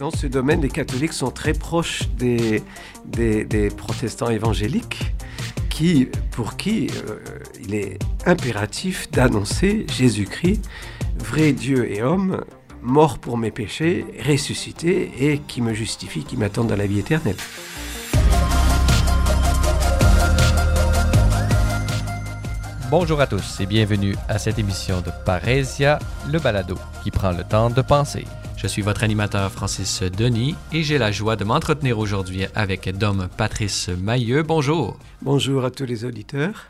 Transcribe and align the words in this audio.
Dans 0.00 0.10
ce 0.10 0.26
domaine, 0.26 0.62
les 0.62 0.70
catholiques 0.70 1.12
sont 1.12 1.30
très 1.30 1.52
proches 1.52 2.08
des, 2.16 2.62
protestants 3.76 4.30
évangéliques 4.30 5.12
qui, 5.68 6.08
pour 6.30 6.56
qui 6.56 6.86
euh, 7.06 7.18
il 7.62 7.74
est 7.74 7.98
impératif 8.24 9.10
d'annoncer 9.10 9.86
Jésus-Christ, 9.92 10.66
vrai 11.18 11.52
Dieu 11.52 11.92
et 11.92 12.02
homme, 12.02 12.42
mort 12.80 13.18
pour 13.18 13.36
mes 13.36 13.50
péchés, 13.50 14.06
ressuscité 14.26 15.12
et 15.20 15.38
qui 15.40 15.60
me 15.60 15.74
justifie, 15.74 16.24
qui 16.24 16.38
m'attend 16.38 16.64
dans 16.64 16.76
la 16.76 16.86
vie 16.86 17.00
éternelle. 17.00 17.36
Bonjour 22.90 23.20
à 23.20 23.26
tous 23.26 23.60
et 23.60 23.66
bienvenue 23.66 24.14
à 24.30 24.38
cette 24.38 24.58
émission 24.58 25.02
de 25.02 25.10
Parésia, 25.26 25.98
le 26.32 26.38
balado 26.38 26.76
qui 27.04 27.10
prend 27.10 27.32
le 27.32 27.44
temps 27.44 27.68
de 27.68 27.82
penser. 27.82 28.24
Je 28.60 28.66
suis 28.66 28.82
votre 28.82 29.04
animateur 29.04 29.50
Francis 29.50 30.02
Denis 30.02 30.54
et 30.70 30.82
j'ai 30.82 30.98
la 30.98 31.10
joie 31.10 31.34
de 31.34 31.44
m'entretenir 31.44 31.98
aujourd'hui 31.98 32.44
avec 32.54 32.90
Dom 32.90 33.26
Patrice 33.38 33.88
Mailleux. 33.88 34.42
Bonjour. 34.42 34.98
Bonjour 35.22 35.64
à 35.64 35.70
tous 35.70 35.86
les 35.86 36.04
auditeurs. 36.04 36.66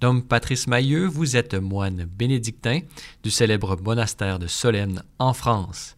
Dom 0.00 0.22
Patrice 0.22 0.68
Mailleux, 0.68 1.06
vous 1.06 1.36
êtes 1.36 1.54
moine 1.54 2.04
bénédictin 2.04 2.82
du 3.24 3.32
célèbre 3.32 3.76
monastère 3.82 4.38
de 4.38 4.46
Solène 4.46 5.02
en 5.18 5.34
France. 5.34 5.96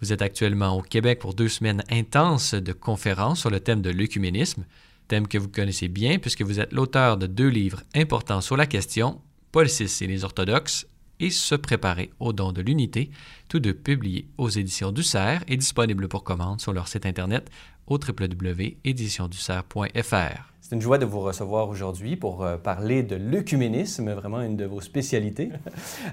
Vous 0.00 0.14
êtes 0.14 0.22
actuellement 0.22 0.78
au 0.78 0.80
Québec 0.80 1.18
pour 1.18 1.34
deux 1.34 1.50
semaines 1.50 1.84
intenses 1.90 2.54
de 2.54 2.72
conférences 2.72 3.40
sur 3.40 3.50
le 3.50 3.60
thème 3.60 3.82
de 3.82 3.90
l'œcuménisme, 3.90 4.64
thème 5.06 5.28
que 5.28 5.36
vous 5.36 5.48
connaissez 5.48 5.88
bien 5.88 6.18
puisque 6.18 6.40
vous 6.40 6.60
êtes 6.60 6.72
l'auteur 6.72 7.18
de 7.18 7.26
deux 7.26 7.48
livres 7.48 7.82
importants 7.94 8.40
sur 8.40 8.56
la 8.56 8.64
question, 8.64 9.20
Paul 9.52 9.66
VI 9.66 10.04
et 10.04 10.06
les 10.06 10.24
orthodoxes, 10.24 10.86
et 11.20 11.30
Se 11.30 11.54
préparer 11.54 12.10
au 12.20 12.32
don 12.32 12.52
de 12.52 12.62
l'unité, 12.62 13.10
tous 13.48 13.60
deux 13.60 13.74
publiés 13.74 14.28
aux 14.38 14.48
éditions 14.48 14.92
du 14.92 15.02
Cerf 15.02 15.42
et 15.48 15.56
disponibles 15.56 16.08
pour 16.08 16.24
commande 16.24 16.60
sur 16.60 16.72
leur 16.72 16.88
site 16.88 17.04
internet 17.06 17.50
au 17.86 17.98
www.éditionducerf.fr. 17.98 20.48
C'est 20.68 20.74
une 20.74 20.82
joie 20.82 20.98
de 20.98 21.06
vous 21.06 21.20
recevoir 21.20 21.70
aujourd'hui 21.70 22.14
pour 22.14 22.44
euh, 22.44 22.58
parler 22.58 23.02
de 23.02 23.16
l'œcuménisme, 23.16 24.12
vraiment 24.12 24.42
une 24.42 24.54
de 24.54 24.66
vos 24.66 24.82
spécialités. 24.82 25.50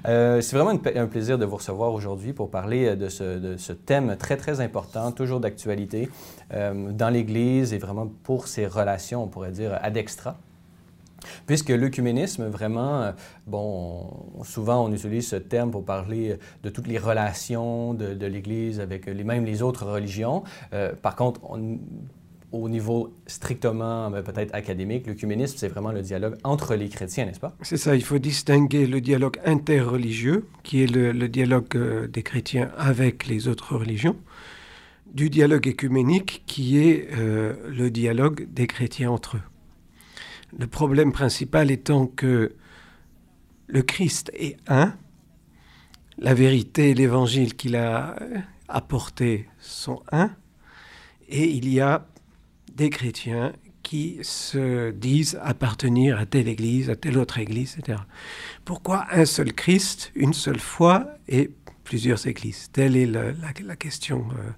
Euh, 0.07 0.39
c'est 0.39 0.55
vraiment 0.55 0.79
un 0.95 1.07
plaisir 1.07 1.39
de 1.39 1.45
vous 1.45 1.55
recevoir 1.55 1.91
aujourd'hui 1.91 2.31
pour 2.31 2.51
parler 2.51 2.85
euh, 2.85 2.95
de 2.95 3.09
ce, 3.09 3.73
thème 3.73 4.15
très, 4.17 4.37
très 4.37 4.61
important, 4.61 5.11
toujours 5.11 5.39
d'actualité 5.39 6.09
dans 6.51 7.09
l'Église 7.09 7.73
et 7.73 7.79
vraiment 7.79 8.07
pour 8.23 8.47
ses 8.47 8.67
relations, 8.67 9.23
on 9.23 9.27
pourrait 9.27 9.51
dire, 9.51 9.77
ad 9.81 9.97
extra. 9.97 10.37
Puisque 11.45 11.69
l'œcuménisme, 11.69 12.47
vraiment, 12.47 13.01
euh, 13.01 13.11
bon, 13.47 14.09
souvent 14.43 14.85
on 14.85 14.91
utilise 14.91 15.27
ce 15.27 15.35
terme 15.35 15.71
pour 15.71 15.85
parler 15.85 16.37
de 16.63 16.69
toutes 16.69 16.87
les 16.87 16.97
relations 16.97 17.93
de, 17.93 18.25
l'Église 18.25 18.79
avec 18.79 19.05
les, 19.05 19.23
même 19.23 19.45
les 19.45 19.61
autres 19.61 19.85
religions. 19.85 20.43
Euh, 20.73 20.93
par 20.93 21.15
contre, 21.15 21.41
au 22.51 22.69
niveau 22.69 23.13
strictement 23.27 24.13
euh, 24.13 24.21
peut-être 24.21 24.53
académique, 24.55 25.07
l'œcuménisme, 25.07 25.55
c'est 25.57 25.67
vraiment 25.67 25.91
le 25.91 26.01
dialogue 26.01 26.35
entre 26.43 26.75
les 26.75 26.89
chrétiens, 26.89 27.25
n'est-ce 27.25 27.39
pas? 27.39 27.55
C'est 27.61 27.77
ça, 27.77 27.95
il 27.95 28.03
faut 28.03 28.19
distinguer 28.19 28.87
le 28.87 29.01
dialogue 29.01 29.39
interreligieux, 29.45 30.47
qui 30.63 30.83
est 30.83 30.87
le, 30.87 31.27
dialogue 31.27 32.07
des 32.09 32.23
chrétiens 32.23 32.71
avec 32.77 33.27
les 33.27 33.47
autres 33.47 33.75
religions, 33.75 34.15
du 35.13 35.29
dialogue 35.29 35.67
écuménique, 35.67 36.43
qui 36.45 36.79
est 36.79 37.09
le 37.15 37.89
dialogue 37.89 38.47
des 38.51 38.67
chrétiens 38.67 39.11
entre 39.11 39.37
eux. 39.37 39.41
Le 40.57 40.67
problème 40.67 41.11
principal 41.11 41.69
étant 41.69 42.07
que 42.07 42.55
le 43.67 43.81
Christ 43.81 44.31
est 44.33 44.57
un, 44.67 44.95
la 46.17 46.33
vérité 46.33 46.91
et 46.91 46.93
l'évangile 46.93 47.55
qu'il 47.55 47.75
a 47.75 48.15
apporté 48.67 49.49
sont 49.59 50.01
un, 50.11 50.31
et 51.27 51.49
il 51.49 51.67
y 51.67 51.81
a 51.81 52.07
des 52.73 52.89
chrétiens 52.89 53.53
qui 53.83 54.19
se 54.23 54.91
disent 54.91 55.39
appartenir 55.43 56.19
à 56.19 56.25
telle 56.25 56.47
église, 56.47 56.89
à 56.89 56.95
telle 56.95 57.17
autre 57.17 57.37
église, 57.37 57.77
etc. 57.77 57.99
Pourquoi 58.63 59.05
un 59.11 59.25
seul 59.25 59.53
Christ, 59.53 60.11
une 60.15 60.33
seule 60.33 60.59
foi 60.59 61.07
et 61.27 61.51
plusieurs 61.83 62.25
églises? 62.25 62.69
Telle 62.71 62.97
est 62.97 63.05
la, 63.05 63.75
question 63.75 64.27
euh, 64.31 64.51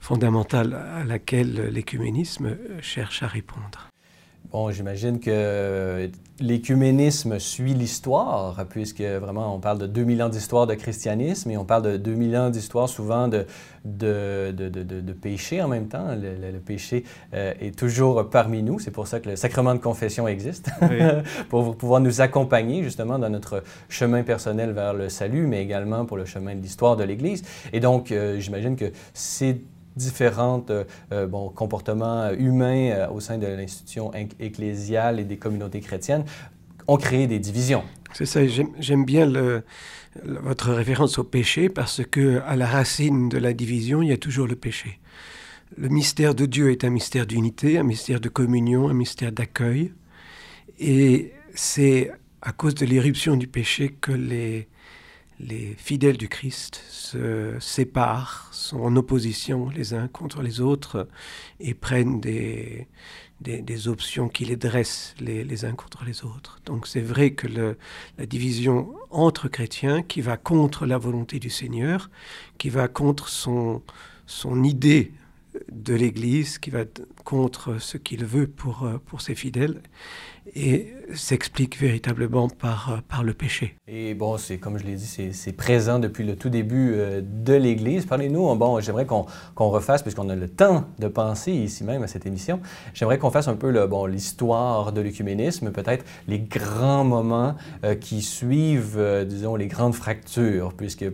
fondamentale 0.00 0.74
à 0.74 1.04
laquelle 1.04 1.70
l'écuménisme 1.72 2.58
cherche 2.82 3.22
à 3.22 3.26
répondre. 3.26 3.88
Bon, 4.50 4.70
j'imagine 4.70 5.20
que 5.20 6.10
l'écuménisme 6.40 7.38
suit 7.38 7.74
l'histoire, 7.74 8.64
puisque 8.70 9.02
vraiment 9.02 9.54
on 9.54 9.60
parle 9.60 9.78
de 9.78 9.86
2000 9.86 10.22
ans 10.22 10.28
d'histoire 10.30 10.66
de 10.66 10.72
christianisme 10.72 11.50
et 11.50 11.58
on 11.58 11.66
parle 11.66 11.82
de 11.82 11.96
2000 11.98 12.36
ans 12.36 12.48
d'histoire 12.48 12.88
souvent 12.88 13.28
de, 13.28 13.44
de, 13.84 14.50
de, 14.56 14.68
de, 14.70 15.12
péché 15.12 15.60
en 15.60 15.68
même 15.68 15.88
temps. 15.88 16.06
Le, 16.16 16.58
péché 16.60 17.04
euh, 17.34 17.52
est 17.60 17.78
toujours 17.78 18.30
parmi 18.30 18.62
nous. 18.62 18.78
C'est 18.78 18.90
pour 18.90 19.06
ça 19.06 19.20
que 19.20 19.28
le 19.28 19.36
sacrement 19.36 19.74
de 19.74 19.80
confession 19.80 20.26
existe, 20.26 20.70
pour 21.50 21.76
pouvoir 21.76 22.00
nous 22.00 22.22
accompagner 22.22 22.82
justement 22.82 23.18
dans 23.18 23.28
notre 23.28 23.62
chemin 23.90 24.22
personnel 24.22 24.72
vers 24.72 24.94
le 24.94 25.10
salut, 25.10 25.46
mais 25.46 25.62
également 25.62 26.06
pour 26.06 26.16
le 26.16 26.24
chemin 26.24 26.54
de 26.54 26.62
l'histoire 26.62 26.96
de 26.96 27.04
l'Église. 27.04 27.42
Et 27.74 27.80
donc, 27.80 28.12
euh, 28.12 28.40
j'imagine 28.40 28.76
que 28.76 28.92
c'est 29.12 29.58
différents 29.98 30.64
euh, 30.70 30.84
euh, 31.12 31.28
comportements 31.54 32.30
humains 32.30 32.90
euh, 32.90 33.08
au 33.10 33.20
sein 33.20 33.36
de 33.36 33.46
l'institution 33.46 34.12
ecclésiale 34.38 35.20
et 35.20 35.24
des 35.24 35.36
communautés 35.36 35.80
chrétiennes 35.80 36.24
ont 36.86 36.96
créé 36.96 37.26
des 37.26 37.38
divisions. 37.38 37.82
C'est 38.14 38.24
ça, 38.24 38.40
j'aime 38.78 39.04
bien 39.04 39.30
votre 40.24 40.72
référence 40.72 41.18
au 41.18 41.24
péché 41.24 41.68
parce 41.68 42.00
que 42.02 42.40
à 42.46 42.56
la 42.56 42.66
racine 42.66 43.28
de 43.28 43.36
la 43.36 43.52
division, 43.52 44.00
il 44.00 44.08
y 44.08 44.12
a 44.12 44.16
toujours 44.16 44.46
le 44.46 44.56
péché. 44.56 44.98
Le 45.76 45.88
mystère 45.88 46.34
de 46.34 46.46
Dieu 46.46 46.70
est 46.70 46.84
un 46.84 46.90
mystère 46.90 47.26
d'unité, 47.26 47.76
un 47.76 47.82
mystère 47.82 48.20
de 48.20 48.30
communion, 48.30 48.88
un 48.88 48.94
mystère 48.94 49.32
d'accueil. 49.32 49.92
Et 50.78 51.34
c'est 51.54 52.10
à 52.40 52.52
cause 52.52 52.74
de 52.74 52.86
l'éruption 52.86 53.36
du 53.36 53.46
péché 53.46 53.94
que 54.00 54.12
les, 54.12 54.68
les 55.40 55.74
fidèles 55.76 56.16
du 56.16 56.28
Christ 56.28 56.82
se 56.88 57.56
séparent, 57.60 58.48
sont 58.52 58.80
en 58.80 58.96
opposition 58.96 59.70
les 59.70 59.94
uns 59.94 60.08
contre 60.08 60.42
les 60.42 60.60
autres 60.60 61.08
et 61.60 61.74
prennent 61.74 62.20
des, 62.20 62.88
des, 63.40 63.88
options 63.88 64.28
qui 64.28 64.44
les 64.44 64.56
dressent 64.56 65.14
les, 65.20 65.64
uns 65.64 65.74
contre 65.74 66.04
les 66.04 66.24
autres. 66.24 66.58
Donc 66.64 66.86
c'est 66.86 67.00
vrai 67.00 67.30
que 67.32 67.46
la 67.46 68.26
division 68.26 68.92
entre 69.10 69.48
chrétiens 69.48 70.02
qui 70.02 70.20
va 70.20 70.36
contre 70.36 70.86
la 70.86 70.98
volonté 70.98 71.38
du 71.38 71.50
Seigneur, 71.50 72.10
qui 72.58 72.68
va 72.68 72.88
contre 72.88 73.28
son, 73.28 73.82
son 74.26 74.64
idée 74.64 75.12
de 75.70 75.94
l'Église, 75.94 76.58
qui 76.58 76.70
va 76.70 76.84
contre 77.24 77.80
ce 77.80 77.96
qu'il 77.96 78.24
veut 78.24 78.46
pour, 78.46 78.84
euh, 78.84 78.98
pour 79.06 79.20
ses 79.20 79.34
fidèles, 79.34 79.82
et 80.54 80.94
s'explique 81.14 81.78
véritablement 81.78 82.48
par, 82.48 82.92
euh, 82.92 82.96
par 83.08 83.24
le 83.24 83.34
péché. 83.34 83.74
Et 83.86 84.14
bon, 84.14 84.36
c'est 84.36 84.58
comme 84.58 84.78
je 84.78 84.84
l'ai 84.84 84.94
dit, 84.94 85.30
c'est 85.32 85.52
présent 85.52 85.98
depuis 85.98 86.24
le 86.24 86.36
tout 86.36 86.48
début 86.48 86.92
euh, 86.94 87.20
de 87.22 87.54
l'Église. 87.54 88.06
Parlez-nous, 88.06 88.54
bon, 88.54 88.80
j'aimerais 88.80 89.06
qu'on 89.06 89.26
refasse, 89.56 90.02
puisqu'on 90.02 90.28
a 90.28 90.34
le 90.34 90.48
temps 90.48 90.84
de 90.98 91.08
penser 91.08 91.52
ici 91.52 91.84
même 91.84 92.02
à 92.02 92.06
cette 92.06 92.26
émission, 92.26 92.60
j'aimerais 92.94 93.18
qu'on 93.18 93.30
fasse 93.30 93.48
un 93.48 93.56
peu 93.56 93.70
l'histoire 94.06 94.86
bon, 94.86 94.92
de 94.92 95.00
l'œcuménisme, 95.00 95.70
peut-être 95.70 96.04
les 96.26 96.38
grands 96.40 97.04
moments 97.04 97.54
qui 98.00 98.22
suivent, 98.22 99.24
disons, 99.26 99.56
les 99.56 99.66
grandes 99.66 99.94
fractures, 99.94 100.72
puisque 100.74 101.04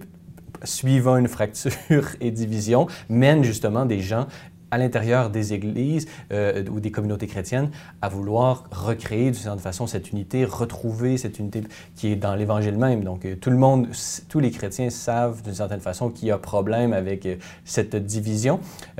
suivant 0.65 1.17
une 1.17 1.29
fracture 1.29 2.09
et 2.21 2.31
division, 2.31 2.87
mènent 3.09 3.45
justement 3.45 3.87
des 3.87 4.01
gens 4.01 4.27
à 4.75 4.79
l'intérieur 4.79 5.31
des 5.31 5.53
églises 5.53 6.09
euh, 6.33 6.65
ou 6.69 6.81
des 6.81 6.91
communautés 6.91 7.29
chrétiennes 7.29 7.71
à 8.03 8.09
vouloir 8.09 8.65
recréer 8.73 9.27
d'une 9.27 9.35
certaine 9.35 9.61
façon 9.61 9.87
cette 9.87 10.11
unité, 10.11 10.45
retrouver 10.45 11.17
cette 11.17 11.39
unité 11.39 11.63
qui 11.95 12.09
est 12.09 12.17
dans 12.17 12.35
l'Évangile 12.35 12.77
même. 12.77 13.05
Donc 13.05 13.25
euh, 13.25 13.37
tout 13.37 13.51
le 13.51 13.57
monde, 13.57 13.87
tous 14.29 14.41
les 14.41 14.51
chrétiens 14.51 14.91
savent 14.91 15.43
d'une 15.43 15.55
certaine 15.55 15.79
façon 15.79 16.11
qu'il 16.11 16.27
y 16.27 16.33
a 16.33 16.39
problème 16.39 16.93
avec 16.93 17.25
euh, 17.25 17.37
cette 17.65 17.95
division. 17.95 18.59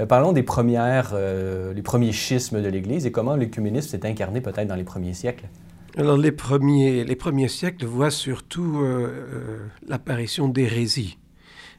parlons 0.09 0.33
des 0.33 0.45
premières, 0.45 1.15
les 1.75 1.83
premiers 1.83 2.13
schismes 2.13 2.63
de 2.63 2.69
l'Église 2.69 3.05
et 3.07 3.13
comment 3.13 3.35
l'écuménisme 3.35 3.89
s'est 3.89 4.07
incarné 4.07 4.41
peut-être 4.41 4.69
dans 4.69 4.77
les 4.77 4.85
premiers 4.85 5.15
siècles. 5.15 5.47
Alors 5.97 6.17
les 6.17 6.33
premiers, 6.33 7.05
les 7.05 7.17
premiers 7.17 7.49
siècles 7.49 7.85
voient 7.87 8.11
surtout 8.11 8.81
l'apparition 9.87 10.49
d'hérésies. 10.49 11.19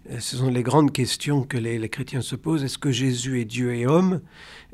Euh, 0.10 0.20
ce 0.20 0.38
sont 0.38 0.50
les 0.50 0.64
grandes 0.64 0.92
questions 0.92 1.44
que 1.44 1.58
les, 1.58 1.90
chrétiens 1.90 2.22
se 2.22 2.36
posent. 2.36 2.64
Est-ce 2.64 2.78
que 2.78 2.92
Jésus 2.92 3.42
est 3.42 3.46
Dieu 3.46 3.74
et 3.76 3.88
homme? 3.88 4.22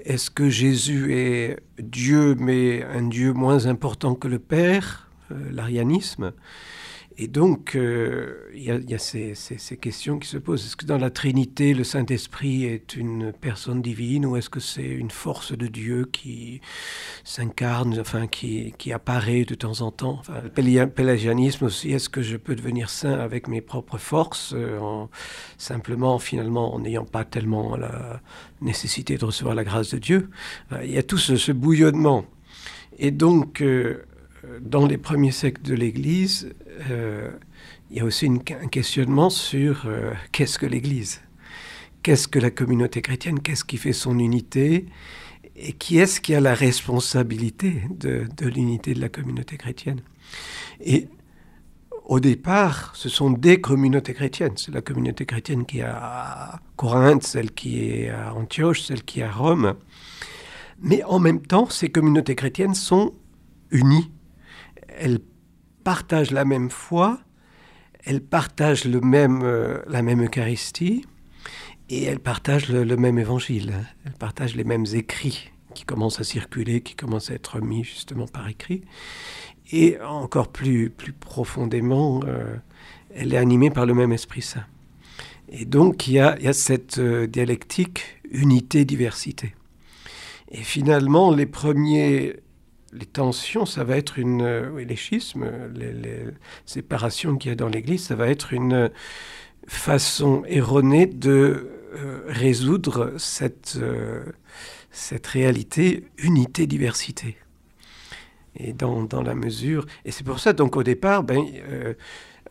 Est-ce 0.03 0.29
que 0.29 0.49
Jésus 0.49 1.13
est 1.13 1.59
Dieu, 1.79 2.35
mais 2.35 2.83
un 2.83 3.03
Dieu 3.03 3.33
moins 3.33 3.65
important 3.65 4.15
que 4.15 4.27
le 4.27 4.39
Père? 4.39 5.09
Euh, 5.31 5.35
L'arianisme. 5.51 6.33
Et 7.21 7.27
donc, 7.27 7.75
euh, 7.75 8.49
il 8.51 8.63
y 8.63 8.95
a, 8.95 8.97
ces, 8.97 9.35
questions 9.79 10.17
qui 10.17 10.27
se 10.27 10.39
posent. 10.39 10.65
Est-ce 10.65 10.75
que 10.75 10.87
dans 10.87 10.97
la 10.97 11.11
Trinité, 11.11 11.75
le 11.75 11.83
Saint-Esprit 11.83 12.65
est 12.65 12.95
une 12.95 13.31
personne 13.31 13.83
divine 13.83 14.25
ou 14.25 14.37
est-ce 14.37 14.49
que 14.49 14.59
c'est 14.59 14.87
une 14.87 15.11
force 15.11 15.55
de 15.55 15.67
Dieu 15.67 16.09
qui 16.11 16.61
s'incarne, 17.23 17.99
enfin, 17.99 18.25
qui, 18.25 18.73
apparaît 18.91 19.45
de 19.45 19.53
temps 19.53 19.81
en 19.81 19.91
temps? 19.91 20.23
Le 20.57 20.85
pélagianisme 20.87 21.65
aussi, 21.65 21.91
est-ce 21.91 22.09
que 22.09 22.23
je 22.23 22.37
peux 22.37 22.55
devenir 22.55 22.89
saint 22.89 23.19
avec 23.19 23.47
mes 23.47 23.61
propres 23.61 23.99
forces, 23.99 24.53
euh, 24.55 24.79
en, 24.79 25.11
simplement, 25.59 26.17
finalement, 26.17 26.73
en 26.73 26.79
n'ayant 26.79 27.05
pas 27.05 27.23
tellement 27.23 27.75
la 27.77 28.19
nécessité 28.61 29.19
de 29.19 29.25
recevoir 29.25 29.53
la 29.53 29.63
grâce 29.63 29.91
de 29.91 29.99
Dieu? 29.99 30.31
Euh, 30.71 30.83
Il 30.83 30.91
y 30.91 30.97
a 30.97 31.03
tout 31.03 31.19
ce, 31.19 31.51
bouillonnement. 31.51 32.25
Et 32.97 33.11
donc, 33.11 33.63
dans 34.59 34.87
les 34.87 34.97
premiers 34.97 35.31
siècles 35.31 35.61
de 35.61 35.75
l'Église, 35.75 36.51
il 37.91 37.97
y 37.97 37.99
a 37.99 38.05
aussi 38.05 38.25
un 38.27 38.67
questionnement 38.67 39.29
sur 39.29 39.83
euh, 39.85 40.13
qu'est-ce 40.31 40.57
que 40.57 40.65
l'Église? 40.65 41.21
Qu'est-ce 42.03 42.27
que 42.27 42.39
la 42.39 42.49
communauté 42.49 43.01
chrétienne? 43.01 43.41
Qu'est-ce 43.41 43.65
qui 43.65 43.77
fait 43.77 43.93
son 43.93 44.17
unité? 44.17 44.85
Et 45.57 45.73
qui 45.73 45.97
est-ce 45.97 46.21
qui 46.21 46.33
a 46.33 46.39
la 46.39 46.55
responsabilité 46.55 47.81
de, 47.89 48.27
l'unité 48.47 48.93
de 48.93 49.01
la 49.01 49.09
communauté 49.09 49.57
chrétienne? 49.57 50.01
Et 50.79 51.09
au 52.05 52.19
départ, 52.19 52.95
ce 52.95 53.09
sont 53.09 53.29
des 53.29 53.59
communautés 53.59 54.13
chrétiennes. 54.13 54.55
C'est 54.55 54.73
la 54.73 54.81
communauté 54.81 55.25
chrétienne 55.25 55.65
qui 55.65 55.79
est 55.79 55.83
à 55.83 56.61
Corinthe, 56.77 57.23
celle 57.23 57.51
qui 57.51 57.83
est 57.83 58.09
à 58.09 58.33
Antioche, 58.33 58.83
celle 58.83 59.03
qui 59.03 59.19
est 59.19 59.23
à 59.23 59.31
Rome. 59.31 59.75
Mais 60.79 61.03
en 61.03 61.19
même 61.19 61.41
temps, 61.41 61.69
ces 61.69 61.89
communautés 61.89 62.35
chrétiennes 62.35 62.73
sont 62.73 63.13
unies. 63.69 64.09
Elles 64.87 65.19
partagent 65.81 66.31
la 66.31 66.45
même 66.45 66.69
foi, 66.69 67.19
elles 68.03 68.21
partagent 68.21 68.85
le 68.85 69.01
même, 69.01 69.41
euh, 69.43 69.79
la 69.87 70.01
même 70.01 70.23
Eucharistie 70.23 71.05
et 71.89 72.03
elles 72.03 72.19
partagent 72.19 72.69
le, 72.69 72.97
même 72.97 73.19
évangile. 73.19 73.73
Elles 74.05 74.13
partagent 74.13 74.55
les 74.55 74.63
mêmes 74.63 74.85
écrits 74.93 75.51
qui 75.75 75.85
commencent 75.85 76.19
à 76.19 76.23
circuler, 76.23 76.81
qui 76.81 76.95
commencent 76.95 77.31
à 77.31 77.35
être 77.35 77.59
mis 77.59 77.83
justement 77.83 78.27
par 78.27 78.47
écrit. 78.47 78.81
Et 79.71 79.99
encore 80.01 80.49
plus, 80.49 80.89
plus 80.89 81.13
profondément, 81.13 82.21
euh, 82.25 82.55
elle 83.13 83.33
est 83.33 83.37
animée 83.37 83.69
par 83.69 83.85
le 83.85 83.93
même 83.93 84.11
Esprit 84.11 84.41
Saint. 84.41 84.65
Et 85.49 85.65
donc 85.65 86.07
il 86.07 86.13
y 86.13 86.19
a, 86.19 86.37
il 86.39 86.45
y 86.45 86.47
a 86.47 86.53
cette 86.53 86.97
euh, 86.97 87.27
dialectique 87.27 88.03
unité-diversité. 88.31 89.53
Et 90.49 90.63
finalement, 90.63 91.31
les 91.31 91.45
premiers 91.45 92.37
les 92.93 93.05
tensions, 93.05 93.65
ça 93.65 93.83
va 93.83 93.97
être 93.97 94.19
une. 94.19 94.41
Euh, 94.41 94.83
les 94.83 94.95
schismes, 94.95 95.49
les, 95.73 96.25
séparations 96.65 97.37
qu'il 97.37 97.49
y 97.49 97.51
a 97.51 97.55
dans 97.55 97.67
l'Église, 97.67 98.05
ça 98.05 98.15
va 98.15 98.27
être 98.27 98.53
une 98.53 98.91
façon 99.67 100.43
erronée 100.47 101.05
de 101.05 101.69
euh, 101.95 102.21
résoudre 102.27 103.13
cette, 103.17 103.77
euh, 103.81 104.23
cette 104.91 105.27
réalité 105.27 106.05
unité-diversité. 106.17 107.37
Et 108.57 108.73
dans, 108.73 109.03
dans, 109.03 109.21
la 109.21 109.33
mesure. 109.33 109.85
Et 110.03 110.11
c'est 110.11 110.25
pour 110.25 110.39
ça, 110.39 110.51
donc, 110.51 110.75
au 110.75 110.83
départ, 110.83 111.23
ben, 111.23 111.45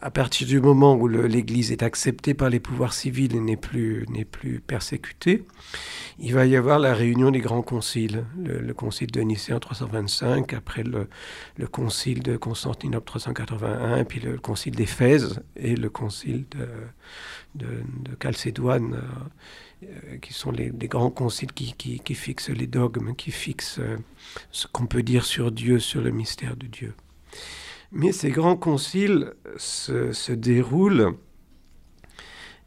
à 0.03 0.11
partir 0.11 0.47
du 0.47 0.61
moment 0.61 0.95
où 0.95 1.09
l'Église 1.09 1.73
est 1.73 1.83
acceptée 1.83 2.33
par 2.33 2.49
les 2.49 2.61
pouvoirs 2.61 2.95
civils 2.95 3.37
et 3.37 3.41
n'est 3.41 3.57
plus, 3.57 4.07
plus 4.31 4.61
persécutée, 4.61 5.45
il 6.19 6.33
va 6.33 6.47
y 6.47 6.57
avoir 6.57 6.79
la 6.79 6.95
réunion 6.95 7.31
des 7.31 7.41
grands 7.41 7.63
conciles. 7.63 8.25
Le, 8.39 8.73
concile 8.73 9.11
de 9.11 9.21
Nicée 9.21 9.53
en 9.53 9.61
325, 9.61 10.55
après 10.55 10.85
le, 10.85 11.09
concile 11.67 12.23
de 12.23 12.37
Constantinople 12.37 13.07
381, 13.07 14.05
puis 14.05 14.21
le, 14.21 14.39
concile 14.39 14.75
d'Éphèse 14.75 15.43
et 15.57 15.77
le 15.77 15.91
concile 15.91 16.45
de, 16.51 16.69
de, 17.67 17.83
euh, 19.83 20.17
qui 20.21 20.33
sont 20.33 20.51
les, 20.51 20.71
grands 20.71 21.11
conciles 21.11 21.53
qui, 21.53 21.75
qui, 21.75 22.15
fixent 22.15 22.51
les 22.51 22.67
dogmes, 22.67 23.15
qui 23.15 23.31
fixent 23.31 23.81
euh, 23.81 23.99
ce 24.51 24.67
qu'on 24.67 24.87
peut 24.87 25.03
dire 25.03 25.25
sur 25.25 25.53
Dieu, 25.53 25.79
sur 25.79 26.01
le 26.01 26.11
mystère 26.11 26.57
de 26.57 26.67
Dieu. 26.67 26.95
Mais 27.93 28.13
ces 28.13 28.31
grands 28.31 28.57
conciles 28.57 29.35
se, 29.57 30.33
déroulent 30.33 31.17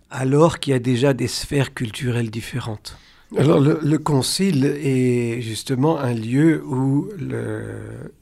alors 0.10 0.60
qu'il 0.60 0.74
y 0.74 0.76
a 0.76 0.80
déjà 0.80 1.14
des 1.14 1.28
sphères 1.28 1.74
culturelles 1.74 2.30
différentes. 2.30 2.98
Alors 3.36 3.60
le, 3.60 3.98
concile 3.98 4.66
est 4.66 5.42
justement 5.42 5.98
un 5.98 6.14
lieu 6.14 6.64
où 6.64 7.10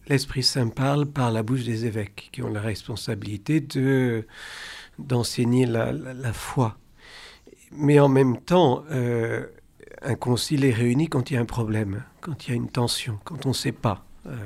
l'Esprit 0.07 0.43
Saint 0.43 0.69
parle 0.69 1.05
par 1.05 1.31
la 1.31 1.43
bouche 1.43 1.63
des 1.63 1.85
évêques, 1.85 2.29
qui 2.31 2.41
ont 2.41 2.49
la 2.49 2.61
responsabilité 2.61 3.59
de, 3.59 4.25
d'enseigner 4.99 5.65
la, 5.65 6.31
foi. 6.31 6.77
Mais 7.73 7.99
en 7.99 8.07
même 8.07 8.37
temps, 8.37 8.85
euh, 8.91 9.45
un 10.01 10.15
concile 10.15 10.63
est 10.63 10.71
réuni 10.71 11.09
quand 11.09 11.29
il 11.29 11.33
y 11.33 11.37
a 11.37 11.41
un 11.41 11.45
problème, 11.45 12.03
quand 12.21 12.47
il 12.47 12.51
y 12.51 12.53
a 12.53 12.55
une 12.55 12.69
tension, 12.69 13.19
quand 13.25 13.45
on 13.45 13.49
ne 13.49 13.53
sait 13.53 13.73
pas. 13.73 14.05
Euh, 14.27 14.37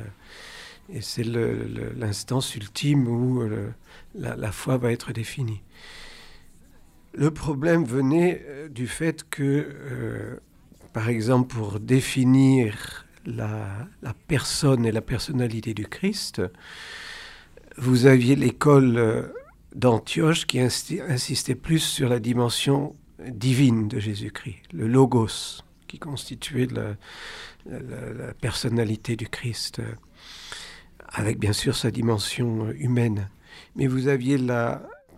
et 0.89 1.01
c'est 1.01 1.23
l'instance 1.23 2.55
ultime 2.55 3.07
où 3.07 3.41
euh, 3.41 3.71
la, 4.13 4.51
foi 4.51 4.77
va 4.77 4.91
être 4.91 5.11
définie. 5.13 5.61
Le 7.13 7.31
problème 7.31 7.85
venait 7.85 8.43
euh, 8.45 8.69
du 8.69 8.87
fait 8.87 9.27
que, 9.29 9.43
euh, 9.43 10.37
par 10.93 11.09
exemple, 11.09 11.55
pour 11.55 11.79
définir 11.79 13.05
la, 13.25 13.87
personne 14.27 14.85
et 14.85 14.91
la 14.91 15.01
personnalité 15.01 15.73
du 15.73 15.87
Christ, 15.87 16.41
vous 17.77 18.05
aviez 18.05 18.35
l'école 18.35 19.31
d'Antioche 19.73 20.45
qui 20.45 20.59
insistait 20.59 21.55
plus 21.55 21.79
sur 21.79 22.07
la 22.07 22.19
dimension 22.19 22.95
divine 23.27 23.87
de 23.87 23.99
Jésus-Christ, 23.99 24.71
le 24.73 24.87
logos, 24.87 25.63
qui 25.87 25.97
constituait 25.97 26.67
la, 26.67 26.95
la 27.65 28.33
personnalité 28.35 29.15
du 29.15 29.27
Christ 29.27 29.81
avec 31.15 31.39
bien 31.39 31.53
sûr 31.53 31.75
sa 31.75 31.91
dimension 31.91 32.67
euh, 32.67 32.75
humaine. 32.77 33.29
Mais 33.75 33.87
vous 33.87 34.07
aviez 34.07 34.37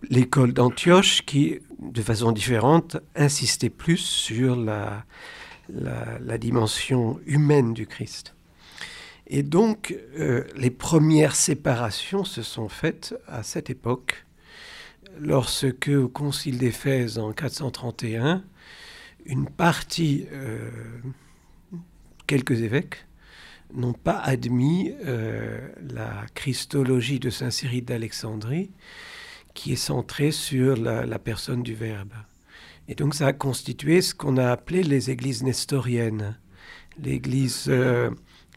l'école 0.08 0.52
d'Antioche 0.52 1.22
qui, 1.26 1.58
de 1.80 2.02
façon 2.02 2.32
différente, 2.32 2.96
insistait 3.16 3.70
plus 3.70 3.98
sur 3.98 4.56
la, 4.56 5.04
la, 5.68 6.38
dimension 6.38 7.20
humaine 7.26 7.74
du 7.74 7.86
Christ. 7.86 8.34
Et 9.26 9.42
donc, 9.42 9.96
euh, 10.18 10.44
les 10.56 10.70
premières 10.70 11.34
séparations 11.34 12.24
se 12.24 12.42
sont 12.42 12.68
faites 12.68 13.14
à 13.26 13.42
cette 13.42 13.70
époque, 13.70 14.24
lorsque, 15.20 15.88
au 15.88 16.08
Concile 16.08 16.58
d'Éphèse 16.58 17.18
en 17.18 17.32
431, 17.32 18.42
une 19.26 19.48
partie, 19.48 20.26
euh, 20.32 20.70
quelques 22.26 22.62
évêques, 22.62 23.04
n'ont 23.74 23.92
pas 23.92 24.18
admis 24.18 24.92
euh, 25.04 25.68
la 25.80 26.24
christologie 26.34 27.18
de 27.18 27.30
Saint 27.30 27.50
Cyril 27.50 27.84
d'Alexandrie, 27.84 28.70
qui 29.54 29.72
est 29.72 29.76
centrée 29.76 30.30
sur 30.30 30.76
la, 30.76 31.18
personne 31.18 31.62
du 31.62 31.74
Verbe. 31.74 32.12
Et 32.88 32.94
donc 32.94 33.14
ça 33.14 33.26
a 33.26 33.32
constitué 33.32 34.00
ce 34.00 34.14
qu'on 34.14 34.36
a 34.36 34.50
appelé 34.50 34.82
les 34.82 35.10
églises 35.10 35.42
nestoriennes. 35.42 36.38
L'église 37.02 37.66
euh, 37.68 38.10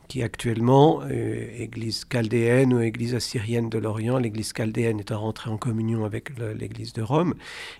qui 0.08 0.24
actuellement 0.24 1.02
euh, 1.04 1.50
église 1.58 2.06
chaldéenne 2.10 2.74
ou 2.74 2.82
église 2.82 3.16
assyrienne 3.16 3.70
de 3.70 3.78
l'Orient. 3.78 4.18
L'église 4.18 4.54
chaldéenne 4.54 5.00
est 5.00 5.14
rentrée 5.14 5.50
en 5.50 5.58
communion 5.58 6.06
avec 6.06 6.32
l'église 6.38 6.94
de 6.94 7.02
Rome, 7.02 7.34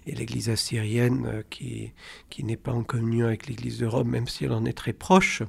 et 0.08 0.14
l'église 0.14 0.50
assyrienne 0.50 1.44
qui, 1.50 1.92
qui 2.30 2.44
n'est 2.44 2.58
pas 2.58 2.74
en 2.74 2.84
communion 2.84 3.28
avec 3.28 3.48
l'église 3.48 3.80
de 3.80 3.86
Rome, 3.86 4.10
même 4.10 4.28
si 4.28 4.46
elle 4.46 4.54
en 4.54 4.66
est 4.66 4.74
très 4.74 4.94
proche. 4.94 5.44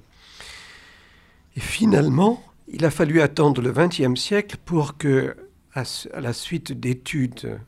Et 1.57 1.61
finalement, 1.61 2.43
il 2.69 2.85
a 2.85 2.91
fallu 2.91 3.21
attendre 3.21 3.61
le 3.61 3.73
XXe 3.73 4.19
siècle 4.19 4.57
pour 4.65 4.97
que, 4.97 5.37
à, 5.75 5.85
la 6.21 6.33
suite 6.33 6.73
d'études, 6.73 7.61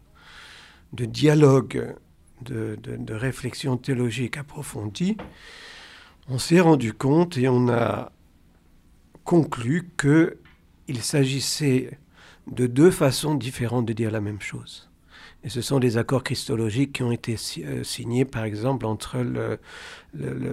de 0.92 1.04
dialogues, 1.04 1.94
de, 2.42 2.76
de, 2.82 3.14
réflexions 3.14 3.76
théologiques 3.76 4.36
approfondies, 4.36 5.16
on 6.28 6.38
s'est 6.38 6.60
rendu 6.60 6.92
compte 6.92 7.36
et 7.36 7.48
on 7.48 7.68
a 7.68 8.12
conclu 9.24 9.90
qu'il 9.98 11.02
s'agissait 11.02 11.98
de 12.50 12.66
deux 12.66 12.90
façons 12.90 13.34
différentes 13.34 13.86
de 13.86 13.92
dire 13.92 14.10
la 14.10 14.20
même 14.20 14.40
chose. 14.40 14.88
Et 15.44 15.50
ce 15.50 15.60
sont 15.60 15.78
des 15.78 15.98
accords 15.98 16.24
christologiques 16.24 16.94
qui 16.94 17.02
ont 17.02 17.12
été 17.12 17.36
euh, 17.58 17.84
signés, 17.84 18.24
par 18.24 18.44
exemple, 18.44 18.86
entre 18.86 19.18
le, 19.18 19.58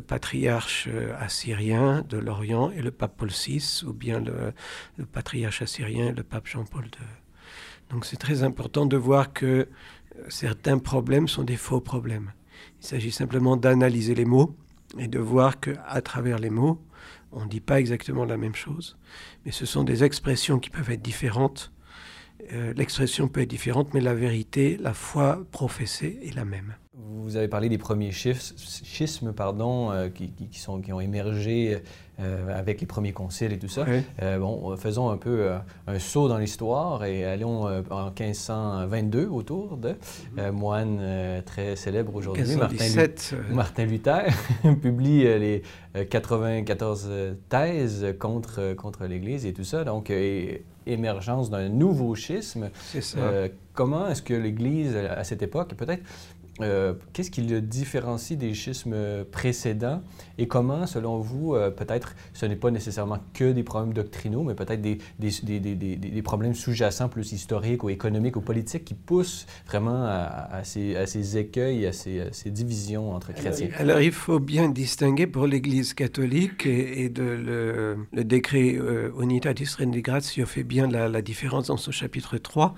patriarche 0.02 0.90
euh, 0.92 1.16
assyrien 1.18 2.04
de 2.10 2.18
l'Orient 2.18 2.72
et 2.72 2.82
le 2.82 2.92
pape 2.92 3.16
Paul 3.16 3.30
VI, 3.30 3.84
ou 3.88 3.94
bien 3.94 4.20
le, 4.20 4.54
patriarche 5.06 5.62
assyrien 5.62 6.08
et 6.08 6.12
le 6.12 6.24
pape 6.24 6.46
Jean-Paul 6.46 6.84
II. 6.84 7.08
Donc 7.90 8.06
c'est 8.06 8.18
très 8.18 8.44
important 8.44 8.86
de 8.86 8.98
voir 8.98 9.32
que 9.32 9.46
euh, 9.46 9.68
certains 10.28 10.78
problèmes 10.78 11.30
sont 11.30 11.44
des 11.44 11.56
faux 11.56 11.80
problèmes. 11.80 12.34
Il 12.82 12.86
s'agit 12.86 13.12
simplement 13.12 13.56
d'analyser 13.56 14.14
les 14.14 14.26
mots 14.26 14.58
et 15.00 15.08
de 15.08 15.20
voir 15.20 15.62
qu'à 15.62 16.02
travers 16.02 16.38
les 16.38 16.50
mots, 16.50 16.82
on 17.32 17.46
ne 17.46 17.50
dit 17.50 17.62
pas 17.62 17.80
exactement 17.80 18.26
la 18.26 18.36
même 18.36 18.56
chose, 18.56 18.98
mais 19.46 19.54
ce 19.54 19.66
sont 19.66 19.86
des 19.86 20.04
expressions 20.04 20.60
qui 20.60 20.70
peuvent 20.70 20.92
être 20.92 21.02
différentes 21.02 21.72
L'expression 22.76 23.28
peut 23.28 23.42
être 23.42 23.50
différente, 23.50 23.94
mais 23.94 24.02
la 24.02 24.14
vérité, 24.14 24.78
la 24.80 24.94
foi 24.94 25.44
professée 25.52 26.20
est 26.24 26.36
la 26.36 26.46
même. 26.46 26.76
Vous 26.94 27.38
avez 27.38 27.48
parlé 27.48 27.70
des 27.70 27.78
premiers 27.78 28.12
schismes 28.12 29.34
pardon, 29.34 29.92
euh, 29.92 30.10
qui, 30.10 30.32
qui, 30.32 30.60
sont, 30.60 30.82
qui 30.82 30.92
ont 30.92 31.00
émergé 31.00 31.82
euh, 32.20 32.58
avec 32.58 32.82
les 32.82 32.88
premiers 32.88 33.14
conciles 33.14 33.54
et 33.54 33.58
tout 33.58 33.68
ça. 33.68 33.86
Euh, 34.22 34.38
bon, 34.38 34.76
faisons 34.76 35.10
un 35.10 35.18
peu 35.18 35.52
un 35.88 36.00
saut 36.00 36.28
dans 36.28 36.38
l'histoire 36.38 37.04
et 37.06 37.24
allons 37.26 37.66
en 37.90 38.12
1522 38.12 39.28
autour 39.28 39.78
de 39.78 39.96
moine 40.52 41.42
très 41.46 41.76
célèbre 41.76 42.16
aujourd'hui, 42.16 42.56
Martin, 42.56 43.08
Martin, 43.50 43.86
Luther, 43.86 44.26
publie 44.82 45.24
les 45.24 45.64
94 46.10 47.10
thèses 47.50 48.16
contre, 48.20 48.74
contre 48.74 49.06
l'Église 49.06 49.46
et 49.46 49.54
tout 49.54 49.64
ça. 49.64 49.84
Donc, 49.84 50.12
émergence 50.86 51.50
d'un 51.50 51.70
nouveau 51.70 52.16
schisme. 52.16 52.70
comment 53.74 54.08
est-ce 54.10 54.22
que 54.22 54.34
l'Église, 54.34 54.96
à 54.96 55.24
cette 55.24 55.42
époque, 55.42 55.74
peut-être 55.76 56.04
euh, 56.60 56.94
qu'est-ce 57.14 57.32
qui 57.32 57.42
le 57.42 57.62
différencie 57.62 58.38
des 58.38 58.54
schismes 58.54 59.24
précédents? 59.32 60.02
Et 60.38 60.48
comment, 60.48 60.86
selon 60.86 61.20
vous, 61.20 61.56
euh, 61.56 61.72
peut-être 61.72 62.14
ce 62.34 62.46
n'est 62.46 62.58
pas 62.58 62.72
nécessairement 62.72 63.20
que 63.34 63.52
des 63.52 63.64
problèmes 63.64 63.94
doctrinaux, 63.94 64.44
mais 64.44 64.54
peut-être 64.54 64.82
des, 64.82 64.98
des, 65.20 65.60
des, 65.60 65.76
des, 65.76 66.22
problèmes 66.22 66.54
sous-jacents 66.54 67.08
plus 67.08 67.32
historiques 67.32 67.84
ou 67.84 67.90
économiques 67.90 68.36
ou 68.36 68.42
politiques 68.42 68.84
qui 68.86 68.96
poussent 68.96 69.46
vraiment 69.66 70.04
à, 70.04 70.62
ces, 70.64 70.96
à 70.96 71.06
ces, 71.06 71.38
écueils, 71.38 71.86
à 71.88 71.94
ces, 71.94 72.24
ces, 72.32 72.52
divisions 72.52 73.16
entre 73.16 73.34
chrétiens? 73.34 73.70
Alors, 73.78 74.02
il 74.02 74.12
faut 74.12 74.40
bien 74.40 74.70
distinguer 74.70 75.28
pour 75.28 75.48
l'Église 75.48 75.94
catholique 75.94 76.66
et, 76.66 77.10
de 77.10 77.24
le, 77.24 77.98
le, 78.12 78.24
décret 78.24 78.76
euh, 78.76 79.12
Unitatis 79.20 79.76
Rendigratio 79.80 80.46
fait 80.46 80.64
bien 80.64 80.88
la, 80.88 81.08
la, 81.08 81.22
différence 81.22 81.68
dans 81.68 81.78
ce 81.78 81.92
chapitre 81.92 82.38
3. 82.38 82.76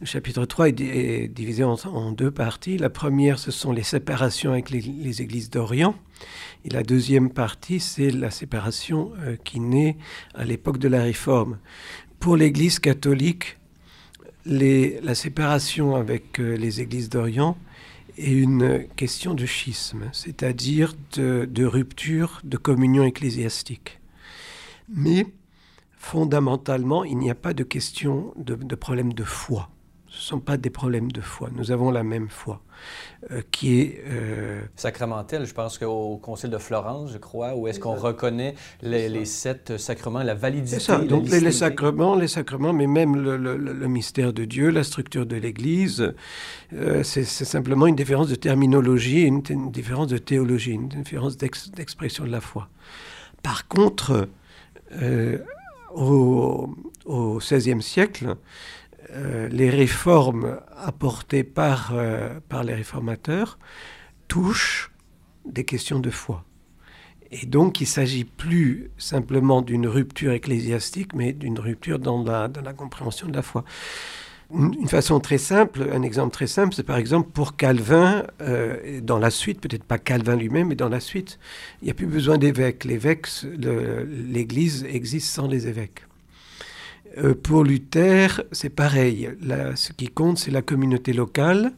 Le 0.00 0.06
chapitre 0.06 0.44
3 0.44 0.68
est, 0.68 1.28
divisé 1.28 1.64
en, 1.64 1.74
en 1.74 2.12
deux 2.12 2.30
parties. 2.30 2.76
La 2.76 2.90
première 2.90 3.13
première, 3.14 3.38
ce 3.38 3.52
sont 3.52 3.70
les 3.70 3.84
séparations 3.84 4.50
avec 4.50 4.70
les, 4.70 5.22
églises 5.22 5.48
d'Orient. 5.48 5.94
Et 6.64 6.70
la 6.70 6.82
deuxième 6.82 7.30
partie, 7.30 7.78
c'est 7.78 8.10
la 8.10 8.32
séparation 8.32 9.12
euh, 9.20 9.36
qui 9.44 9.60
naît 9.60 9.96
à 10.34 10.44
l'époque 10.44 10.78
de 10.78 10.88
la 10.88 11.00
Réforme. 11.00 11.58
Pour 12.18 12.36
l'Église 12.36 12.80
catholique, 12.80 13.56
la 14.46 15.14
séparation 15.14 15.94
avec 15.94 16.40
euh, 16.40 16.56
les 16.56 16.80
églises 16.80 17.08
d'Orient 17.08 17.56
est 18.18 18.32
une 18.32 18.88
question 18.96 19.34
de 19.34 19.46
schisme, 19.46 20.10
c'est-à-dire 20.12 20.94
de, 21.12 21.64
rupture 21.64 22.40
de 22.42 22.56
communion 22.56 23.04
ecclésiastique. 23.04 24.00
Mais 24.88 25.24
fondamentalement, 25.98 27.04
il 27.04 27.18
n'y 27.18 27.30
a 27.30 27.36
pas 27.36 27.54
de 27.54 27.62
question 27.62 28.34
de 28.38 28.74
problème 28.74 29.12
de 29.12 29.22
foi 29.22 29.70
ce 30.14 30.20
ne 30.20 30.38
sont 30.38 30.40
pas 30.40 30.56
des 30.56 30.70
problèmes 30.70 31.10
de 31.10 31.20
foi. 31.20 31.50
Nous 31.52 31.72
avons 31.72 31.90
la 31.90 32.04
même 32.04 32.28
foi, 32.28 32.62
euh, 33.32 33.42
qui 33.50 33.80
est... 33.80 34.04
Euh... 34.06 34.62
Sacramentelle, 34.76 35.44
je 35.44 35.52
pense 35.52 35.76
qu'au 35.76 36.18
Concile 36.18 36.50
de 36.50 36.58
Florence, 36.58 37.10
je 37.12 37.18
crois, 37.18 37.56
où 37.56 37.66
est-ce 37.66 37.80
qu'on 37.80 37.96
reconnaît 37.96 38.54
les, 38.80 39.24
sept 39.24 39.76
sacrements, 39.76 40.22
la 40.22 40.34
validité... 40.34 40.78
C'est 40.78 40.86
ça, 40.86 40.98
donc 40.98 41.28
les, 41.28 41.50
sacrements, 41.50 42.14
les 42.14 42.28
sacrements, 42.28 42.72
mais 42.72 42.86
même 42.86 43.16
le, 43.16 43.88
mystère 43.88 44.32
de 44.32 44.44
Dieu, 44.44 44.70
la 44.70 44.84
structure 44.84 45.26
de 45.26 45.36
l'Église, 45.36 46.14
euh, 46.72 47.02
c'est 47.02 47.24
simplement 47.24 47.86
une 47.88 47.96
différence 47.96 48.28
de 48.28 48.36
terminologie, 48.36 49.22
une, 49.22 49.42
une 49.50 49.72
différence 49.72 50.06
de 50.06 50.18
théologie, 50.18 50.72
une 50.72 50.88
différence 50.88 51.36
d'expression 51.36 52.24
de 52.24 52.30
la 52.30 52.40
foi. 52.40 52.68
Par 53.42 53.66
contre, 53.66 54.28
euh, 54.92 55.38
au, 55.92 56.74
au 57.04 57.38
XVIe 57.38 57.82
siècle, 57.82 58.36
euh, 59.14 59.48
les 59.48 59.70
réformes 59.70 60.58
apportées 60.76 61.44
par, 61.44 61.92
euh, 61.94 62.40
par 62.48 62.64
les 62.64 62.74
réformateurs 62.74 63.58
touchent 64.26 64.90
des 65.44 65.64
questions 65.64 66.00
de 66.00 66.10
foi. 66.10 66.44
Et 67.30 67.46
donc, 67.46 67.80
il 67.80 67.84
ne 67.84 67.88
s'agit 67.88 68.24
plus 68.24 68.90
simplement 68.98 69.62
d'une 69.62 69.86
rupture 69.86 70.32
ecclésiastique, 70.32 71.14
mais 71.14 71.32
d'une 71.32 71.58
rupture 71.58 71.98
dans 71.98 72.24
la, 72.24 72.48
dans 72.48 72.60
la, 72.60 72.72
compréhension 72.72 73.28
de 73.28 73.34
la 73.34 73.42
foi. 73.42 73.64
Une, 74.52 74.88
façon 74.88 75.20
très 75.20 75.38
simple, 75.38 75.88
un 75.92 76.02
exemple 76.02 76.32
très 76.32 76.46
simple, 76.46 76.74
c'est 76.74 76.82
par 76.82 76.96
exemple 76.96 77.30
pour 77.30 77.56
Calvin, 77.56 78.24
euh, 78.40 79.00
dans 79.00 79.18
la 79.18 79.30
suite, 79.30 79.60
peut-être 79.60 79.84
pas 79.84 79.98
Calvin 79.98 80.36
lui-même, 80.36 80.68
mais 80.68 80.76
dans 80.76 80.88
la 80.88 81.00
suite, 81.00 81.38
il 81.82 81.86
n'y 81.86 81.90
a 81.90 81.94
plus 81.94 82.06
besoin 82.06 82.38
d'évêques. 82.38 82.84
L'Église 82.84 84.84
existe 84.84 85.28
sans 85.28 85.48
les 85.48 85.66
évêques. 85.66 86.02
Euh, 87.16 87.34
pour 87.34 87.64
Luther, 87.64 88.42
c'est 88.52 88.70
pareil. 88.70 89.30
ce 89.76 89.92
qui 89.92 90.08
compte, 90.08 90.38
c'est 90.38 90.50
la 90.50 90.62
communauté 90.62 91.12
locale, 91.12 91.72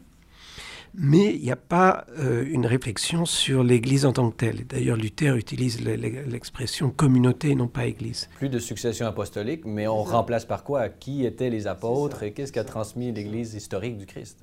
mais 0.95 1.35
il 1.35 1.43
n'y 1.43 1.51
a 1.51 1.57
pas 1.57 2.07
euh, 2.19 2.45
une 2.49 2.65
réflexion 2.65 3.27
sur 3.27 3.63
l'Église 3.63 4.07
en 4.07 4.13
tant 4.13 4.31
que 4.31 4.37
telle. 4.37 4.67
D'ailleurs, 4.67 4.97
Luther 4.97 5.37
utilise 5.37 5.85
l'expression 5.85 6.91
communauté 6.91 7.51
et 7.51 7.55
non 7.55 7.69
pas 7.69 7.87
Église. 7.87 8.29
Plus 8.39 8.49
de 8.49 8.59
succession 8.59 9.07
apostolique, 9.07 9.65
mais 9.67 9.87
on 9.87 10.03
remplace 10.03 10.47
par 10.47 10.65
quoi? 10.65 10.89
Qui 10.89 11.27
étaient 11.27 11.51
les 11.51 11.67
apôtres 11.67 12.23
et 12.23 12.33
qu'est-ce 12.33 12.53
qu'a 12.53 12.65
transmis 12.65 13.13
l'Église 13.13 13.55
historique 13.55 13.99
du 13.99 14.07
Christ? 14.07 14.43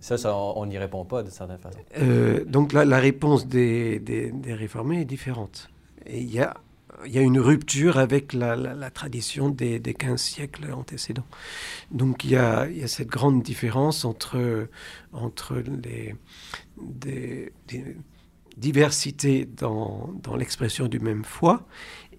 Ça, 0.00 0.18
ça, 0.18 0.36
on 0.36 0.66
n'y 0.66 0.76
répond 0.76 1.06
pas 1.06 1.22
de 1.22 1.30
certaine 1.30 1.56
façon. 1.56 1.78
Euh, 1.96 2.44
donc 2.44 2.74
la, 2.74 2.84
la 2.84 2.98
réponse 2.98 3.46
des, 3.46 3.98
des, 4.00 4.30
des, 4.32 4.52
réformés 4.52 5.00
est 5.00 5.06
différente. 5.06 5.70
Et 6.04 6.20
il 6.20 6.30
y 6.30 6.40
a 6.40 6.54
il 7.06 7.12
y 7.12 7.18
a 7.18 7.22
une 7.22 7.38
rupture 7.38 7.98
avec 7.98 8.32
la, 8.32 8.90
tradition 8.90 9.48
des, 9.48 9.78
des, 9.78 9.94
15 9.94 10.20
siècles 10.20 10.72
antécédents. 10.72 11.26
Donc 11.90 12.24
il 12.24 12.30
y 12.30 12.36
a, 12.36 12.68
il 12.68 12.78
y 12.78 12.82
a 12.82 12.88
cette 12.88 13.08
grande 13.08 13.42
différence 13.42 14.04
entre, 14.04 14.68
entre 15.12 15.62
les 15.82 16.14
diversités 18.56 19.44
dans, 19.44 20.14
dans 20.22 20.36
l'expression 20.36 20.86
du 20.86 21.00
même 21.00 21.24
foi 21.24 21.66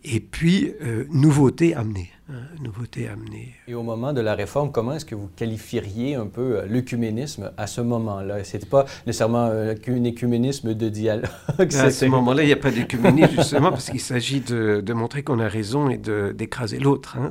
et 0.03 0.19
puis 0.19 0.73
euh, 0.81 1.05
nouveauté 1.09 1.73
amenée. 1.73 2.11
Hein, 2.27 2.41
nouveauté 2.59 3.07
amenée. 3.07 3.53
Et 3.67 3.75
au 3.75 3.83
moment 3.83 4.11
de 4.11 4.19
la 4.19 4.33
réforme, 4.33 4.71
comment 4.71 4.93
est-ce 4.93 5.05
que 5.05 5.13
vous 5.13 5.27
qualifieriez 5.35 6.15
un 6.15 6.25
peu 6.25 6.57
euh, 6.57 6.65
l'œcuménisme 6.67 7.51
à 7.55 7.67
ce 7.67 7.81
moment-là? 7.81 8.43
Ce 8.43 8.57
n'était 8.57 8.65
pas 8.65 8.87
nécessairement 9.05 9.45
euh, 9.51 9.75
un 9.87 10.03
écuménisme 10.03 10.73
de 10.73 10.89
dialogue. 10.89 11.29
À 11.59 11.91
ce 11.91 12.05
moment-là, 12.05 12.41
il 12.41 12.47
n'y 12.47 12.51
a 12.51 12.55
pas 12.55 12.71
d'écuménisme, 12.71 13.31
justement, 13.35 13.69
parce 13.69 13.91
qu'il 13.91 13.99
s'agit 13.99 14.41
de, 14.41 14.81
de, 14.83 14.93
montrer 14.93 15.21
qu'on 15.21 15.39
a 15.39 15.47
raison 15.47 15.87
et 15.91 15.99
d'écraser 15.99 16.79
l'autre. 16.79 17.15
Hein, 17.19 17.29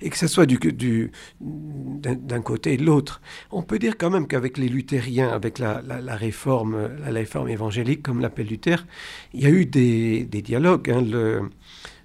et 0.00 0.08
que 0.08 0.16
ce 0.16 0.28
soit 0.28 0.46
du, 0.46 0.58
du, 0.58 1.10
d'un 1.40 2.42
côté 2.42 2.74
et 2.74 2.76
de 2.76 2.84
l'autre. 2.84 3.20
On 3.50 3.62
peut 3.62 3.80
dire 3.80 3.98
quand 3.98 4.10
même 4.10 4.28
qu'avec 4.28 4.56
les 4.56 4.68
luthériens, 4.68 5.30
avec 5.30 5.58
la, 5.58 5.82
la, 5.82 6.14
réforme, 6.14 6.90
la, 7.04 7.10
réforme 7.10 7.48
évangélique, 7.48 8.04
comme 8.04 8.20
l'appelle 8.20 8.46
Luther, 8.46 8.86
il 9.34 9.42
y 9.42 9.46
a 9.46 9.50
eu 9.50 9.66
des, 9.66 10.22
des 10.22 10.42
dialogues. 10.42 10.90
Hein, 10.90 11.02
le, 11.02 11.50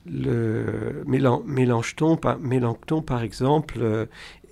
le 0.05 1.03
Mélenchon, 1.05 2.17
par, 2.17 2.39
Mélenchon, 2.39 3.01
par 3.01 3.21
exemple, 3.23 3.79
euh, 3.81 4.05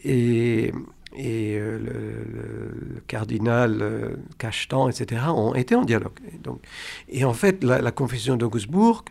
et, 0.03 0.71
euh, 1.17 1.79
le, 1.79 3.01
cardinal 3.07 3.79
euh, 3.81 4.15
Cachetan, 4.37 4.89
etc., 4.89 5.23
ont 5.29 5.55
été 5.55 5.75
en 5.75 5.83
dialogue. 5.83 6.19
Et, 6.33 6.37
donc, 6.37 6.61
et 7.07 7.25
en 7.25 7.33
fait, 7.33 7.63
la, 7.63 7.91
confession 7.91 8.35
d'Augsbourg 8.35 9.05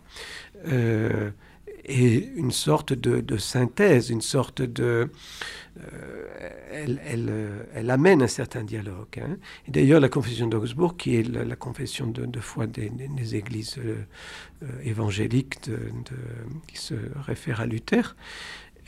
est 1.85 2.31
une 2.37 2.51
sorte 2.51 2.93
de, 2.93 3.37
synthèse, 3.37 4.11
une 4.11 4.21
sorte 4.21 4.63
de... 4.63 5.11
elle, 6.71 7.01
elle, 7.75 7.91
amène 7.91 8.23
un 8.23 8.29
certain 8.29 8.63
dialogue. 8.63 9.19
Hein. 9.19 9.37
D'ailleurs, 9.67 10.01
la 10.01 10.09
confession 10.09 10.47
d'Augsbourg, 10.47 10.97
qui 10.97 11.17
est 11.17 11.23
la, 11.23 11.57
confession 11.57 12.07
de, 12.07 12.41
foi 12.41 12.67
des, 12.67 12.91
églises 13.35 13.77
euh, 13.79 14.05
évangélique 14.83 15.69
de, 15.69 15.79
qui 16.67 16.79
se 16.79 16.95
réfère 17.27 17.61
à 17.61 17.67
Luther, 17.67 18.17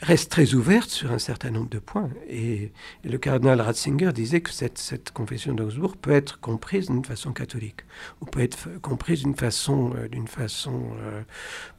reste 0.01 0.31
très 0.31 0.53
ouverte 0.53 0.89
sur 0.89 1.11
un 1.11 1.19
certain 1.19 1.51
nombre 1.51 1.69
de 1.69 1.79
points. 1.79 2.09
Et, 2.29 2.71
le 3.03 3.17
cardinal 3.17 3.61
Ratzinger 3.61 4.11
disait 4.13 4.41
que 4.41 4.51
cette, 4.51 5.11
confession 5.13 5.53
d'Augsbourg 5.53 5.97
peut 5.97 6.11
être 6.11 6.39
comprise 6.39 6.87
d'une 6.87 7.05
façon 7.05 7.33
catholique, 7.33 7.81
ou 8.21 8.25
peut 8.25 8.41
être 8.41 8.69
comprise 8.81 9.23
d'une 9.23 9.35
façon, 9.35 9.91
euh, 9.95 10.25
façon 10.25 10.81
euh, 11.03 11.21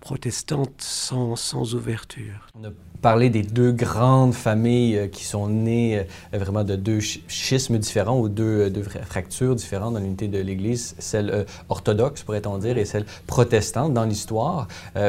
protestante 0.00 0.72
sans, 0.78 1.36
sans 1.36 1.74
ouverture. 1.74 2.48
On 2.60 2.64
a 2.64 2.72
parlé 3.00 3.30
des 3.30 3.42
deux 3.42 3.72
grandes 3.72 4.34
familles 4.34 4.98
euh, 4.98 5.08
qui 5.08 5.24
sont 5.24 5.48
nées 5.48 6.06
vraiment 6.32 6.64
de 6.64 6.76
deux 6.76 7.00
schismes 7.00 7.78
différents 7.78 8.20
ou 8.20 8.28
deux, 8.28 8.70
deux 8.70 8.82
fractures 8.82 9.54
différentes 9.56 9.94
dans 9.94 10.00
l'unité 10.00 10.28
de 10.28 10.38
l'Église, 10.38 10.94
celle 10.98 11.46
orthodoxe, 11.68 12.22
pourrait-on 12.22 12.58
dire, 12.58 12.78
et 12.78 12.84
celle 12.84 13.06
protestante 13.26 13.94
dans 13.94 14.04
l'histoire. 14.04 14.68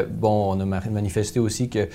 bon, 0.10 0.56
on 0.56 0.60
a 0.60 0.66
manifesté 0.66 1.40
aussi 1.40 1.70
que 1.70 1.88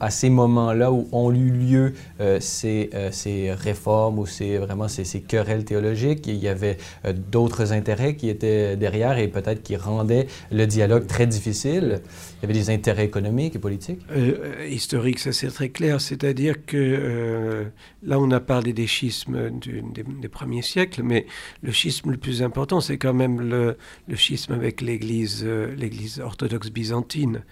à 0.00 0.10
ces 0.10 0.30
moments-là 0.30 0.92
où 0.92 1.08
ont 1.12 1.32
eu 1.32 1.50
lieu 1.50 1.94
euh, 2.20 2.38
ces, 2.40 2.90
euh, 2.94 3.10
ces, 3.10 3.52
réformes 3.52 4.18
ou 4.18 4.26
ces, 4.26 4.58
vraiment 4.58 4.88
ces, 4.88 5.20
querelles 5.20 5.64
théologiques, 5.64 6.26
il 6.26 6.36
y 6.36 6.48
avait 6.48 6.78
euh, 7.04 7.12
d'autres 7.12 7.72
intérêts 7.72 8.14
qui 8.14 8.28
étaient 8.28 8.76
derrière 8.76 9.18
et 9.18 9.28
peut-être 9.28 9.62
qui 9.62 9.76
rendaient 9.76 10.26
le 10.52 10.66
dialogue 10.66 11.06
très 11.06 11.26
difficile. 11.26 12.00
Il 12.40 12.48
y 12.48 12.50
avait 12.50 12.58
des 12.58 12.70
intérêts 12.70 13.04
économiques 13.04 13.56
et 13.56 13.58
politiques? 13.58 14.00
historiques, 14.68 15.18
ça 15.18 15.32
c'est 15.32 15.48
très 15.48 15.68
clair. 15.68 16.00
C'est-à-dire 16.00 16.64
que 16.64 17.70
là, 18.02 18.18
on 18.18 18.30
a 18.30 18.40
parlé 18.40 18.72
des 18.72 18.86
schismes 18.86 19.50
des, 19.60 20.28
premiers 20.28 20.62
siècles, 20.62 21.02
mais 21.02 21.26
le 21.62 21.72
schisme 21.72 22.10
le 22.10 22.16
plus 22.16 22.42
important, 22.42 22.80
c'est 22.80 22.98
quand 22.98 23.14
même 23.14 23.40
le, 23.40 23.76
schisme 24.14 24.52
avec 24.52 24.80
l'Église, 24.80 25.44
l'Église 25.44 26.20
orthodoxe 26.20 26.70
byzantine, 26.70 27.42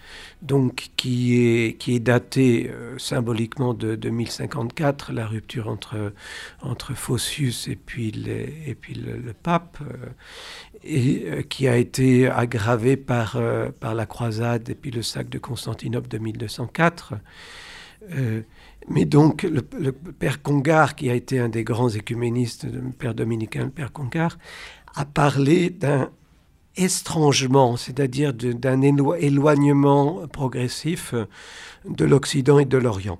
donc 0.41 0.89
qui 0.95 1.35
est 1.37 1.77
qui 1.77 1.95
est 1.95 1.99
daté 1.99 2.69
euh, 2.69 2.97
symboliquement 2.97 3.73
de, 3.73 3.95
2054, 3.95 5.11
la 5.13 5.25
rupture 5.25 5.67
entre, 5.67 6.13
entre 6.61 6.93
Phocius 6.93 7.67
et 7.67 7.75
puis, 7.75 8.13
et 8.67 8.75
puis 8.75 8.93
le, 8.93 9.33
pape, 9.33 9.77
euh, 9.81 10.07
et 10.83 11.23
euh, 11.25 11.41
qui 11.41 11.67
a 11.67 11.77
été 11.77 12.27
aggravé 12.27 12.97
par, 12.97 13.39
par 13.79 13.95
la 13.95 14.05
croisade 14.05 14.69
et 14.69 14.75
puis 14.79 14.91
le 14.91 15.01
sac 15.01 15.29
de 15.29 15.37
Constantinople 15.37 16.07
de 16.07 16.17
1204. 16.17 17.15
mais 18.87 19.05
donc, 19.05 19.43
le, 19.43 19.61
père 19.91 20.41
Congar, 20.41 20.95
qui 20.95 21.09
a 21.09 21.15
été 21.15 21.39
un 21.39 21.49
des 21.49 21.63
grands 21.63 21.89
écuménistes, 21.89 22.65
le 22.65 22.81
père 22.91 23.13
dominicain, 23.13 23.65
le 23.65 23.69
père 23.69 23.91
Congar, 23.91 24.37
a 24.95 25.05
parlé 25.05 25.69
d'un 25.69 26.09
estrangement, 26.75 27.77
c'est-à-dire 27.77 28.33
d'un 28.33 28.81
éloignement 28.81 30.27
progressif 30.27 31.13
de 31.87 32.05
l'Occident 32.05 32.59
et 32.59 32.65
de 32.65 32.77
l'Orient. 32.77 33.19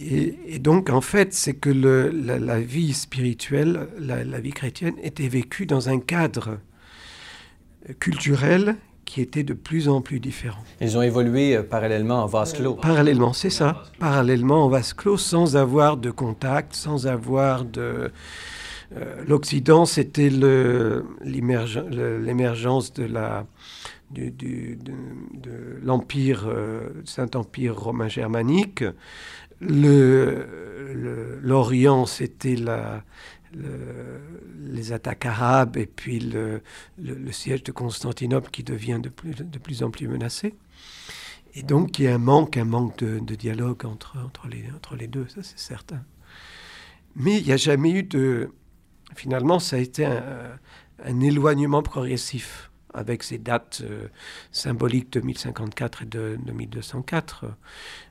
Et, 0.00 0.58
donc, 0.60 0.90
en 0.90 1.00
fait, 1.00 1.34
c'est 1.34 1.54
que 1.54 1.70
la, 1.70 2.60
vie 2.60 2.94
spirituelle, 2.94 3.88
la, 3.98 4.40
vie 4.40 4.52
chrétienne, 4.52 4.94
était 5.02 5.28
vécue 5.28 5.66
dans 5.66 5.88
un 5.88 5.98
cadre 5.98 6.58
culturel 7.98 8.76
qui 9.08 9.22
était 9.22 9.42
de 9.42 9.54
plus 9.54 9.88
en 9.88 10.02
plus 10.02 10.20
différent. 10.20 10.62
Ils 10.82 10.98
ont 10.98 11.02
évolué 11.02 11.56
euh, 11.56 11.62
parallèlement 11.62 12.22
en 12.22 12.26
vase 12.26 12.52
clos. 12.52 12.74
Parallèlement, 12.74 13.32
c'est 13.32 13.48
ça. 13.48 13.84
Parallèlement 13.98 14.66
en 14.66 14.68
vase 14.68 14.92
clos, 14.92 15.16
sans 15.16 15.56
avoir 15.56 15.96
de 15.96 16.10
contact, 16.10 16.74
sans 16.74 17.06
avoir 17.06 17.64
de, 17.64 18.12
euh, 18.96 19.24
L'Occident, 19.26 19.86
c'était 19.86 20.28
l'émergence 21.22 22.92
de 22.92 23.04
la 23.04 23.46
de, 24.10 24.76
l'empire 25.82 26.44
euh, 26.46 26.88
Saint-Empire 27.04 27.78
romain 27.78 28.08
germanique. 28.08 28.84
L'Orient, 31.42 32.06
c'était 32.06 32.56
la, 32.56 33.02
les 34.60 34.92
attaques 34.92 35.26
arabes 35.26 35.76
et 35.76 35.86
puis 35.86 36.20
le, 36.20 36.62
siège 37.32 37.62
de 37.62 37.72
Constantinople 37.72 38.50
qui 38.50 38.62
devient 38.62 39.00
de 39.02 39.08
plus, 39.58 39.82
en 39.82 39.90
plus 39.90 40.08
menacé. 40.08 40.54
Et 41.54 41.62
donc 41.62 41.98
il 41.98 42.04
y 42.04 42.08
a 42.08 42.14
un 42.14 42.18
manque, 42.18 42.56
un 42.56 42.64
manque 42.64 42.98
de, 42.98 43.34
dialogue 43.34 43.84
entre, 43.84 44.18
entre, 44.18 44.48
les, 44.48 44.64
entre 44.74 44.96
les 44.96 45.06
deux, 45.06 45.26
ça 45.28 45.42
c'est 45.42 45.58
certain. 45.58 46.02
Mais 47.16 47.38
il 47.38 47.46
n'y 47.46 47.52
a 47.52 47.56
jamais 47.56 47.90
eu 47.90 48.02
de, 48.02 48.52
finalement, 49.14 49.58
ça 49.58 49.76
a 49.76 49.78
été 49.78 50.04
un, 50.04 51.20
éloignement 51.20 51.82
progressif 51.82 52.67
avec 52.94 53.22
ces 53.22 53.38
dates 53.38 53.82
euh, 53.84 54.08
symboliques 54.52 55.12
de 55.12 55.20
1054 55.20 56.02
et 56.02 56.06
de, 56.06 56.38
1204. 56.52 57.46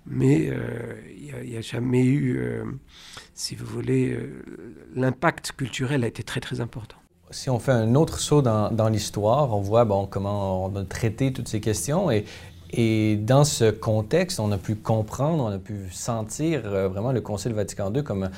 Mais 0.05 0.47
euh, 0.49 0.95
il 1.17 1.49
n'y 1.49 1.57
a, 1.57 1.61
jamais 1.61 2.03
eu, 2.03 2.37
euh, 2.37 2.63
si 3.33 3.55
vous 3.55 3.65
voulez, 3.65 4.17
l'impact 4.95 5.53
culturel 5.53 6.03
a 6.03 6.07
été 6.07 6.23
très 6.23 6.39
très 6.39 6.61
important. 6.61 6.97
Si 7.31 7.49
on 7.49 7.59
fait 7.59 7.73
un 7.73 7.95
autre 7.95 8.19
saut 8.19 8.41
dans, 8.41 8.89
l'histoire, 8.89 9.53
on 9.53 9.59
voit 9.59 9.85
comment 10.09 10.65
on 10.65 10.75
a 10.77 10.85
traité 10.85 11.33
toutes 11.33 11.49
ces 11.49 11.59
questions 11.59 12.09
et, 12.09 13.17
dans 13.17 13.43
ce 13.43 13.71
contexte, 13.71 14.39
on 14.39 14.51
a 14.51 14.57
pu 14.57 14.75
comprendre, 14.75 15.43
on 15.43 15.51
a 15.51 15.57
pu 15.57 15.89
sentir 15.91 16.61
vraiment 16.61 17.11
le 17.11 17.21
Concile 17.21 17.53
Vatican 17.53 17.93
II 17.93 18.03
comme 18.03 18.29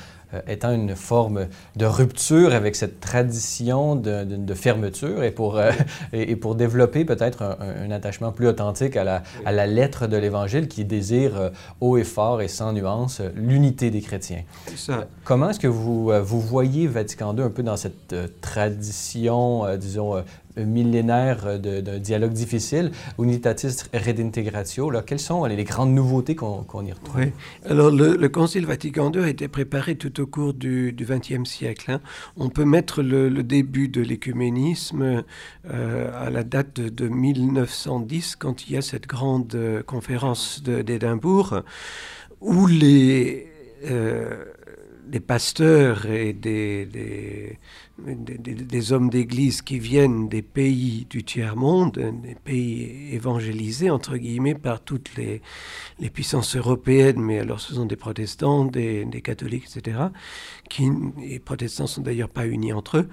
étant 0.46 0.72
une 0.72 0.94
forme 0.94 1.46
de 1.76 1.86
rupture 1.86 2.54
avec 2.54 2.76
cette 2.76 3.00
tradition 3.00 3.96
de, 3.96 4.54
fermeture 4.54 5.22
et 5.22 5.30
pour, 5.30 5.56
euh, 5.56 5.70
et, 6.12 6.36
pour 6.36 6.54
développer 6.54 7.04
peut-être 7.04 7.42
un, 7.42 7.90
attachement 7.90 8.32
plus 8.32 8.46
authentique 8.46 8.96
à 8.96 9.04
la, 9.04 9.22
à 9.44 9.52
la 9.52 9.66
lettre 9.66 10.06
de 10.06 10.16
l'Évangile 10.16 10.68
qui 10.68 10.84
désire 10.84 11.36
euh, 11.36 11.50
haut 11.80 11.96
et 11.96 12.04
fort 12.04 12.42
et 12.42 12.48
sans 12.48 12.72
nuance 12.72 13.20
l'unité 13.34 13.90
des 13.90 14.00
chrétiens. 14.00 14.42
Ça. 14.76 15.06
Comment 15.24 15.50
est-ce 15.50 15.60
que 15.60 15.66
vous, 15.66 16.10
vous 16.22 16.40
voyez 16.40 16.86
Vatican 16.86 17.34
II 17.36 17.42
un 17.42 17.50
peu 17.50 17.62
dans 17.62 17.76
cette 17.76 18.14
tradition, 18.40 19.76
disons, 19.76 20.22
millénaire 20.56 21.58
d'un 21.58 21.98
dialogue 21.98 22.32
difficile, 22.32 22.90
Unitatis 23.18 23.84
Redintegratio. 23.92 24.90
Là, 24.90 25.02
quelles 25.02 25.20
sont 25.20 25.44
les, 25.44 25.64
grandes 25.64 25.92
nouveautés 25.92 26.34
qu'on 26.34 26.84
y 26.84 26.92
retrouve? 26.92 27.26
Alors, 27.64 27.90
le, 27.90 28.16
le, 28.16 28.28
Concile 28.28 28.66
Vatican 28.66 29.12
II 29.12 29.22
a 29.22 29.28
été 29.28 29.48
préparé 29.48 29.96
tout 29.96 30.20
au 30.20 30.26
cours 30.26 30.54
du 30.54 30.94
XXe 30.98 31.48
siècle. 31.48 31.90
Hein. 31.90 32.00
On 32.36 32.48
peut 32.48 32.64
mettre 32.64 33.02
le, 33.02 33.42
début 33.42 33.88
de 33.88 34.00
l'écuménisme 34.00 35.24
euh, 35.70 36.26
à 36.26 36.30
la 36.30 36.44
date 36.44 36.80
de, 36.80 37.08
1910, 37.08 38.36
quand 38.36 38.66
il 38.66 38.74
y 38.74 38.76
a 38.76 38.82
cette 38.82 39.06
grande 39.06 39.54
euh, 39.54 39.82
conférence 39.82 40.62
d'Édimbourg, 40.62 41.62
où 42.40 42.66
les, 42.66 43.48
euh, 43.88 44.44
pasteurs 45.26 46.06
et 46.06 46.32
des, 46.32 46.86
des, 46.86 47.58
hommes 48.92 49.10
d'église 49.10 49.62
qui 49.62 49.78
viennent 49.78 50.28
des 50.28 50.42
pays 50.42 51.06
du 51.08 51.24
tiers-monde, 51.24 51.92
des 52.22 52.34
pays 52.34 53.12
évangélisés, 53.12 53.90
entre 53.90 54.16
guillemets, 54.16 54.54
par 54.54 54.80
toutes 54.80 55.14
les, 55.16 55.42
les 55.98 56.10
puissances 56.10 56.56
européennes, 56.56 57.20
mais 57.20 57.38
alors 57.38 57.60
ce 57.60 57.74
sont 57.74 57.86
des 57.86 57.96
protestants, 57.96 58.64
des, 58.64 59.06
catholiques, 59.22 59.64
etc., 59.74 59.98
qui, 60.68 60.90
les 61.18 61.38
protestants 61.38 61.86
sont 61.86 62.02
d'ailleurs 62.02 62.28
pas 62.28 62.46
unis 62.46 62.72
entre 62.72 62.98
eux, 62.98 63.08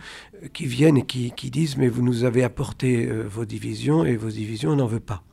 qui 0.53 0.65
viennent 0.65 0.97
et 0.97 1.05
qui, 1.05 1.31
qui 1.31 1.51
disent, 1.51 1.77
mais 1.77 1.89
vous 1.89 2.01
nous 2.01 2.23
avez 2.23 2.43
apporté 2.43 3.07
euh, 3.07 3.23
vos 3.23 3.45
divisions, 3.45 4.05
et 4.05 4.15
vos 4.15 4.29
divisions, 4.29 4.71
on 4.71 4.75
n'en 4.77 4.87
veut 4.87 4.99
pas. 4.99 5.23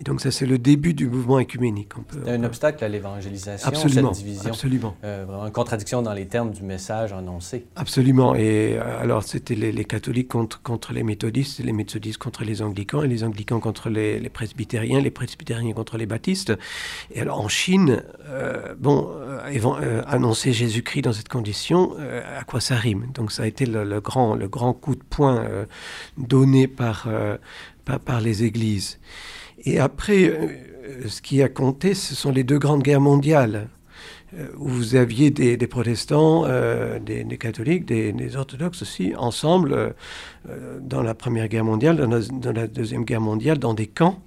Et 0.00 0.04
donc 0.04 0.20
ça, 0.20 0.30
c'est 0.30 0.46
le 0.46 0.58
début 0.58 0.94
du 0.94 1.08
mouvement 1.08 1.38
écuménique. 1.38 1.92
C'est 2.12 2.30
un 2.30 2.44
obstacle 2.44 2.84
à 2.84 2.88
l'évangélisation, 2.88 3.68
absolument, 3.68 4.12
cette 4.12 4.24
division. 4.24 4.50
Absolument. 4.50 4.96
Euh, 5.04 5.24
vraiment 5.26 5.46
une 5.46 5.52
contradiction 5.52 6.02
dans 6.02 6.12
les 6.12 6.26
termes 6.26 6.50
du 6.50 6.62
message 6.62 7.12
annoncé. 7.12 7.66
Absolument. 7.76 8.34
Et 8.34 8.76
euh, 8.76 9.00
alors, 9.00 9.22
c'était 9.22 9.54
les, 9.54 9.84
catholiques 9.84 10.28
contre, 10.28 10.60
contre 10.62 10.92
les 10.92 11.02
méthodistes, 11.02 11.60
les 11.60 11.72
méthodistes 11.72 12.18
contre 12.18 12.44
les 12.44 12.62
anglicans, 12.62 13.02
et 13.02 13.08
les 13.08 13.24
anglicans 13.24 13.60
contre 13.60 13.88
les, 13.88 14.18
les 14.18 14.28
presbytériens, 14.28 15.00
les 15.00 15.10
presbytériens 15.10 15.72
contre 15.72 15.96
les 15.96 16.06
baptistes. 16.06 16.52
Et 17.12 17.20
alors, 17.20 17.40
en 17.40 17.48
Chine, 17.48 18.02
euh, 18.28 18.74
bon, 18.78 19.10
annoncer 20.06 20.52
Jésus-Christ 20.52 21.02
dans 21.02 21.12
cette 21.12 21.28
condition, 21.28 21.94
à 22.38 22.44
quoi 22.44 22.60
ça 22.60 22.76
rime? 22.76 23.06
Donc, 23.14 23.30
ça 23.32 23.44
a 23.44 23.46
été 23.46 23.66
le, 23.66 24.00
grand, 24.00 24.34
le 24.34 24.48
grand 24.48 24.72
coup 24.72 24.94
de 24.94 25.02
poing 25.02 25.44
donné 26.18 26.66
par, 26.66 27.08
par, 27.84 28.00
par 28.00 28.20
les 28.20 28.44
églises. 28.44 28.98
Et 29.64 29.78
après, 29.78 30.24
euh, 30.28 31.08
ce 31.08 31.22
qui 31.22 31.42
a 31.42 31.48
compté, 31.48 31.94
ce 31.94 32.14
sont 32.14 32.30
les 32.30 32.44
deux 32.44 32.58
grandes 32.58 32.82
guerres 32.82 33.00
mondiales, 33.00 33.68
euh, 34.34 34.48
où 34.56 34.68
vous 34.68 34.94
aviez 34.94 35.30
des, 35.30 35.56
protestants, 35.66 36.44
euh, 36.46 36.98
des, 36.98 37.24
catholiques, 37.38 37.86
des, 37.86 38.36
orthodoxes 38.36 38.82
aussi, 38.82 39.14
ensemble, 39.16 39.94
dans 40.80 41.02
la 41.02 41.14
Première 41.14 41.48
Guerre 41.48 41.64
mondiale, 41.64 41.96
dans 41.96 42.52
la, 42.52 42.66
Deuxième 42.66 43.04
Guerre 43.04 43.20
mondiale, 43.20 43.58
dans 43.58 43.74
des 43.74 43.86
camps. 43.86 44.22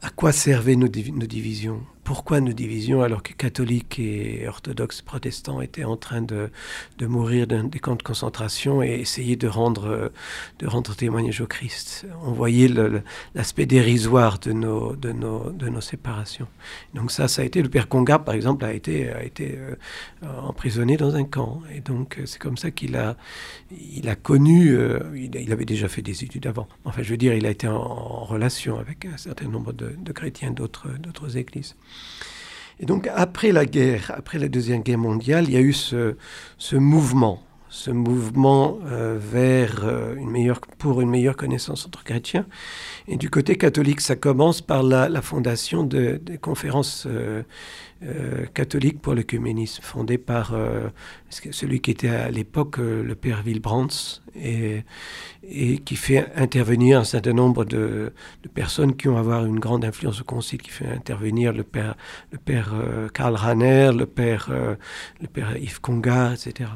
À 0.00 0.10
quoi 0.10 0.32
servaient 0.32 0.76
nos 0.76 0.88
divisions? 0.88 1.80
Pourquoi 2.04 2.40
nos 2.40 2.52
divisions 2.52 3.02
alors 3.02 3.22
que 3.22 3.32
catholiques 3.32 3.98
et 3.98 4.46
orthodoxes 4.48 5.02
protestants 5.02 5.60
étaient 5.60 5.84
en 5.84 5.96
train 5.96 6.20
de, 6.20 6.50
de 6.98 7.06
mourir 7.06 7.46
dans 7.46 7.64
des 7.64 7.78
camps 7.78 7.94
de 7.94 8.02
concentration 8.02 8.82
et 8.82 8.94
essayer 8.94 9.36
de 9.36 9.46
rendre, 9.46 10.10
de 10.58 10.66
rendre 10.66 10.94
témoignage 10.94 11.40
au 11.40 11.46
Christ? 11.46 12.06
On 12.24 12.32
voyait 12.32 12.68
l'aspect 13.34 13.66
dérisoire 13.66 14.38
de 14.40 14.52
nos, 14.52 14.96
de, 14.96 15.12
nos, 15.12 15.50
de 15.50 15.68
nos 15.68 15.80
séparations. 15.80 16.48
Donc 16.94 17.12
ça, 17.12 17.28
ça 17.28 17.42
a 17.42 17.44
été, 17.44 17.62
le 17.62 17.68
père 17.68 17.88
Congar 17.88 18.24
par 18.24 18.34
exemple 18.34 18.64
a 18.64 18.72
été, 18.72 19.10
a 19.10 19.22
été 19.22 19.56
euh, 19.58 19.76
emprisonné 20.42 20.96
dans 20.96 21.14
un 21.14 21.24
camp. 21.24 21.62
Et 21.74 21.80
donc 21.80 22.20
c'est 22.24 22.40
comme 22.40 22.56
ça 22.56 22.70
qu'il 22.70 22.96
a, 22.96 23.16
il 23.70 24.08
a 24.08 24.16
connu, 24.16 24.70
euh, 24.70 25.00
il, 25.14 25.52
avait 25.52 25.64
déjà 25.64 25.88
fait 25.88 26.02
des 26.02 26.24
études 26.24 26.46
avant. 26.46 26.66
Enfin 26.84 27.02
je 27.02 27.10
veux 27.10 27.16
dire, 27.16 27.34
il 27.34 27.46
a 27.46 27.50
été 27.50 27.68
en, 27.68 27.76
en 27.76 28.24
relation 28.24 28.78
avec 28.78 29.04
un 29.04 29.16
certain 29.16 29.46
nombre 29.46 29.72
de, 29.72 29.94
de 29.96 30.12
chrétiens 30.12 30.50
d'autres 30.50 31.36
églises. 31.36 31.76
Et 32.80 32.86
donc 32.86 33.08
après 33.14 33.52
la 33.52 33.64
guerre, 33.64 34.12
après 34.16 34.38
la 34.38 34.48
Deuxième 34.48 34.82
Guerre 34.82 34.98
mondiale, 34.98 35.44
il 35.46 35.54
y 35.54 35.56
a 35.56 35.60
eu 35.60 35.72
ce, 35.72 36.16
mouvement, 36.72 37.40
ce 37.68 37.92
mouvement 37.92 38.78
euh, 38.86 39.18
vers 39.20 39.84
euh, 39.84 40.16
une 40.16 40.30
meilleure, 40.30 40.60
pour 40.78 41.00
une 41.00 41.08
meilleure 41.08 41.36
connaissance 41.36 41.86
entre 41.86 42.02
chrétiens. 42.02 42.44
Et 43.06 43.16
du 43.16 43.30
côté 43.30 43.56
catholique, 43.56 44.00
ça 44.00 44.16
commence 44.16 44.60
par 44.60 44.82
la, 44.82 45.22
fondation 45.22 45.84
de, 45.84 46.20
des 46.22 46.38
conférences 46.38 47.06
euh, 47.08 47.42
catholiques 48.54 49.00
pour 49.00 49.14
l'œcuménisme, 49.14 49.82
fondées 49.82 50.18
par 50.18 50.54
celui 51.30 51.80
qui 51.80 51.90
était 51.90 52.08
à 52.08 52.30
l'époque 52.30 52.78
le 52.78 53.14
père 53.14 53.42
Wilbrands, 53.44 54.20
et, 54.34 54.82
et, 55.42 55.78
qui 55.78 55.96
fait 55.96 56.26
intervenir 56.36 56.98
un 56.98 57.04
certain 57.04 57.32
nombre 57.32 57.64
de, 57.64 58.12
personnes 58.54 58.96
qui 58.96 59.08
ont 59.08 59.16
avoir 59.16 59.44
une 59.44 59.60
grande 59.60 59.84
influence 59.84 60.20
au 60.20 60.24
concile, 60.24 60.60
qui 60.62 60.70
fait 60.70 60.88
intervenir 60.88 61.52
le 61.52 61.62
père, 61.62 61.94
le 62.32 62.38
père 62.38 62.74
Karl 63.14 63.34
Rahner, 63.34 63.92
le 63.96 64.06
père, 64.06 64.50
le 64.50 65.28
père 65.28 65.56
Yves 65.56 65.80
Congar, 65.80 66.32
etc. 66.32 66.70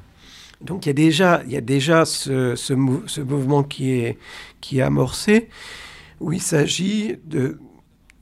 Donc 0.61 0.87
il 0.87 0.89
y 0.89 0.91
a 0.91 0.95
déjà, 0.95 1.43
il 1.47 1.53
y 1.53 1.57
a 1.57 1.61
déjà 1.61 2.05
ce, 2.05 2.55
ce, 2.57 2.73
mouvement 2.73 3.63
qui 3.63 3.91
est, 3.91 4.19
qui 4.61 4.79
est 4.79 4.83
amorcé, 4.83 5.49
où 6.21 6.33
il 6.33 6.41
s'agit 6.41 7.17
de, 7.25 7.59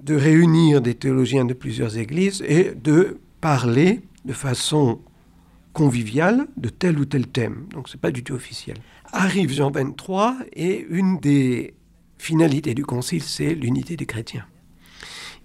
de 0.05 0.15
réunir 0.15 0.83
des 0.83 0.95
théologiens 0.95 1.45
de 1.45 1.55
plusieurs 1.55 1.97
églises 1.97 2.43
et 2.47 2.73
de 2.75 3.19
parler 3.41 4.03
de 4.25 4.33
façon 4.33 5.01
conviviale 5.73 6.47
de 6.57 6.69
tel 6.69 6.99
ou 6.99 7.07
tel 7.07 7.27
thème. 7.27 7.67
Donc 7.71 7.89
ce 7.89 7.97
n'est 7.97 8.01
pas 8.01 8.11
du 8.11 8.23
tout 8.23 8.35
officiel. 8.35 8.77
Arrive 9.13 9.51
Jean 9.51 9.71
23 9.71 10.37
et 10.53 10.87
une 10.91 11.19
des 11.19 11.75
finalités 12.19 12.75
du 12.75 12.85
concile, 12.85 13.23
c'est 13.23 13.55
l'unité 13.55 13.97
des 13.97 14.07
chrétiens. 14.07 14.47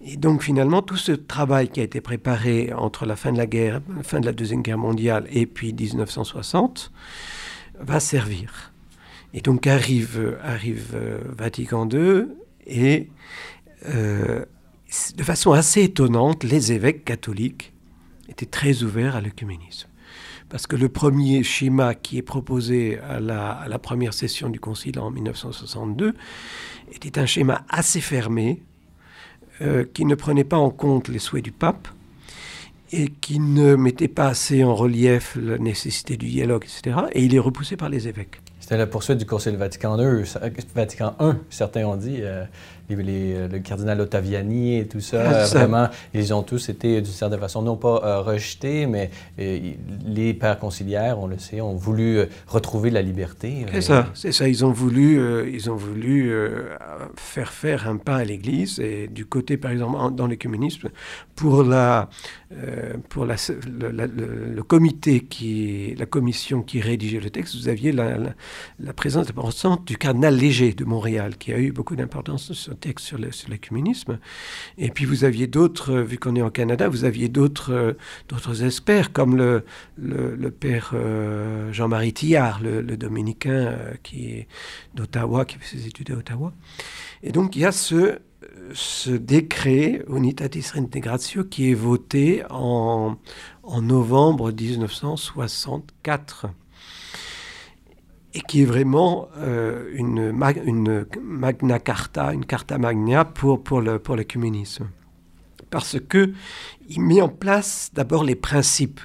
Et 0.02 0.16
donc 0.16 0.42
finalement, 0.42 0.82
tout 0.82 0.96
ce 0.96 1.12
travail 1.12 1.68
qui 1.68 1.80
a 1.80 1.82
été 1.82 2.00
préparé 2.00 2.72
entre 2.72 3.06
la 3.06 3.16
fin 3.16 3.32
de 3.32 3.38
la 3.38 3.46
guerre, 3.46 3.80
la 3.94 4.02
fin 4.02 4.20
de 4.20 4.26
la 4.26 4.32
Deuxième 4.32 4.62
Guerre 4.62 4.78
mondiale 4.78 5.26
et 5.30 5.46
puis 5.46 5.72
1960, 5.72 6.90
va 7.80 8.00
servir. 8.00 8.72
Et 9.32 9.40
donc 9.40 9.66
arrive, 9.66 10.38
arrive 10.42 10.92
euh, 10.94 11.18
Vatican 11.36 11.88
II 11.88 12.26
et 12.66 13.08
euh, 13.88 14.44
de 15.16 15.22
façon 15.22 15.52
assez 15.52 15.82
étonnante, 15.82 16.44
les 16.44 16.72
évêques 16.72 17.04
catholiques 17.04 17.72
étaient 18.28 18.46
très 18.46 18.82
ouverts 18.82 19.16
à 19.16 19.20
l'œcuménisme. 19.20 19.88
Parce 20.48 20.66
que 20.66 20.74
le 20.74 20.88
premier 20.88 21.44
schéma 21.44 21.94
qui 21.94 22.18
est 22.18 22.22
proposé 22.22 22.98
à 22.98 23.20
la, 23.20 23.78
première 23.78 24.12
session 24.12 24.48
du 24.48 24.58
Concile 24.58 24.98
en 24.98 25.10
1962 25.10 26.14
était 26.92 27.20
un 27.20 27.26
schéma 27.26 27.64
assez 27.68 28.00
fermé, 28.00 28.60
euh, 29.62 29.84
qui 29.92 30.04
ne 30.04 30.16
prenait 30.16 30.44
pas 30.44 30.56
en 30.56 30.70
compte 30.70 31.08
les 31.08 31.20
souhaits 31.20 31.44
du 31.44 31.52
pape 31.52 31.86
et 32.92 33.08
qui 33.08 33.38
ne 33.38 33.76
mettait 33.76 34.08
pas 34.08 34.26
assez 34.26 34.64
en 34.64 34.74
relief 34.74 35.38
la 35.40 35.58
nécessité 35.58 36.16
du 36.16 36.26
dialogue, 36.26 36.64
etc. 36.64 36.96
Et 37.12 37.24
il 37.24 37.34
est 37.34 37.38
repoussé 37.38 37.76
par 37.76 37.88
les 37.88 38.08
évêques. 38.08 38.40
C'était 38.58 38.76
la 38.76 38.88
poursuite 38.88 39.18
du 39.18 39.26
Concile 39.26 39.56
Vatican 39.56 39.96
II, 39.98 40.24
Vatican 40.74 41.14
I, 41.20 41.32
certains 41.50 41.84
ont 41.86 41.96
dit. 41.96 42.18
Euh, 42.20 42.44
les, 42.96 43.48
le 43.48 43.58
cardinal 43.58 44.00
Ottaviani 44.00 44.78
et 44.78 44.86
tout 44.86 45.00
ça, 45.10 45.44
vraiment, 45.44 45.88
ils 46.14 46.32
ont 46.34 46.42
tous 46.42 46.68
été, 46.68 47.00
d'une 47.00 47.12
certaine 47.12 47.40
façon, 47.40 47.62
non 47.62 47.76
pas 47.76 48.00
euh, 48.04 48.20
rejetés, 48.20 48.86
mais 48.86 49.10
euh, 49.38 49.72
les 50.06 50.34
pères 50.34 50.58
conciliaires, 50.58 51.18
on 51.18 51.26
le 51.26 51.38
sait, 51.38 51.60
ont 51.60 51.74
voulu 51.74 52.18
euh, 52.18 52.26
retrouver 52.46 52.90
la 52.90 53.02
liberté. 53.02 53.66
C'est 53.72 53.80
ça, 53.80 54.08
c'est 54.14 54.32
ça. 54.32 54.48
Ils 54.48 54.64
ont 54.64 54.72
voulu, 54.72 55.50
ils 55.52 55.70
ont 55.70 55.76
voulu 55.76 56.32
faire 57.16 57.52
faire 57.52 57.88
un 57.88 57.96
pas 57.96 58.16
à 58.16 58.24
l'Église. 58.24 58.80
Et 58.80 59.08
du 59.08 59.26
côté, 59.26 59.56
par 59.56 59.70
exemple, 59.70 60.14
dans 60.14 60.26
l'écuménisme, 60.26 60.90
pour, 61.34 61.62
la, 61.62 62.08
pour 63.08 63.24
la, 63.24 63.36
le, 63.36 64.62
comité, 64.62 65.20
qui, 65.20 65.94
la 65.98 66.06
commission 66.06 66.62
qui 66.62 66.80
rédigeait 66.80 67.20
le 67.20 67.30
texte, 67.30 67.56
vous 67.56 67.68
aviez 67.68 67.92
la, 67.92 68.16
la, 68.78 68.92
présence 68.92 69.30
importante 69.30 69.86
du 69.86 69.96
cardinal 69.96 70.36
Léger 70.36 70.72
de 70.72 70.84
Montréal, 70.84 71.36
qui 71.38 71.52
a 71.52 71.58
eu 71.58 71.72
beaucoup 71.72 71.96
d'importance 71.96 72.52
sur 72.52 72.76
texte 72.80 73.06
sur 73.06 73.18
l'écuménisme. 73.18 74.18
Et 74.78 74.90
puis 74.90 75.04
vous 75.04 75.24
aviez 75.24 75.46
d'autres, 75.46 75.94
vu 76.00 76.18
qu'on 76.18 76.34
est 76.36 76.42
en 76.42 76.50
Canada, 76.50 76.88
vous 76.88 77.04
aviez 77.04 77.28
d'autres 77.28 77.96
d'autres 78.28 78.64
experts, 78.64 79.12
comme 79.12 79.36
le, 79.36 79.62
père 80.50 80.92
euh, 80.94 81.72
Jean-Marie 81.72 82.12
Tillard, 82.12 82.60
le, 82.62 82.82
dominicain 82.96 83.50
euh, 83.50 83.92
qui 84.02 84.30
est 84.30 84.48
d'Ottawa, 84.94 85.44
qui 85.44 85.58
fait 85.58 85.76
ses 85.76 85.86
études 85.86 86.10
à 86.10 86.14
Ottawa. 86.14 86.52
Et 87.22 87.32
donc 87.32 87.56
il 87.56 87.62
y 87.62 87.66
a 87.66 87.72
ce, 87.72 88.18
décret 89.10 90.02
Unitatis 90.08 90.70
Reintegratio 90.74 91.44
qui 91.44 91.70
est 91.70 91.74
voté 91.74 92.42
en 92.50 93.16
novembre 93.82 94.52
1964 94.52 96.46
et 98.34 98.40
qui 98.42 98.62
est 98.62 98.64
vraiment 98.64 99.28
euh, 99.38 99.90
une, 99.92 100.32
une, 100.64 101.06
magna 101.22 101.78
carta, 101.78 102.32
une 102.32 102.44
carta 102.44 102.78
magna 102.78 103.24
pour, 103.24 103.62
pour, 103.62 103.80
le, 103.80 103.98
pour 103.98 104.16
l'écuménisme. 104.16 104.88
Parce 105.70 105.98
qu'il 106.00 107.00
met 107.00 107.20
en 107.20 107.28
place 107.28 107.90
d'abord 107.92 108.24
les 108.24 108.36
principes 108.36 109.00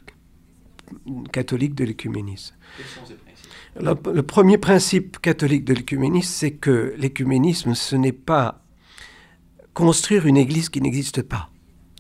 catholiques 1.32 1.76
de 1.76 1.86
l'écuménisme. 1.86 2.56
Quels 2.78 2.86
sont 2.86 3.06
ces 3.06 3.16
principes? 3.16 4.06
Le, 4.06 4.14
le, 4.14 4.24
premier 4.24 4.58
principe 4.58 5.20
catholique 5.20 5.66
de 5.66 5.74
l'écuménisme, 5.74 6.32
c'est 6.32 6.52
que 6.52 6.94
l'écuménisme, 6.98 7.74
ce 7.74 7.96
n'est 7.96 8.12
pas 8.12 8.62
construire 9.74 10.26
une 10.28 10.38
église 10.38 10.70
qui 10.70 10.82
n'existe 10.82 11.22
pas. 11.22 11.50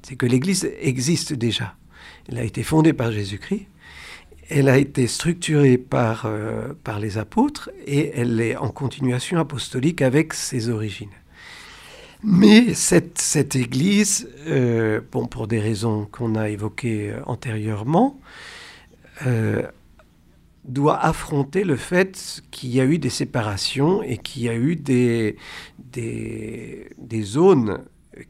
C'est 0.03 0.15
que 0.15 0.25
l'église 0.25 0.69
existe 0.79 1.33
déjà. 1.33 1.75
Elle 2.29 2.37
a 2.37 2.43
été 2.43 2.63
fondée 2.63 2.93
par 2.93 3.11
Jésus-Christ 3.11 3.67
elle 4.49 4.69
a 4.69 4.77
été 4.77 5.07
structurée 5.07 5.77
par, 5.77 6.25
euh, 6.25 6.73
par 6.83 6.99
les 6.99 7.17
apôtres 7.17 7.69
et 7.85 8.11
elle 8.15 8.39
est 8.39 8.55
en 8.55 8.69
continuation 8.69 9.39
apostolique 9.39 10.01
avec 10.01 10.33
ses 10.33 10.69
origines. 10.69 11.09
Mais 12.23 12.73
cette, 12.73 13.19
cette 13.19 13.55
Église, 13.55 14.29
euh, 14.47 15.01
bon, 15.11 15.27
pour 15.27 15.47
des 15.47 15.59
raisons 15.59 16.07
qu'on 16.11 16.35
a 16.35 16.49
évoquées 16.49 17.11
euh, 17.11 17.21
antérieurement, 17.25 18.19
doit 20.65 20.99
affronter 20.99 21.63
le 21.63 21.77
fait 21.77 22.41
qu'il 22.51 22.69
y 22.69 22.81
a 22.81 22.85
eu 22.85 22.97
des 22.97 23.09
séparations 23.09 24.03
et 24.03 24.17
qu'il 24.17 24.43
y 24.43 24.49
a 24.49 24.55
eu 24.55 24.75
des, 24.75 25.37
des, 25.79 26.89
des 26.97 27.21
zones 27.21 27.79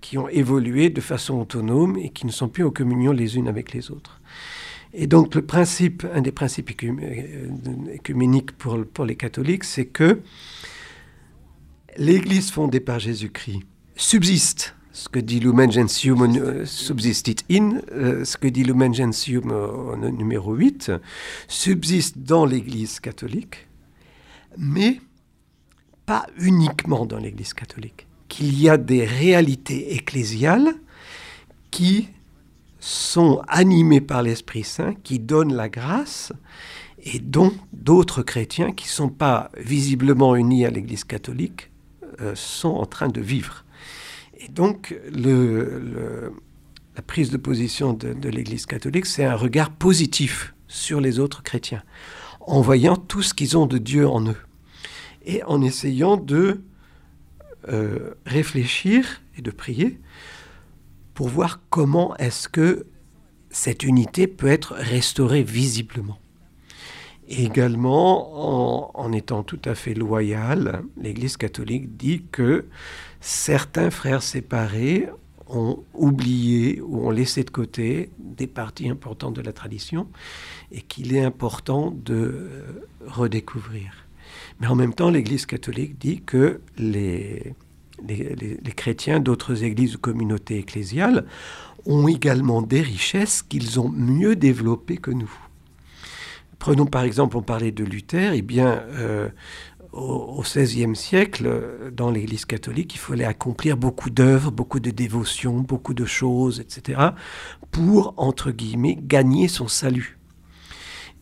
qui 0.01 0.19
ont 0.19 0.29
évolué 0.29 0.91
de 0.91 1.01
façon 1.01 1.39
autonome 1.39 1.97
et 1.97 2.09
qui 2.09 2.27
ne 2.27 2.31
sont 2.31 2.47
plus 2.47 2.63
en 2.63 2.69
communion 2.69 3.13
les 3.13 3.37
unes 3.37 3.47
avec 3.47 3.73
les 3.73 3.89
autres. 3.89 4.21
Et 4.97 5.07
donc 5.07 5.35
le 5.35 5.41
principe, 5.41 6.07
un 6.13 6.21
des 6.21 6.31
principes 6.31 6.71
écuméniques 7.91 8.53
pour, 8.53 9.05
les 9.05 9.15
catholiques, 9.15 9.65
c'est 9.65 9.85
que 9.85 10.21
l'Église 11.97 12.49
fondée 12.49 12.79
par 12.79 12.99
Jésus-Christ 12.99 13.63
subsiste, 13.97 14.73
ce 14.93 15.09
que 15.09 15.19
dit 15.19 15.41
Lumen 15.41 15.69
Gentium 15.69 16.21
euh, 16.21 16.65
subsistit 16.65 17.35
in, 17.51 17.81
euh, 17.91 18.23
ce 18.23 18.37
que 18.37 18.47
dit 18.47 18.63
Lumen 18.63 18.93
numéro 20.13 20.53
8, 20.53 20.93
subsiste 21.49 22.19
dans 22.19 22.45
l'Église 22.45 23.01
catholique, 23.01 23.67
mais 24.57 25.01
pas 26.05 26.25
uniquement 26.39 27.05
dans 27.05 27.17
l'Église 27.17 27.53
catholique, 27.53 28.07
qu'il 28.29 28.57
y 28.57 28.69
a 28.69 28.77
des 28.77 29.03
réalités 29.03 29.95
ecclésiales 29.95 30.73
qui 31.69 32.07
sont 32.85 33.41
animés 33.47 33.99
par 33.99 34.21
l'Esprit 34.21 34.63
Saint 34.63 34.93
qui 34.93 35.17
donne 35.17 35.55
la 35.55 35.69
grâce 35.69 36.31
et 37.01 37.17
dont 37.17 37.51
d'autres 37.73 38.21
chrétiens 38.21 38.73
qui 38.73 38.85
ne 38.85 38.91
sont 38.91 39.09
pas 39.09 39.49
visiblement 39.57 40.35
unis 40.35 40.67
à 40.67 40.69
l'Église 40.69 41.03
catholique 41.03 41.71
euh, 42.21 42.35
sont 42.35 42.69
en 42.69 42.85
train 42.85 43.07
de 43.07 43.21
vivre. 43.21 43.65
Et 44.37 44.49
donc 44.49 44.95
la 45.11 47.01
prise 47.01 47.31
de 47.31 47.37
position 47.37 47.93
de, 47.93 48.29
l'Église 48.29 48.67
catholique, 48.67 49.07
c'est 49.07 49.25
un 49.25 49.35
regard 49.35 49.71
positif 49.71 50.53
sur 50.67 51.01
les 51.01 51.17
autres 51.17 51.41
chrétiens, 51.41 51.81
en 52.39 52.61
voyant 52.61 52.97
tout 52.97 53.23
ce 53.23 53.33
qu'ils 53.33 53.57
ont 53.57 53.65
de 53.65 53.79
Dieu 53.79 54.07
en 54.07 54.27
eux, 54.27 54.37
et 55.25 55.41
en 55.45 55.63
essayant 55.63 56.17
de 56.17 56.61
euh, 57.67 58.11
réfléchir 58.27 59.21
et 59.39 59.41
de 59.41 59.49
prier 59.49 59.99
pour 61.15 61.29
voir 61.29 61.61
comment 61.71 62.15
est-ce 62.17 62.47
que 62.47 62.85
cette 63.49 63.83
unité 63.83 64.27
peut 64.27 64.47
être 64.47 64.73
restaurée 64.73 65.41
visiblement. 65.41 66.19
également, 67.27 68.99
en, 68.99 69.11
étant 69.11 69.41
tout 69.41 69.61
à 69.65 69.73
fait 69.73 69.95
loyal, 69.95 70.83
l'Église 71.01 71.37
catholique 71.37 71.97
dit 71.97 72.21
que 72.31 72.65
certains 73.19 73.89
frères 73.89 74.21
séparés 74.21 75.09
ont 75.47 75.83
oublié 75.93 76.81
ou 76.81 77.07
ont 77.07 77.09
laissé 77.09 77.43
de 77.43 77.49
côté 77.49 78.11
des 78.19 78.45
parties 78.45 78.89
importantes 78.89 79.35
de 79.35 79.41
la 79.41 79.53
tradition 79.53 80.07
et 80.71 80.81
qu'il 80.81 81.15
est 81.15 81.23
important 81.23 81.91
de 81.91 82.13
euh, 82.13 82.87
redécouvrir. 83.07 84.05
Mais 84.59 84.67
en 84.67 84.75
même 84.75 84.93
temps, 84.93 85.09
l'Église 85.09 85.45
catholique 85.45 85.97
dit 85.97 86.21
que 86.21 86.61
les, 86.77 87.55
les, 88.07 88.57
chrétiens 88.75 89.19
d'autres 89.19 89.63
églises 89.63 89.95
ou 89.95 89.99
communautés 89.99 90.57
ecclésiales 90.57 91.25
ont 91.85 92.07
également 92.07 92.61
des 92.61 92.81
richesses 92.81 93.41
qu'ils 93.41 93.79
ont 93.79 93.89
mieux 93.89 94.35
développées 94.35 94.97
que 94.97 95.11
nous. 95.11 95.31
Prenons 96.59 96.85
par 96.85 97.03
exemple, 97.03 97.37
on 97.37 97.41
parlait 97.41 97.71
de 97.71 97.83
Luther, 97.83 98.33
eh 98.33 98.41
bien, 98.41 98.83
euh, 98.89 99.29
au 99.95 100.41
XVIe 100.41 100.95
siècle, 100.95 101.89
dans 101.93 102.11
l'Église 102.11 102.45
catholique, 102.45 102.95
il 102.95 102.97
fallait 102.97 103.25
accomplir 103.25 103.77
beaucoup 103.77 104.09
d'œuvres, 104.09 104.51
beaucoup 104.51 104.81
de 104.81 104.91
dévotions, 104.91 105.59
beaucoup 105.59 105.93
de 105.93 106.05
choses, 106.05 106.59
etc., 106.59 106.99
pour, 107.71 108.13
entre 108.17 108.51
guillemets, 108.51 108.97
gagner 109.01 109.47
son 109.47 109.67
salut. 109.67 110.17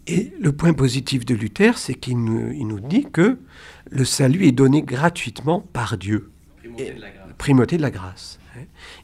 Et 0.08 0.34
le 0.40 0.52
point 0.52 0.74
positif 0.74 1.26
de 1.26 1.36
Luther, 1.36 1.78
c'est 1.78 1.94
qu'il 1.94 2.18
nous, 2.24 2.80
dit 2.80 3.06
que 3.12 3.38
le 3.90 4.06
salut 4.06 4.48
est 4.48 4.52
donné 4.52 4.82
gratuitement 4.82 5.62
par 5.62 5.98
Dieu. 5.98 6.33
Primauté 6.74 6.94
de 6.94 7.02
la 7.02 7.10
grâce. 7.10 7.34
Primauté 7.38 7.78
de 7.78 7.82
la 7.82 7.92
grâce. 7.92 8.40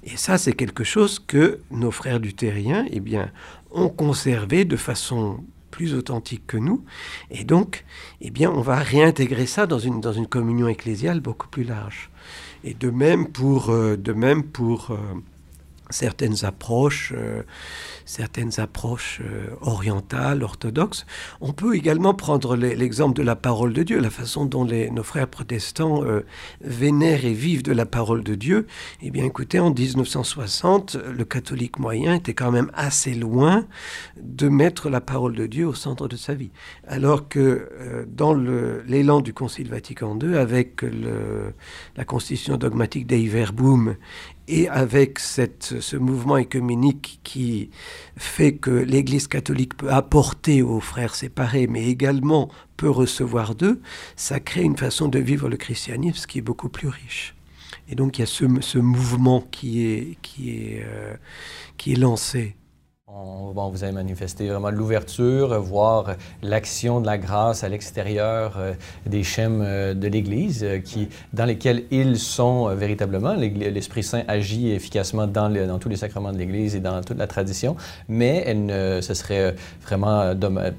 Et 0.03 0.17
ça, 0.17 0.37
c'est 0.37 0.53
quelque 0.53 0.83
chose 0.83 1.19
que 1.19 1.59
nos 1.71 1.91
frères 1.91 2.19
luthériens 2.19 2.85
eh 2.91 2.99
bien, 2.99 3.31
ont 3.71 3.89
conservé 3.89 4.65
de 4.65 4.75
façon 4.75 5.43
plus 5.71 5.93
authentique 5.93 6.45
que 6.47 6.57
nous. 6.57 6.83
Et 7.31 7.43
donc, 7.43 7.85
eh 8.21 8.31
bien, 8.31 8.51
on 8.51 8.61
va 8.61 8.77
réintégrer 8.77 9.45
ça 9.45 9.65
dans 9.65 9.79
une, 9.79 10.01
dans 10.01 10.13
une 10.13 10.27
communion 10.27 10.67
ecclésiale 10.67 11.19
beaucoup 11.19 11.47
plus 11.47 11.63
large. 11.63 12.09
Et 12.63 12.73
de 12.73 12.89
même 12.89 13.27
pour, 13.27 13.69
euh, 13.69 13.95
de 13.95 14.13
même 14.13 14.43
pour 14.43 14.91
euh, 14.91 14.97
certaines 15.89 16.45
approches, 16.45 17.13
euh, 17.15 17.43
certaines 18.05 18.59
approches 18.59 19.21
euh, 19.23 19.47
orientales, 19.61 20.43
orthodoxes. 20.43 21.05
On 21.41 21.51
peut 21.51 21.75
également 21.75 22.13
prendre 22.13 22.55
l'exemple 22.55 23.17
de 23.17 23.23
la 23.23 23.35
parole 23.35 23.73
de 23.73 23.83
Dieu, 23.83 23.99
la 23.99 24.09
façon 24.09 24.45
dont 24.45 24.63
les, 24.63 24.89
nos 24.91 25.03
frères 25.03 25.27
protestants 25.27 26.03
euh, 26.03 26.21
vénèrent 26.61 27.25
et 27.25 27.33
vivent 27.33 27.63
de 27.63 27.71
la 27.71 27.85
parole 27.85 28.23
de 28.23 28.35
Dieu. 28.35 28.67
Eh 29.01 29.09
bien, 29.09 29.25
écoutez, 29.25 29.59
en 29.59 29.73
1960, 29.73 30.95
le 30.95 31.25
catholique 31.25 31.79
moyen 31.79 32.15
était 32.15 32.33
quand 32.33 32.51
même 32.51 32.71
assez 32.73 33.13
loin 33.13 33.65
de 34.21 34.47
mettre 34.47 34.89
la 34.89 35.01
parole 35.01 35.35
de 35.35 35.47
Dieu 35.47 35.67
au 35.67 35.73
centre 35.73 36.07
de 36.07 36.15
sa 36.15 36.33
vie. 36.33 36.51
Alors 36.87 37.27
que 37.27 38.05
dans 38.07 38.33
l'élan 38.33 39.21
du 39.21 39.33
Concile 39.33 39.69
Vatican 39.69 40.17
II, 40.21 40.35
avec 40.35 40.83
la 41.95 42.05
constitution 42.05 42.57
dogmatique 42.57 43.07
d'Eiverboom 43.07 43.95
et 44.49 44.67
avec 44.67 45.19
cette, 45.19 45.79
ce 45.79 45.95
mouvement 45.95 46.37
écuménique 46.37 47.19
qui 47.23 47.69
fait 48.17 48.53
que 48.53 48.71
l'Église 48.71 49.27
catholique 49.27 49.77
peut 49.77 49.91
apporter 49.91 50.61
aux 50.61 50.79
frères 50.79 51.15
séparés, 51.15 51.67
mais 51.67 51.85
également 51.85 52.49
peut 52.75 52.89
recevoir 52.89 53.55
d'eux, 53.55 53.79
ça 54.15 54.39
crée 54.39 54.63
une 54.63 54.77
façon 54.77 55.07
de 55.07 55.19
vivre 55.19 55.49
le 55.49 55.57
christianisme 55.57 56.25
qui 56.27 56.39
est 56.39 56.41
beaucoup 56.41 56.69
plus 56.69 56.87
riche. 56.87 57.35
Et 57.89 57.95
donc 57.95 58.17
il 58.17 58.21
y 58.21 58.23
a 58.23 58.27
ce, 58.27 58.45
ce 58.61 58.79
mouvement 58.79 59.41
qui 59.51 59.85
est, 59.85 60.17
qui 60.21 60.51
est, 60.51 60.83
euh, 60.83 61.15
qui 61.77 61.93
est 61.93 61.99
lancé 61.99 62.55
bon, 63.11 63.69
vous 63.69 63.83
avez 63.83 63.91
manifesté 63.91 64.47
vraiment 64.47 64.69
l'ouverture, 64.69 65.59
voir 65.59 66.15
l'action 66.43 67.01
de 67.01 67.05
la 67.05 67.17
grâce 67.17 67.63
à 67.63 67.69
l'extérieur 67.69 68.55
euh, 68.57 68.73
des 69.05 69.23
schèmes 69.23 69.61
euh, 69.63 69.93
de 69.93 70.07
l'Église, 70.07 70.63
euh, 70.63 70.79
dans 71.33 71.45
lesquels 71.45 71.85
ils 71.91 72.19
sont 72.19 72.67
véritablement. 72.75 73.33
L'Esprit 73.33 74.03
Saint 74.03 74.23
agit 74.27 74.71
efficacement 74.71 75.27
dans, 75.27 75.79
tous 75.79 75.89
les 75.89 75.95
sacrements 75.95 76.31
de 76.31 76.37
l'Église 76.37 76.75
et 76.75 76.79
dans 76.79 77.01
toute 77.01 77.17
la 77.17 77.27
tradition, 77.27 77.75
mais 78.07 78.45
ce 79.01 79.13
serait 79.13 79.55
vraiment, 79.81 80.33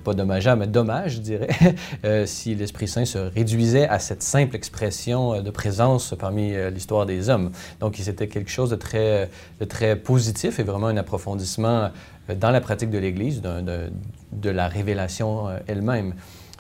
pas 0.05 0.15
dommageable, 0.15 0.61
mais 0.61 0.67
dommage, 0.67 1.15
je 1.15 1.21
dirais, 1.21 1.49
si 2.27 2.55
l'Esprit 2.55 2.89
Saint 2.89 3.05
se 3.05 3.19
réduisait 3.19 3.89
à 3.89 3.99
cette 3.99 4.23
simple 4.23 4.57
expression 4.57 5.43
de 5.43 5.51
présence 5.51 6.15
parmi 6.19 6.53
l'histoire 6.71 7.07
des 7.07 7.29
hommes. 7.29 7.51
Donc, 7.81 7.97
c'était 7.99 8.29
quelque 8.29 8.51
chose 8.51 8.71
de 8.71 8.77
très, 8.77 9.31
de 9.61 9.65
très 9.65 9.97
positif 9.97 10.59
et 10.59 10.63
vraiment 10.63 10.89
un 10.89 10.97
approfondissement 10.97 11.91
dans 12.35 12.51
la 12.51 12.61
pratique 12.61 12.91
de 12.91 12.99
l'Église, 12.99 13.43
de, 13.43 14.51
la 14.51 14.69
révélation 14.69 15.49
euh, 15.49 15.59
elle-même. 15.67 16.15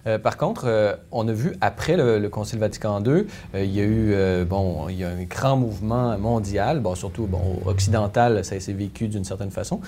Euh, 0.07 0.19
par 0.19 0.39
contre, 0.39 0.65
euh, 0.67 0.95
on 1.13 1.29
a 1.29 1.33
vu 1.33 1.55
après 1.61 1.97
le, 1.97 2.27
Concile 2.29 2.59
Vatican 2.59 3.03
II, 3.05 3.27
il 3.55 3.67
y 3.67 3.81
a 3.81 3.85
eu 3.85 4.45
bon, 4.47 4.89
il 4.89 4.97
y 4.97 5.05
a 5.05 5.11
un 5.11 5.25
grand 5.25 5.57
mouvement 5.57 6.17
mondial, 6.19 6.81
bon, 6.81 6.95
surtout 6.95 7.27
bon, 7.27 7.61
occidental, 7.67 8.45
ça 8.45 8.59
s'est 8.59 8.73
vécu 8.73 9.09
d'une 9.09 9.25
certaine 9.25 9.51
façon, 9.51 9.81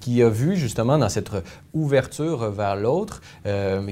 qui 0.00 0.22
a 0.22 0.28
vu 0.28 0.56
justement 0.56 0.98
dans 0.98 1.08
cette 1.08 1.30
ouverture 1.74 2.50
vers 2.50 2.76
l'autre, 2.76 3.20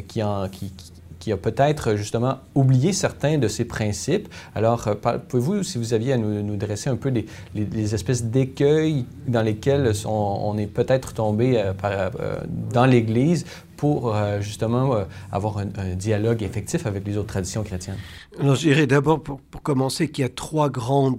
qui, 0.06 0.22
en, 0.22 0.48
qui, 0.48 0.72
qui 1.20 1.30
a 1.32 1.36
peut-être 1.36 1.94
justement 1.94 2.38
oublié 2.54 2.92
certains 2.92 3.38
de 3.38 3.46
ces 3.46 3.66
principes. 3.66 4.28
Alors, 4.54 4.88
euh, 4.88 4.94
pouvez-vous, 5.28 5.62
si 5.62 5.78
vous 5.78 5.94
aviez 5.94 6.14
à 6.14 6.16
nous, 6.16 6.56
dresser 6.56 6.90
un 6.90 6.96
peu 6.96 7.12
les, 7.54 7.94
espèces 7.94 8.24
d'écueils 8.24 9.04
dans 9.28 9.42
lesquels 9.42 9.92
on, 10.06 10.56
est 10.58 10.66
peut-être 10.66 11.12
tombé 11.12 11.58
euh, 11.58 11.72
euh, 11.84 12.40
dans 12.72 12.86
l'Église 12.86 13.44
pour 13.76 14.14
justement 14.40 15.06
avoir 15.32 15.56
un, 15.56 15.94
dialogue 15.94 16.42
effectif 16.42 16.84
avec 16.84 17.06
les 17.06 17.16
autres 17.16 17.28
traditions 17.28 17.62
chrétiennes? 17.62 17.96
Alors, 18.38 18.54
je 18.54 18.68
dirais 18.68 18.86
d'abord, 18.86 19.22
pour, 19.22 19.40
commencer, 19.62 20.10
qu'il 20.10 20.20
y 20.20 20.26
a 20.26 20.28
trois 20.28 20.68
grands 20.68 21.16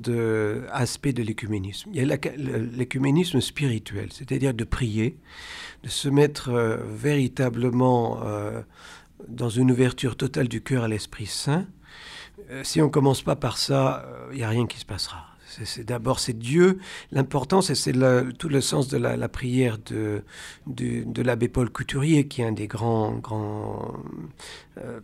aspects 0.71 1.09
de 1.09 1.23
l'écuménisme. 1.23 1.89
Il 1.91 2.07
y 2.07 2.11
a 2.11 2.17
l'écuménisme 2.77 3.41
spirituel, 3.41 4.09
c'est-à-dire 4.11 4.53
de 4.53 4.63
prier, 4.63 5.17
de 5.83 5.89
se 5.89 6.07
mettre 6.07 6.51
véritablement 6.51 8.19
dans 9.27 9.49
une 9.49 9.71
ouverture 9.71 10.15
totale 10.15 10.47
du 10.47 10.61
cœur 10.61 10.83
à 10.83 10.87
l'Esprit 10.87 11.25
Saint. 11.25 11.65
Euh, 12.49 12.63
si 12.63 12.81
on 12.81 12.85
ne 12.85 12.91
commence 12.91 13.21
pas 13.21 13.35
par 13.35 13.57
ça, 13.57 14.05
il 14.31 14.35
euh, 14.35 14.37
n'y 14.37 14.43
a 14.43 14.49
rien 14.49 14.67
qui 14.67 14.79
se 14.79 14.85
passera. 14.85 15.27
D'abord 15.85 16.21
c'est 16.21 16.37
Dieu. 16.37 16.79
L'important, 17.11 17.61
c'est 17.61 17.73
tout 18.37 18.47
le 18.47 18.61
sens 18.61 18.87
de 18.87 18.97
la, 18.97 19.27
prière 19.27 19.77
de, 19.85 20.23
de, 20.65 21.21
l'abbé 21.21 21.49
Paul 21.49 21.69
Couturier, 21.69 22.25
qui 22.25 22.41
est 22.41 22.45
un 22.45 22.53
des 22.53 22.67
grands, 22.67 23.11
grands 23.15 23.93
euh, 24.77 25.01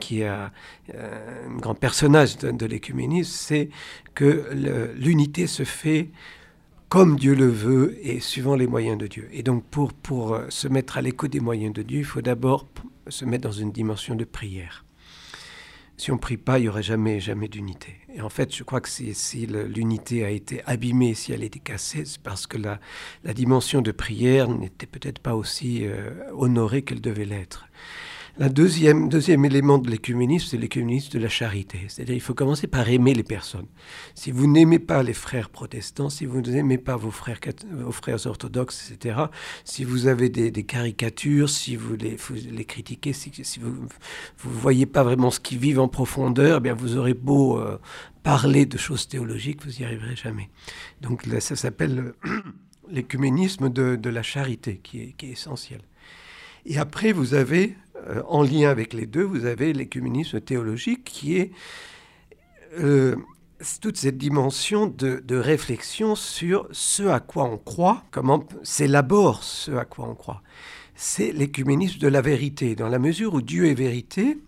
qui 0.00 0.24
a 0.24 0.50
un 0.92 1.56
grand 1.56 1.76
personnage 1.76 2.36
de, 2.38 2.50
de 2.50 2.66
l'écuménisme, 2.66 3.30
c'est 3.32 3.70
que 4.16 4.92
l'unité 4.96 5.46
se 5.46 5.62
fait 5.62 6.10
comme 6.88 7.14
Dieu 7.14 7.36
le 7.36 7.48
veut 7.48 7.96
et 8.02 8.18
suivant 8.18 8.56
les 8.56 8.66
moyens 8.66 8.98
de 8.98 9.06
Dieu. 9.06 9.28
Et 9.30 9.44
donc 9.44 9.62
pour, 9.70 9.92
pour 9.92 10.36
se 10.48 10.66
mettre 10.66 10.98
à 10.98 11.00
l'écoute 11.00 11.30
des 11.30 11.38
moyens 11.38 11.72
de 11.72 11.82
Dieu, 11.82 12.00
il 12.00 12.04
faut 12.04 12.22
d'abord 12.22 12.66
se 13.10 13.24
mettre 13.24 13.44
dans 13.44 13.52
une 13.52 13.72
dimension 13.72 14.14
de 14.14 14.24
prière. 14.24 14.84
Si 15.96 16.12
on 16.12 16.14
ne 16.14 16.20
prie 16.20 16.36
pas, 16.36 16.60
il 16.60 16.62
n'y 16.62 16.68
aurait 16.68 16.84
jamais, 16.84 17.18
jamais 17.18 17.48
d'unité. 17.48 17.96
Et 18.14 18.20
en 18.20 18.28
fait, 18.28 18.54
je 18.54 18.62
crois 18.62 18.80
que 18.80 18.88
si, 18.88 19.46
l'unité 19.46 20.24
a 20.24 20.30
été 20.30 20.62
abîmée, 20.64 21.14
si 21.14 21.32
elle 21.32 21.42
a 21.42 21.46
été 21.46 21.58
cassée, 21.58 22.04
c'est 22.04 22.22
parce 22.22 22.46
que 22.46 22.56
la, 22.56 22.78
la 23.24 23.34
dimension 23.34 23.82
de 23.82 23.90
prière 23.90 24.48
n'était 24.48 24.86
peut-être 24.86 25.18
pas 25.18 25.34
aussi 25.34 25.80
euh, 25.82 26.10
honorée 26.34 26.82
qu'elle 26.82 27.00
devait 27.00 27.24
l'être. 27.24 27.66
Le 28.40 28.48
deuxième, 28.48 29.08
deuxième 29.08 29.44
élément 29.44 29.78
de 29.78 29.90
l'écuménisme, 29.90 30.46
c'est 30.50 30.58
l'écuménisme 30.58 31.10
de 31.10 31.18
la 31.18 31.28
charité. 31.28 31.80
C'est-à-dire 31.88 32.14
il 32.14 32.20
faut 32.20 32.34
commencer 32.34 32.68
par 32.68 32.88
aimer 32.88 33.12
les 33.12 33.24
personnes. 33.24 33.66
Si 34.14 34.30
vous 34.30 34.46
n'aimez 34.46 34.78
pas 34.78 35.02
les 35.02 35.12
frères 35.12 35.50
protestants, 35.50 36.08
si 36.08 36.24
vous 36.24 36.40
n'aimez 36.40 36.78
pas 36.78 36.96
vos 36.96 37.10
frères, 37.10 37.40
orthodoxes, 38.26 38.92
etc., 38.92 39.22
si 39.64 39.82
vous 39.82 40.06
avez 40.06 40.28
des, 40.28 40.62
caricatures, 40.62 41.50
si 41.50 41.74
vous 41.74 41.96
les, 41.96 42.16
critiquez, 42.64 43.12
si, 43.12 43.32
vous 43.58 43.70
ne 43.70 44.54
voyez 44.54 44.86
pas 44.86 45.02
vraiment 45.02 45.32
ce 45.32 45.40
qu'ils 45.40 45.58
vivent 45.58 45.80
en 45.80 45.88
profondeur, 45.88 46.58
eh 46.58 46.60
bien 46.60 46.74
vous 46.74 46.96
aurez 46.96 47.14
beau 47.14 47.58
euh, 47.58 47.76
parler 48.22 48.66
de 48.66 48.78
choses 48.78 49.08
théologiques, 49.08 49.64
vous 49.64 49.80
n'y 49.80 49.84
arriverez 49.84 50.14
jamais. 50.14 50.48
Donc 51.00 51.24
ça 51.40 51.56
s'appelle 51.56 52.12
l'écuménisme 52.88 53.68
de, 53.68 53.96
de, 53.96 54.10
la 54.10 54.22
charité, 54.22 54.78
qui 54.80 55.00
est 55.00 55.24
essentiel. 55.24 55.80
Et 56.66 56.78
après, 56.78 57.12
vous 57.12 57.34
avez 57.34 57.76
euh, 58.06 58.22
en 58.26 58.42
lien 58.42 58.70
avec 58.70 58.92
les 58.92 59.06
deux, 59.06 59.22
vous 59.22 59.44
avez 59.44 59.72
l'écuménisme 59.72 60.40
théologique 60.40 61.04
qui 61.04 61.38
est 61.38 61.50
euh, 62.78 63.16
toute 63.80 63.96
cette 63.96 64.18
dimension 64.18 64.86
de, 64.86 65.36
réflexion 65.36 66.14
sur 66.14 66.68
ce 66.70 67.04
à 67.04 67.20
quoi 67.20 67.44
on 67.44 67.58
croit, 67.58 68.04
comment 68.10 68.44
s'élabore 68.62 69.42
ce 69.42 69.72
à 69.72 69.84
quoi 69.84 70.08
on 70.08 70.14
croit. 70.14 70.42
C'est 70.94 71.32
l'écuménisme 71.32 71.98
de 71.98 72.08
la 72.08 72.20
vérité. 72.20 72.74
Dans 72.74 72.88
la 72.88 72.98
mesure 72.98 73.34
où 73.34 73.42
Dieu 73.42 73.66
est 73.66 73.74
vérité, 73.74 74.38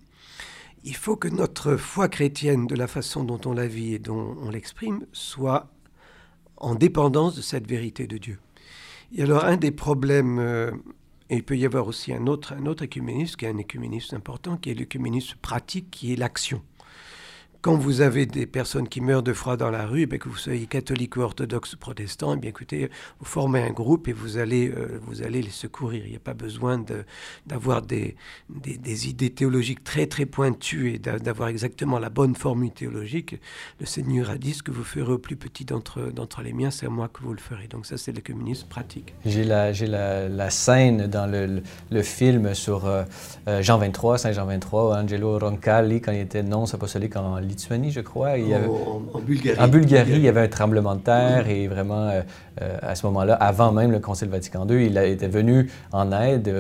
il 0.84 0.96
faut 0.96 1.16
que 1.16 1.28
notre 1.28 1.76
foi 1.76 2.08
chrétienne, 2.08 2.66
de 2.66 2.74
la 2.74 2.86
façon 2.86 3.24
dont 3.24 3.40
on 3.44 3.52
la 3.52 3.66
vit 3.66 3.94
et 3.94 3.98
dont 3.98 4.36
on 4.42 4.50
l'exprime, 4.50 5.04
soit 5.12 5.68
en 6.56 6.74
dépendance 6.74 7.36
de 7.36 7.42
cette 7.42 7.66
vérité 7.66 8.06
de 8.06 8.18
Dieu. 8.18 8.38
Et 9.14 9.22
alors 9.22 9.44
un 9.44 9.56
des 9.56 9.72
problèmes 9.72 10.38
euh, 10.38 10.70
et 11.30 11.36
il 11.36 11.44
peut 11.44 11.56
y 11.56 11.64
avoir 11.64 11.86
aussi 11.86 12.12
un 12.12 12.26
autre, 12.26 12.54
un 12.54 12.66
autre 12.66 12.82
qui 13.36 13.44
est 13.44 13.48
un 13.48 13.56
écuménisme 13.56 14.16
important, 14.16 14.56
qui 14.56 14.70
est 14.70 14.74
l'écuménisme 14.74 15.38
pratique, 15.40 15.88
qui 15.90 16.12
est 16.12 16.16
l'action. 16.16 16.60
Quand 17.62 17.76
vous 17.76 18.00
avez 18.00 18.24
des 18.24 18.46
personnes 18.46 18.88
qui 18.88 19.00
meurent 19.00 19.22
de 19.22 19.32
froid 19.32 19.56
dans 19.56 19.70
la 19.70 19.86
rue, 19.86 20.08
eh 20.10 20.18
que 20.18 20.28
vous 20.28 20.36
soyez 20.36 20.66
catholique 20.66 21.16
ou 21.16 21.20
orthodoxe 21.20 21.74
ou 21.74 21.76
protestant, 21.76 22.34
eh 22.34 22.38
bien 22.38 22.50
écoutez, 22.50 22.90
vous 23.18 23.26
formez 23.26 23.60
un 23.60 23.70
groupe 23.70 24.08
et 24.08 24.12
vous 24.12 24.38
allez, 24.38 24.68
euh, 24.70 24.98
vous 25.02 25.22
allez 25.22 25.42
les 25.42 25.50
secourir. 25.50 26.04
Il 26.06 26.10
n'y 26.10 26.16
a 26.16 26.20
pas 26.20 26.34
besoin 26.34 26.82
d'avoir 27.46 27.82
des, 27.82 28.16
idées 29.08 29.30
théologiques 29.30 29.84
très 29.84 30.06
très 30.06 30.26
pointues 30.26 30.94
et 30.94 30.98
d'avoir 30.98 31.48
exactement 31.48 31.98
la 31.98 32.08
bonne 32.08 32.34
formule 32.34 32.70
théologique. 32.70 33.36
Le 33.78 33.86
Seigneur 33.86 34.30
a 34.30 34.38
dit 34.38 34.54
ce 34.54 34.62
que 34.62 34.70
vous 34.70 34.84
ferez 34.84 35.12
au 35.12 35.18
plus 35.18 35.36
petit 35.36 35.64
d'entre 35.64 36.42
les 36.42 36.52
miens, 36.52 36.70
c'est 36.70 36.86
à 36.86 36.90
moi 36.90 37.08
que 37.08 37.22
vous 37.22 37.32
le 37.32 37.40
ferez. 37.40 37.66
Donc 37.68 37.84
ça, 37.84 37.98
c'est 37.98 38.12
le 38.12 38.22
communisme 38.22 38.68
pratique. 38.68 39.14
J'ai 39.26 39.44
la, 39.44 40.50
scène 40.50 41.06
dans 41.06 41.30
le, 41.30 42.02
film 42.02 42.54
sur 42.54 42.86
euh, 42.86 43.04
euh, 43.48 43.62
Jean 43.62 43.78
23, 43.78 44.18
Saint 44.18 44.32
Jean 44.32 44.46
23, 44.46 44.96
Angelo 44.96 45.38
Roncalli, 45.38 46.00
quand 46.00 46.12
il 46.12 46.20
était 46.20 46.42
non 46.42 46.64
apostolique 46.72 47.16
en 47.16 47.38
Lituanie, 47.50 47.90
je 47.90 48.00
crois. 48.00 48.38
Il 48.38 48.54
en, 48.54 49.20
Bulgarie. 49.20 49.60
En 49.60 49.68
Bulgarie, 49.68 50.12
il 50.12 50.22
y 50.22 50.28
avait 50.28 50.42
un 50.42 50.48
tremblement 50.48 50.94
de 50.94 51.00
terre 51.00 51.48
et 51.48 51.68
vraiment, 51.68 52.08
euh, 52.08 52.22
euh, 52.62 52.78
à 52.82 52.94
ce 52.94 53.06
moment-là, 53.06 53.34
avant 53.34 53.72
même 53.72 53.92
le 53.92 54.00
Concile 54.00 54.28
Vatican 54.28 54.66
II, 54.68 54.86
il 54.86 54.96
était 54.96 55.28
venu 55.28 55.70
en 55.92 56.12
aide 56.12 56.54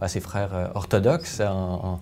à 0.00 0.08
ses 0.08 0.20
frères 0.20 0.70
orthodoxes 0.74 1.40
en, 1.40 1.98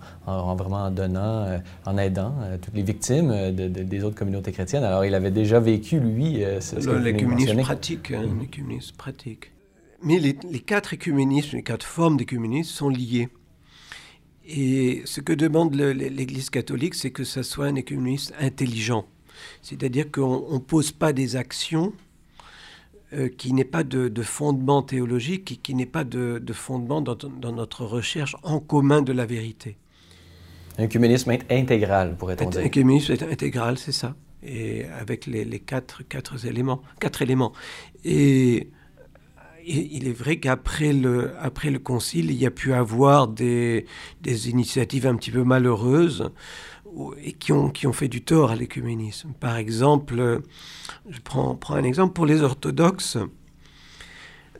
vraiment 0.55 0.85
en 0.85 0.91
donnant, 0.91 1.45
en 1.85 1.97
aidant 1.97 2.33
toutes 2.61 2.75
les 2.75 2.83
victimes 2.83 3.51
des 3.51 4.03
autres 4.03 4.15
communautés 4.15 4.51
chrétiennes. 4.51 4.83
Alors, 4.83 5.05
il 5.05 5.15
avait 5.15 5.31
déjà 5.31 5.59
vécu, 5.59 5.99
lui, 5.99 6.43
ce, 6.59 6.81
ce 6.81 6.89
l'écuménisme 6.89 7.61
pratique. 7.61 8.11
Hein, 8.11 8.23
mm-hmm. 8.25 8.95
pratique. 8.97 9.51
Mais 10.01 10.19
les, 10.19 10.37
les 10.51 10.59
quatre 10.59 10.93
écuménismes, 10.93 11.55
les 11.57 11.63
quatre 11.63 11.85
formes 11.85 12.17
d'écuménisme 12.17 12.71
sont 12.71 12.89
liées. 12.89 13.29
Et 14.45 15.01
ce 15.05 15.21
que 15.21 15.33
demande 15.33 15.75
l'Église 15.75 16.49
catholique, 16.49 16.95
c'est 16.95 17.11
que 17.11 17.23
ça 17.23 17.43
soit 17.43 17.67
un 17.67 17.75
écuménisme 17.75 18.33
intelligent. 18.39 19.05
C'est-à-dire 19.61 20.11
qu'on 20.11 20.53
ne 20.53 20.59
pose 20.59 20.91
pas 20.91 21.13
des 21.13 21.35
actions 21.35 21.93
euh, 23.13 23.29
qui 23.29 23.53
n'aient 23.53 23.63
pas 23.63 23.83
de, 23.83 24.11
fondement 24.21 24.81
théologique 24.81 25.51
et 25.51 25.55
qui 25.55 25.75
n'aient 25.75 25.85
pas 25.85 26.03
de, 26.03 26.41
fondement 26.53 27.01
dans, 27.01 27.17
notre 27.51 27.85
recherche 27.85 28.35
en 28.43 28.59
commun 28.59 29.01
de 29.01 29.13
la 29.13 29.25
vérité. 29.25 29.77
Un 30.77 30.83
écuménisme 30.83 31.31
intégral, 31.49 32.15
pourrait-on 32.17 32.49
dire. 32.49 32.61
Un 32.61 32.65
écuménisme 32.65 33.13
intégral, 33.29 33.77
c'est 33.77 33.91
ça. 33.91 34.15
Et 34.41 34.85
avec 34.99 35.25
les, 35.25 35.45
les, 35.45 35.59
quatre, 35.59 36.03
quatre 36.03 36.45
éléments. 36.45 36.81
Quatre 36.99 37.21
éléments. 37.21 37.53
Et 38.03 38.69
il 39.65 40.07
est 40.07 40.13
vrai 40.13 40.39
qu'après 40.39 40.93
le, 40.93 41.33
après 41.39 41.71
le 41.71 41.79
concile, 41.79 42.31
il 42.31 42.37
y 42.37 42.45
a 42.45 42.51
pu 42.51 42.73
avoir 42.73 43.27
des, 43.27 43.85
des 44.21 44.49
initiatives 44.49 45.07
un 45.07 45.15
petit 45.15 45.31
peu 45.31 45.43
malheureuses 45.43 46.31
et 47.23 47.33
qui 47.33 47.51
ont, 47.51 47.69
qui 47.69 47.87
ont 47.87 47.93
fait 47.93 48.07
du 48.07 48.23
tort 48.23 48.51
à 48.51 48.55
l'écuménisme. 48.55 49.33
Par 49.39 49.57
exemple, 49.57 50.41
je 51.09 51.19
prends, 51.21 51.55
prends 51.55 51.75
un 51.75 51.83
exemple 51.83 52.13
pour 52.13 52.25
les 52.25 52.41
orthodoxes. 52.41 53.17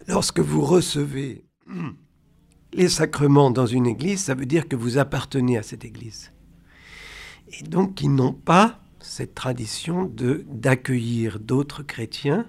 Lorsque 0.07 0.39
vous 0.39 0.61
recevez 0.61 1.45
les 2.73 2.89
sacrements 2.89 3.51
dans 3.51 3.67
une 3.67 3.85
église, 3.85 4.23
ça 4.23 4.35
veut 4.35 4.45
dire 4.45 4.67
que 4.67 4.75
vous 4.75 4.97
appartenez 4.97 5.57
à 5.57 5.63
cette 5.63 5.85
église. 5.85 6.31
Et 7.59 7.63
donc, 7.63 8.01
ils 8.01 8.13
n'ont 8.13 8.33
pas 8.33 8.79
cette 8.99 9.35
tradition 9.35 10.11
d'accueillir 10.47 11.39
d'autres 11.39 11.83
chrétiens 11.83 12.47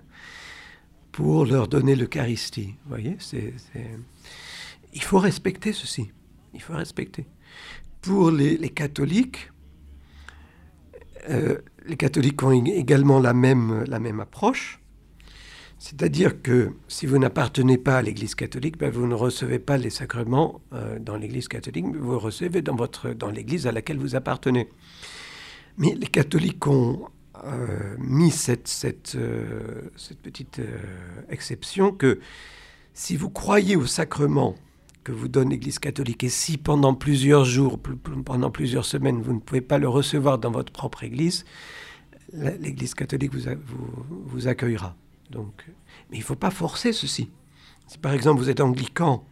pour 1.14 1.46
leur 1.46 1.68
donner 1.68 1.94
l'Eucharistie. 1.94 2.74
Vous 2.82 2.88
voyez, 2.88 3.14
c'est, 3.20 3.54
il 4.92 5.02
faut 5.02 5.20
respecter 5.20 5.72
ceci. 5.72 6.10
Il 6.52 6.60
faut 6.60 6.72
respecter. 6.72 7.24
Pour 8.02 8.32
les, 8.32 8.58
catholiques, 8.70 9.52
euh, 11.30 11.58
les 11.86 11.96
catholiques 11.96 12.42
ont 12.42 12.50
également 12.50 13.20
la 13.20 13.32
même, 13.32 13.84
la 13.86 14.00
même 14.00 14.18
approche. 14.18 14.80
C'est-à-dire 15.78 16.42
que 16.42 16.72
si 16.88 17.06
vous 17.06 17.18
n'appartenez 17.18 17.78
pas 17.78 17.98
à 17.98 18.02
l'Église 18.02 18.34
catholique, 18.34 18.76
ben 18.76 18.90
vous 18.90 19.06
ne 19.06 19.14
recevez 19.14 19.60
pas 19.60 19.76
les 19.76 19.90
sacrements 19.90 20.62
euh, 20.72 20.98
dans 20.98 21.16
l'Église 21.16 21.46
catholique, 21.46 21.86
mais 21.92 21.98
vous 21.98 22.18
recevez 22.18 22.60
dans, 22.60 22.76
dans 23.16 23.30
l'Église 23.30 23.68
à 23.68 23.72
laquelle 23.72 23.98
vous 23.98 24.16
appartenez. 24.16 24.68
Mais 25.78 25.94
les 25.94 26.08
catholiques 26.08 26.66
ont 26.66 27.06
mis 27.98 28.30
cette, 28.30 28.68
cette, 28.68 29.14
euh, 29.16 29.90
petite 30.22 30.60
euh, 30.60 30.78
exception 31.28 31.92
que 31.92 32.20
si 32.92 33.16
vous 33.16 33.30
croyez 33.30 33.76
au 33.76 33.86
sacrement 33.86 34.54
que 35.02 35.12
vous 35.12 35.28
donne 35.28 35.50
l'Église 35.50 35.78
catholique 35.78 36.24
et 36.24 36.28
si 36.28 36.56
pendant 36.56 36.94
plusieurs 36.94 37.44
jours, 37.44 37.78
pendant 38.24 38.50
plusieurs 38.50 38.86
semaines, 38.86 39.20
vous 39.20 39.34
ne 39.34 39.40
pouvez 39.40 39.60
pas 39.60 39.78
le 39.78 39.88
recevoir 39.88 40.38
dans 40.38 40.50
votre 40.50 40.72
propre 40.72 41.04
Église, 41.04 41.44
l'Église 42.32 42.94
catholique 42.94 43.34
vous, 43.34 43.50
vous, 43.66 44.22
vous, 44.24 44.48
accueillera. 44.48 44.96
Donc, 45.30 45.66
mais 46.10 46.16
il 46.16 46.20
ne 46.20 46.24
faut 46.24 46.36
pas 46.36 46.50
forcer 46.50 46.92
ceci. 46.92 47.30
Si 47.86 47.98
par 47.98 48.14
exemple 48.14 48.40
vous 48.40 48.48
êtes 48.48 48.60
anglican 48.60 49.24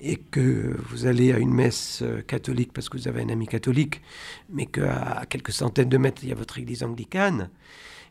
et 0.00 0.16
que 0.16 0.76
vous 0.90 1.06
allez 1.06 1.32
à 1.32 1.38
une 1.38 1.52
messe 1.52 2.00
euh, 2.02 2.22
catholique 2.22 2.72
parce 2.72 2.88
que 2.88 2.96
vous 2.96 3.08
avez 3.08 3.22
un 3.22 3.28
ami 3.28 3.46
catholique, 3.46 4.00
mais 4.48 4.66
qu'à 4.66 5.24
quelques 5.28 5.52
centaines 5.52 5.88
de 5.88 5.98
mètres, 5.98 6.22
il 6.22 6.28
y 6.28 6.32
a 6.32 6.36
votre 6.36 6.58
église 6.58 6.82
anglicane, 6.82 7.50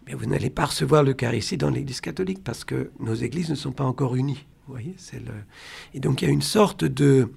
mais 0.05 0.13
vous 0.13 0.25
n'allez 0.25 0.49
pas 0.49 0.65
recevoir 0.65 1.03
l'Eucharistie 1.03 1.57
dans 1.57 1.69
l'église 1.69 2.01
catholique 2.01 2.43
parce 2.43 2.63
que 2.63 2.91
nos 2.99 3.13
églises 3.13 3.49
ne 3.49 3.55
sont 3.55 3.71
pas 3.71 3.85
encore 3.85 4.15
unies. 4.15 4.45
Vous 4.67 4.73
voyez, 4.73 4.95
c'est 4.97 5.19
le... 5.19 5.33
Et 5.93 5.99
donc 5.99 6.21
il 6.21 6.25
y 6.25 6.27
a 6.27 6.31
une 6.31 6.41
sorte 6.41 6.83
de... 6.83 7.31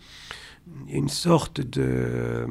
Une 0.88 1.08
sorte 1.08 1.60
de... 1.60 2.46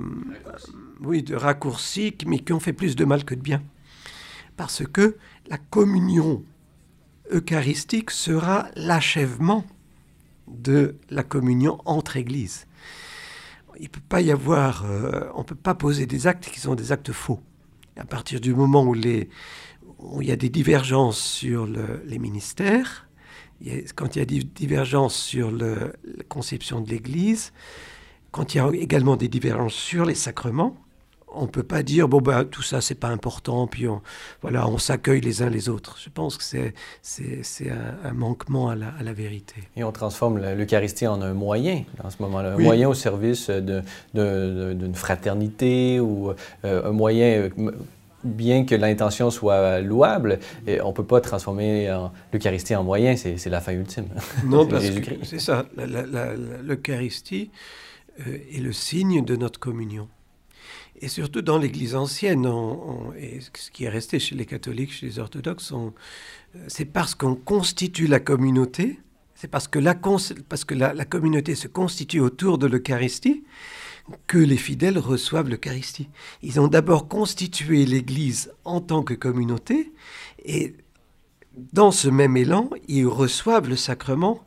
Oui, 1.02 1.24
de 1.24 1.36
raccourci, 1.36 2.16
mais 2.26 2.40
qui 2.40 2.54
ont 2.54 2.60
fait 2.60 2.74
plus 2.74 2.96
de 2.96 3.06
mal 3.06 3.24
que 3.24 3.36
de 3.36 3.42
bien. 3.42 3.62
Parce 4.58 4.86
que 4.86 5.16
la 5.48 5.58
communion 5.58 6.44
eucharistique 7.32 8.12
sera 8.12 8.70
l'achèvement 8.76 9.66
de 10.50 10.96
la 11.10 11.24
communion 11.24 11.80
entre 11.86 12.18
églises. 12.18 12.68
Il 13.80 13.90
peut 13.90 14.02
pas 14.08 14.22
y 14.22 14.32
avoir, 14.32 14.86
euh, 14.86 15.30
on 15.36 15.40
ne 15.40 15.44
peut 15.44 15.56
pas 15.56 15.76
poser 15.76 16.06
des 16.06 16.28
actes 16.28 16.50
qui 16.50 16.60
sont 16.60 16.76
des 16.76 16.92
actes 16.92 17.12
faux. 17.12 17.40
À 17.96 18.06
partir 18.06 18.42
du 18.42 18.54
moment 18.54 18.86
où, 18.86 18.96
il 18.96 19.28
y 20.22 20.32
a 20.32 20.36
des 20.36 20.50
divergences 20.50 21.20
sur 21.20 21.68
les 21.68 22.20
ministères, 22.20 23.08
quand 23.96 24.16
il 24.16 24.20
y 24.20 24.22
a 24.22 24.26
des 24.26 24.44
divergences 24.44 25.16
sur 25.16 25.52
la 25.52 25.92
conception 26.30 26.82
de 26.82 26.90
l'Église, 26.90 27.52
quand 28.32 28.54
il 28.54 28.58
y 28.58 28.62
a 28.62 28.70
également 28.74 29.18
des 29.18 29.28
divergences 29.28 29.74
sur 29.74 30.06
les 30.06 30.16
sacrements, 30.16 30.78
on 31.34 31.44
ne 31.44 31.48
peut 31.48 31.64
pas 31.64 31.84
dire 31.84 32.08
bon 32.08 32.22
bah 32.22 32.44
tout 32.46 32.62
ça 32.62 32.82
c'est 32.82 32.96
pas 32.96 33.10
important 33.10 33.68
puis 33.68 33.88
on 33.88 34.02
voilà 34.42 34.68
on 34.68 34.78
s'accueille 34.78 35.22
les 35.22 35.42
uns 35.42 35.50
les 35.50 35.70
autres. 35.70 35.98
Je 36.04 36.10
pense 36.10 36.38
que 36.38 36.44
c'est 36.44 36.74
c'est 37.02 37.70
un, 37.70 38.14
manquement 38.14 38.70
à 38.70 38.76
la, 38.76 38.88
à 39.00 39.04
la, 39.04 39.14
vérité. 39.14 39.56
Et 39.76 39.84
on 39.84 39.92
transforme 39.92 40.40
l'Eucharistie 40.40 41.08
en 41.08 41.22
un 41.22 41.34
moyen 41.34 41.84
en 42.04 42.10
ce 42.10 42.22
moment-là, 42.22 42.54
un 42.54 42.58
moyen 42.58 42.90
au 42.90 42.94
service 42.94 43.50
d'une 43.50 43.84
de, 44.14 44.90
fraternité 44.94 46.00
ou 46.00 46.32
euh, 46.66 46.90
un 46.90 46.92
moyen 46.92 47.50
bien 48.24 48.66
que 48.66 48.76
l'intention 48.76 49.32
soit 49.32 49.80
louable, 49.80 50.40
on 50.68 50.90
ne 50.90 50.94
peut 50.94 51.06
pas 51.06 51.22
transformer 51.22 51.88
l'Eucharistie 52.34 52.76
en 52.76 52.84
moyen, 52.84 53.16
c'est 53.16 53.46
la 53.48 53.62
fin 53.62 53.74
ultime. 53.74 54.08
Non, 54.46 54.66
parce 54.68 54.90
que 54.90 55.24
c'est 55.24 55.40
ça, 55.40 55.66
l'Eucharistie 56.64 57.52
euh, 58.28 58.38
est 58.54 58.60
le 58.60 58.74
signe 58.74 59.24
de 59.24 59.36
notre 59.36 59.60
communion. 59.60 60.10
Et 61.02 61.08
surtout 61.08 61.42
dans 61.42 61.58
l'Église 61.58 61.96
ancienne, 61.96 62.46
et 63.18 63.40
ce 63.54 63.72
qui 63.72 63.86
est 63.86 63.90
resté 63.90 64.20
chez 64.20 64.36
les 64.36 64.46
catholiques, 64.46 64.92
chez 64.92 65.06
les 65.06 65.20
orthodoxes, 65.20 65.72
euh, 65.72 65.90
c'est 66.68 66.86
parce 66.86 67.16
qu'on 67.16 67.36
constitue 67.36 68.08
la 68.08 68.20
communauté, 68.20 69.00
c'est 69.34 69.48
parce 69.48 69.70
que, 69.70 69.80
la, 69.80 69.96
parce 69.96 70.66
que 70.66 70.76
la, 70.76 71.06
communauté 71.06 71.56
se 71.56 71.70
constitue 71.70 72.20
autour 72.20 72.58
de 72.58 72.68
l'Eucharistie 72.68 73.46
que 74.28 74.38
les 74.38 74.58
fidèles 74.58 74.98
reçoivent 74.98 75.48
l'Eucharistie. 75.48 76.10
Ils 76.42 76.60
ont 76.60 76.68
d'abord 76.68 77.08
constitué 77.08 77.86
l'Église 77.86 78.52
en 78.66 78.82
tant 78.82 79.04
que 79.04 79.14
communauté, 79.14 79.94
et 80.44 80.76
dans 81.74 81.92
ce 81.92 82.10
même 82.10 82.36
élan, 82.36 82.70
ils 82.88 83.08
reçoivent 83.08 83.70
le 83.70 83.76
sacrement 83.78 84.46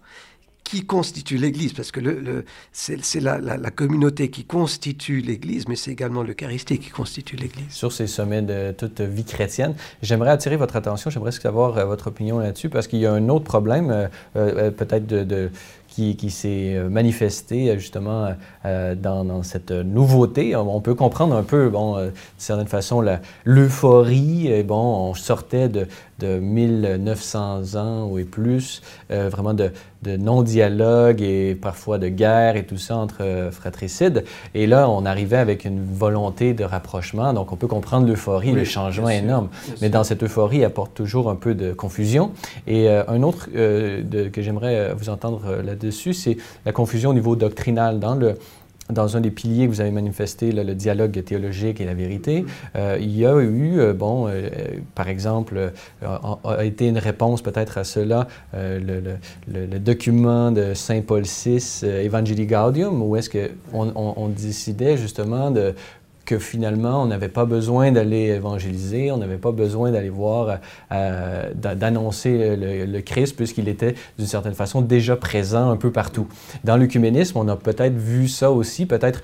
qui 0.73 0.87
constitue 0.87 1.37
l'Église, 1.37 1.75
parce 1.75 1.93
que 1.93 2.01
c'est 2.73 3.21
la, 3.21 3.71
communauté 3.77 4.31
qui 4.31 4.45
constitue 4.45 5.21
l'Église, 5.21 5.69
mais 5.69 5.77
c'est 5.77 5.91
également 5.91 6.23
l'Eucharistie 6.23 6.79
qui 6.79 6.89
constitue 6.89 7.37
l'Église. 7.37 7.67
Sur 7.69 7.93
ces 7.93 8.07
sommets 8.07 8.41
de 8.41 8.73
toute 8.73 9.03
vie 9.03 9.25
chrétienne, 9.25 9.75
j'aimerais 10.01 10.31
attirer 10.31 10.57
votre 10.57 10.77
attention, 10.77 11.11
j'aimerais 11.11 11.33
savoir 11.33 11.77
euh, 11.77 11.85
votre 11.85 12.07
opinion 12.07 12.39
là-dessus, 12.39 12.71
parce 12.71 12.87
qu'il 12.87 13.01
y 13.01 13.07
a 13.07 13.13
un 13.13 13.29
autre 13.29 13.45
problème, 13.45 13.91
euh, 13.91 14.09
euh, 14.37 14.71
peut-être 14.71 15.07
de 15.07 15.51
qui, 15.95 16.31
s'est 16.31 16.75
euh, 16.75 16.89
manifesté 16.89 17.71
euh, 17.71 17.79
justement 17.79 18.35
euh, 18.65 18.95
dans, 18.95 19.43
cette 19.43 19.71
nouveauté. 19.71 20.57
On 20.57 20.81
peut 20.81 20.95
comprendre 20.95 21.35
un 21.35 21.43
peu, 21.43 21.69
bon, 21.69 21.97
de 21.97 22.13
certaine 22.39 22.67
façon, 22.67 23.05
l'euphorie. 23.45 24.63
Bon, 24.65 25.11
on 25.11 25.15
sortait 25.15 25.69
de, 25.69 25.87
de 26.23 26.39
1900 26.39 27.77
ans 27.77 28.09
ou 28.11 28.23
plus, 28.25 28.83
vraiment 29.11 29.55
de, 29.55 29.71
de 30.03 30.17
non-dialogue 30.17 31.21
et 31.23 31.55
parfois 31.55 31.99
de 31.99 32.09
guerre 32.09 32.57
et 32.57 32.65
tout 32.65 32.79
ça 32.79 32.97
entre 32.97 33.49
fratricides. 33.51 34.25
Et 34.55 34.67
là, 34.67 34.89
on 34.89 35.05
arrivait 35.05 35.37
avec 35.37 35.65
une 35.65 35.85
volonté 35.85 36.55
de 36.55 36.65
rapprochement. 36.65 37.33
Donc, 37.33 37.53
on 37.53 37.57
peut 37.57 37.67
comprendre 37.67 38.07
l'euphorie, 38.07 38.53
le 38.53 38.65
changement 38.65 39.09
énorme. 39.09 39.49
Mais 39.81 39.89
dans 39.89 40.05
cette 40.05 40.23
euphorie, 40.23 40.59
il 40.59 40.65
apporte 40.65 40.95
toujours 40.95 41.31
un 41.31 41.37
peu 41.37 41.55
de 41.55 41.73
confusion. 41.73 42.33
Et 42.67 42.89
un 42.89 43.23
autre 43.23 43.49
que 43.53 44.43
j'aimerais 44.43 44.95
vous 44.95 45.09
entendre 45.09 45.57
là-dessus, 45.65 46.15
c'est 46.15 46.37
la 46.65 46.73
confusion 46.73 47.11
au 47.11 47.15
niveau 47.15 47.37
doctrinal. 47.37 47.99
Dans 48.01 48.15
le, 48.15 48.35
dans 48.91 49.17
un 49.17 49.21
des 49.21 49.31
piliers 49.31 49.67
que 49.67 49.73
vous 49.73 49.81
avez 49.81 49.91
manifesté, 49.91 50.53
le 50.53 50.75
dialogue 50.75 51.23
théologique 51.25 51.81
et 51.81 51.85
la 51.85 51.95
vérité, 51.95 52.45
euh, 52.77 52.99
il 53.01 53.17
y 53.17 53.25
a 53.25 53.41
eu, 53.41 53.79
euh, 53.79 53.93
bon, 53.93 54.29
euh, 54.29 54.49
par 54.95 55.09
exemple, 55.09 55.73
a, 56.05 56.65
été 56.65 56.89
une 56.89 56.99
réponse 56.99 57.43
peut-être 57.43 57.79
à 57.79 57.85
cela, 57.85 58.27
le, 58.55 59.79
document 59.79 60.53
de 60.53 60.75
Saint 60.75 61.01
Paul 61.01 61.23
VI, 61.23 61.85
Evangelii 61.85 62.47
Gaudium, 62.47 63.03
où 63.03 63.17
est-ce 63.17 63.31
qu'on 63.31 63.93
on 63.95 64.29
décidait 64.29 64.97
justement 64.97 65.51
de 65.51 65.75
que 66.25 66.39
finalement, 66.39 67.03
on 67.03 67.07
n'avait 67.07 67.29
pas 67.29 67.45
besoin 67.45 67.93
d'aller 67.93 68.29
évangéliser, 68.29 69.11
on 69.11 69.17
n'avait 69.17 69.37
pas 69.37 69.53
besoin 69.53 69.91
d'aller 69.91 70.11
voir, 70.11 70.59
euh, 70.93 71.51
d'annoncer 71.55 72.57
le, 72.57 73.01
Christ, 73.01 73.37
puisqu'il 73.37 73.69
était 73.69 73.95
d'une 74.19 74.27
certaine 74.27 74.55
façon 74.55 74.81
déjà 74.81 75.17
présent 75.17 75.71
un 75.71 75.77
peu 75.77 75.91
partout. 75.91 76.27
Dans 76.65 76.77
l'œcuménisme, 76.77 77.39
on 77.39 77.49
a 77.49 77.57
peut-être 77.57 77.97
vu 77.97 78.29
ça 78.29 78.51
aussi, 78.51 78.87
peut-être, 78.87 79.23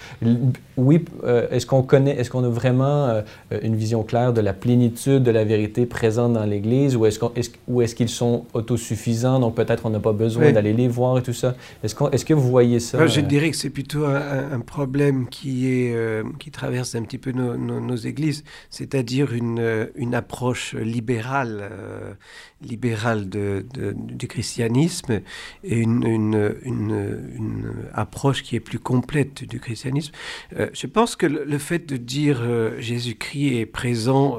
oui, 0.76 1.04
euh, 1.24 1.46
est-ce 1.50 1.66
qu'on 1.66 1.82
connaît, 1.82 2.18
est-ce 2.18 2.30
qu'on 2.30 2.44
a 2.44 2.48
vraiment 2.48 3.08
euh, 3.08 3.22
une 3.62 3.76
vision 3.76 4.02
claire 4.02 4.32
de 4.32 4.40
la 4.40 4.52
plénitude 4.52 5.22
de 5.22 5.30
la 5.30 5.44
vérité 5.44 5.86
présente 5.86 6.32
dans 6.32 6.44
l'Église, 6.44 6.96
ou 6.96 7.06
est-ce, 7.06 7.18
qu'on, 7.18 7.32
est-ce, 7.36 7.50
ou 7.68 7.82
est-ce 7.82 7.94
qu'ils 7.94 8.08
sont 8.08 8.44
autosuffisants, 8.54 9.38
donc 9.38 9.54
peut-être 9.54 9.86
on 9.86 9.90
n'a 9.90 10.00
pas 10.00 10.12
besoin 10.12 10.52
d'aller 10.52 10.72
les 10.72 10.88
voir 10.88 11.18
et 11.18 11.22
tout 11.22 11.32
ça? 11.32 11.54
Est-ce, 11.84 11.94
qu'on, 11.94 12.10
est-ce 12.10 12.24
que 12.24 12.34
vous 12.34 12.48
voyez 12.48 12.80
ça? 12.80 13.06
je 13.06 13.20
dirais 13.20 13.50
que 13.50 13.56
c'est 13.56 13.70
plutôt 13.70 14.04
un, 14.04 14.52
un 14.52 14.60
problème 14.60 15.28
qui, 15.28 15.68
est, 15.68 15.94
qui 16.38 16.50
traverse 16.50 16.94
un 16.98 17.02
petit 17.02 17.18
peu 17.18 17.32
nos, 17.32 17.96
églises, 17.96 18.44
c'est-à-dire 18.70 19.32
une, 19.32 19.58
euh, 19.58 19.86
une, 19.94 20.14
approche 20.14 20.74
libérale, 20.74 21.68
euh, 21.72 22.14
libérale 22.60 23.28
de, 23.28 23.64
du 23.94 24.28
christianisme 24.28 25.20
et 25.64 25.78
une, 25.78 26.56
une, 26.62 27.88
approche 27.94 28.42
qui 28.42 28.56
est 28.56 28.60
plus 28.60 28.78
complète 28.78 29.44
du 29.44 29.60
christianisme. 29.60 30.12
Euh, 30.56 30.68
je 30.72 30.86
pense 30.86 31.16
que 31.16 31.26
le, 31.26 31.58
fait 31.58 31.86
de 31.86 31.96
dire 31.96 32.40
Jésus-Christ 32.78 33.60
est 33.60 33.66
présent 33.66 34.38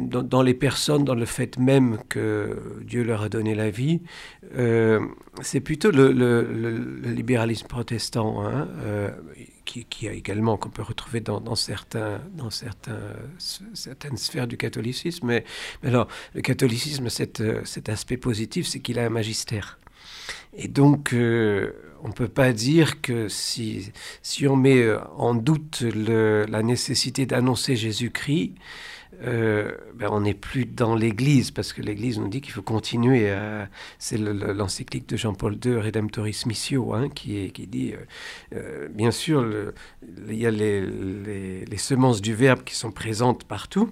dans, 0.00 0.42
les 0.42 0.54
personnes, 0.54 1.04
dans 1.04 1.14
le 1.14 1.24
fait 1.24 1.58
même 1.58 1.98
que 2.08 2.80
Dieu 2.82 3.02
leur 3.02 3.22
a 3.22 3.28
donné 3.28 3.54
la 3.54 3.70
vie, 3.70 4.00
euh, 4.56 5.00
c'est 5.42 5.60
plutôt 5.60 5.90
le, 5.90 7.00
libéralisme 7.04 7.66
protestant, 7.66 8.44
hein, 8.44 8.68
euh, 8.82 9.10
qui, 9.64 10.08
a 10.08 10.12
également, 10.12 10.56
qu'on 10.56 10.68
peut 10.68 10.82
retrouver 10.82 11.20
dans, 11.20 11.54
certains, 11.54 12.20
dans 12.34 12.50
certaines 12.50 14.16
sphères 14.16 14.46
du 14.46 14.56
catholicisme. 14.56 15.26
Mais, 15.26 15.44
alors, 15.82 16.08
le 16.34 16.42
catholicisme, 16.42 17.08
cet, 17.08 17.42
cet 17.64 17.88
aspect 17.88 18.16
positif, 18.18 18.66
c'est 18.66 18.80
qu'il 18.80 18.98
a 18.98 19.04
un 19.04 19.10
magistère. 19.10 19.78
Et 20.54 20.68
donc, 20.68 21.12
euh, 21.14 21.72
on 22.02 22.08
ne 22.08 22.12
peut 22.12 22.28
pas 22.28 22.52
dire 22.52 23.00
que 23.00 23.28
si 23.28 23.92
on 24.46 24.56
met 24.56 24.86
en 25.16 25.34
doute 25.34 25.82
la 25.82 26.62
nécessité 26.62 27.24
d'annoncer 27.26 27.74
Jésus-Christ, 27.74 28.54
euh, 29.24 29.72
ben 29.94 30.08
on 30.10 30.20
n'est 30.20 30.34
plus 30.34 30.66
dans 30.66 30.94
l'Église, 30.94 31.50
parce 31.50 31.72
que 31.72 31.80
l'Église 31.80 32.18
nous 32.18 32.28
dit 32.28 32.40
qu'il 32.40 32.52
faut 32.52 32.62
continuer. 32.62 33.32
C'est 33.98 34.18
l'encyclique 34.18 35.08
de 35.08 35.16
Jean-Paul 35.16 35.58
II, 35.64 35.76
Redemptoris 35.76 36.46
Missio, 36.46 36.92
hein, 36.94 37.08
qui, 37.08 37.50
dit, 37.50 37.94
euh, 37.94 37.96
euh, 38.54 38.88
bien 38.88 39.10
sûr, 39.10 39.72
il 40.28 40.36
y 40.36 40.46
a 40.46 40.50
les, 40.50 41.76
semences 41.76 42.20
du 42.20 42.34
Verbe 42.34 42.64
qui 42.64 42.74
sont 42.74 42.90
présentes 42.90 43.44
partout, 43.44 43.90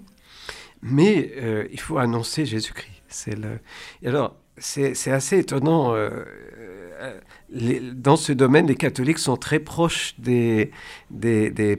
mais 0.83 1.33
il 1.71 1.81
faut 1.81 1.99
annoncer 1.99 2.45
Jésus-Christ. 2.45 2.91
C'est 3.09 3.37
alors, 4.05 4.37
c'est 4.59 5.11
assez 5.11 5.39
étonnant. 5.39 5.95
dans 7.95 8.17
ce 8.17 8.33
domaine, 8.33 8.67
les 8.67 8.75
catholiques 8.75 9.19
sont 9.19 9.37
très 9.37 9.61
proches 9.61 10.15
des 10.19 10.71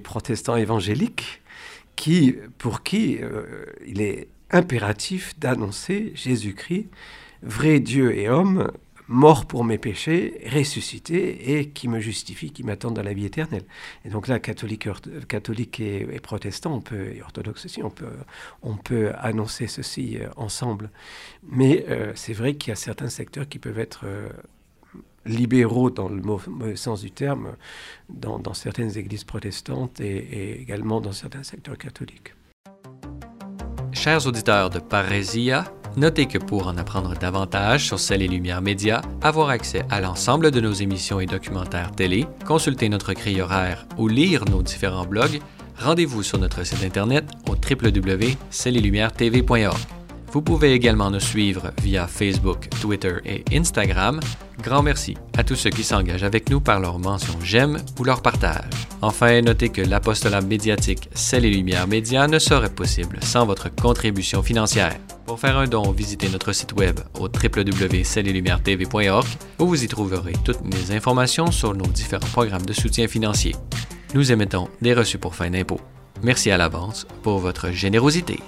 protestants 0.04 0.56
évangéliques 0.56 1.42
qui, 1.96 2.36
pour 2.58 2.84
qui 2.84 3.20
euh, 3.22 3.66
il 3.86 4.02
est 4.02 4.28
impératif 4.52 5.38
d'annoncer 5.40 6.12
Jésus-Christ, 6.16 6.88
vrai 7.42 7.80
Dieu 7.80 8.18
et 8.18 8.30
homme, 8.30 8.72
mort 9.08 9.46
pour 9.46 9.64
mes 9.64 9.78
péchés, 9.78 10.42
ressuscité 10.52 11.58
et 11.58 11.70
qui 11.70 11.88
me 11.88 12.00
justifie, 12.00 12.52
qui 12.52 12.64
m'attend 12.64 12.92
dans 12.92 13.04
la 13.04 13.14
vie 13.14 13.26
éternelle. 13.26 13.64
Et 14.04 14.10
donc 14.10 14.28
là, 14.28 14.40
catholique, 14.40 15.80
et, 15.80 16.20
protestant, 16.22 16.76
on 16.76 16.82
peut, 16.82 17.14
et 17.16 17.22
orthodoxe 17.22 17.66
aussi, 17.66 17.84
on 17.84 17.90
peut, 17.90 18.06
on 18.64 18.76
peut 18.76 19.12
annoncer 19.20 19.68
ceci 19.68 20.18
euh, 20.18 20.30
ensemble. 20.38 20.90
Mais 21.44 21.86
euh, 21.90 22.12
c'est 22.16 22.34
vrai 22.34 22.56
qu'il 22.56 22.72
y 22.72 22.74
a 22.74 22.78
certains 22.78 23.10
secteurs 23.10 23.48
qui 23.48 23.60
peuvent 23.60 23.80
être 23.80 24.06
libéraux 25.26 25.90
dans 25.90 26.10
le 26.10 26.22
mauvais 26.22 26.76
sens 26.76 27.02
du 27.02 27.10
terme 27.12 27.56
dans, 28.10 28.54
certaines 28.54 28.96
églises 28.98 29.24
protestantes 29.24 30.00
et, 30.00 30.62
également 30.62 31.02
dans 31.02 31.12
certains 31.12 31.42
secteurs 31.44 31.78
catholiques. 31.78 32.34
Chers 33.92 34.28
auditeurs 34.28 34.70
de 34.70 34.78
Parésia, 34.80 35.66
notez 35.98 36.28
que 36.28 36.38
pour 36.38 36.68
en 36.68 36.78
apprendre 36.78 37.16
davantage 37.16 37.88
sur 37.88 38.00
Celles 38.00 38.22
et 38.22 38.28
Lumières 38.28 38.62
Média, 38.62 39.02
avoir 39.22 39.50
accès 39.50 39.84
à 39.90 40.00
l'ensemble 40.02 40.52
de 40.52 40.62
nos 40.62 40.74
émissions 40.74 41.20
et 41.20 41.26
documentaires 41.26 41.92
télé, 41.92 42.28
consulter 42.46 42.90
notre 42.90 43.14
grille 43.14 43.42
horaire 43.42 43.88
ou 43.98 44.08
lire 44.08 44.46
nos 44.46 44.62
différents 44.62 45.06
blogs, 45.06 45.40
rendez-vous 45.80 46.22
sur 46.24 46.38
notre 46.38 46.64
site 46.64 46.84
internet 46.84 47.26
au 47.48 47.54
www.cellesetlumières.tv.org. 47.54 50.05
Vous 50.36 50.42
pouvez 50.42 50.74
également 50.74 51.10
nous 51.10 51.22
suivre 51.22 51.72
via 51.82 52.08
Facebook, 52.08 52.68
Twitter 52.82 53.16
et 53.24 53.46
Instagram. 53.54 54.20
Grand 54.62 54.84
merci 54.84 55.16
à 55.38 55.46
tous 55.46 55.56
ceux 55.56 55.70
qui 55.70 55.86
s'engagent 55.86 56.26
avec 56.26 56.50
nous 56.50 56.60
par 56.60 56.82
leur 56.82 57.00
mention 57.00 57.40
j'aime 57.42 57.78
ou 57.98 58.04
leur 58.04 58.22
partage. 58.22 58.66
Enfin, 59.02 59.40
notez 59.42 59.70
que 59.70 59.82
l'apostolat 59.82 60.42
médiatique 60.42 61.08
Celles 61.14 61.46
et 61.46 61.52
Lumières 61.52 61.88
Média 61.88 62.28
ne 62.28 62.38
serait 62.38 62.70
possible 62.70 63.18
sans 63.22 63.46
votre 63.46 63.74
contribution 63.74 64.44
financière. 64.44 64.98
Pour 65.26 65.40
faire 65.40 65.58
un 65.58 65.68
don, 65.68 65.94
visitez 65.94 66.28
notre 66.28 66.52
site 66.52 66.74
web 66.74 67.00
au 67.18 67.30
www.cellesetlumières.tv.org 67.30 69.28
où 69.60 69.68
vous 69.68 69.86
y 69.86 69.88
trouverez 69.88 70.34
toutes 70.44 70.60
les 70.70 70.94
informations 70.94 71.50
sur 71.50 71.74
nos 71.74 71.88
différents 71.88 72.28
programmes 72.28 72.66
de 72.66 72.74
soutien 72.74 73.08
financier. 73.08 73.56
Nous 74.14 74.34
émettons 74.34 74.68
des 74.82 74.94
reçus 74.94 75.18
pour 75.18 75.34
fin 75.34 75.50
d'impôt. 75.50 75.80
Merci 76.24 76.52
à 76.52 76.58
l'avance 76.58 77.08
pour 77.24 77.40
votre 77.40 77.72
générosité. 77.72 78.42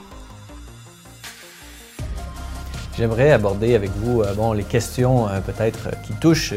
J'aimerais 2.98 3.30
aborder 3.30 3.76
avec 3.76 3.92
vous 3.92 4.24
euh, 4.24 4.34
bon, 4.34 4.54
les 4.54 4.64
questions 4.64 5.28
euh, 5.28 5.40
peut-être 5.40 5.90
euh, 5.90 5.92
qui 6.04 6.14
touchent, 6.14 6.56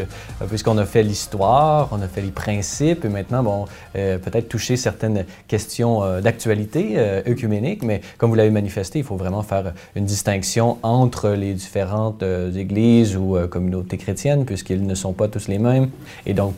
puisqu'on 0.49 0.79
a 0.79 0.87
fait 0.87 1.03
l'histoire, 1.03 1.91
on 1.93 2.01
a 2.01 2.09
fait 2.09 2.23
les 2.23 2.31
principes, 2.31 3.05
et 3.05 3.11
maintenant, 3.11 3.43
bon, 3.43 3.65
peut-être 3.93 4.49
toucher 4.49 4.77
certaines 4.77 5.27
questions 5.49 6.21
d'actualité 6.21 6.97
œcuménique, 7.27 7.83
mais 7.83 8.01
comme 8.17 8.31
vous 8.31 8.37
l'avez 8.37 8.51
manifesté, 8.51 9.01
il 9.01 9.05
faut 9.05 9.17
vraiment 9.17 9.43
faire 9.43 9.75
une 9.95 10.07
distinction 10.07 10.79
entre 10.83 11.31
les 11.31 11.53
différentes 11.53 12.23
églises 12.23 13.17
ou 13.17 13.37
communautés 13.51 13.99
chrétiennes, 13.99 14.47
puisqu'ils 14.47 14.87
ne 14.87 14.95
sont 14.95 15.13
pas 15.13 15.29
tous 15.29 15.49
les 15.49 15.59
mêmes, 15.59 15.91
et 16.25 16.33
donc 16.33 16.55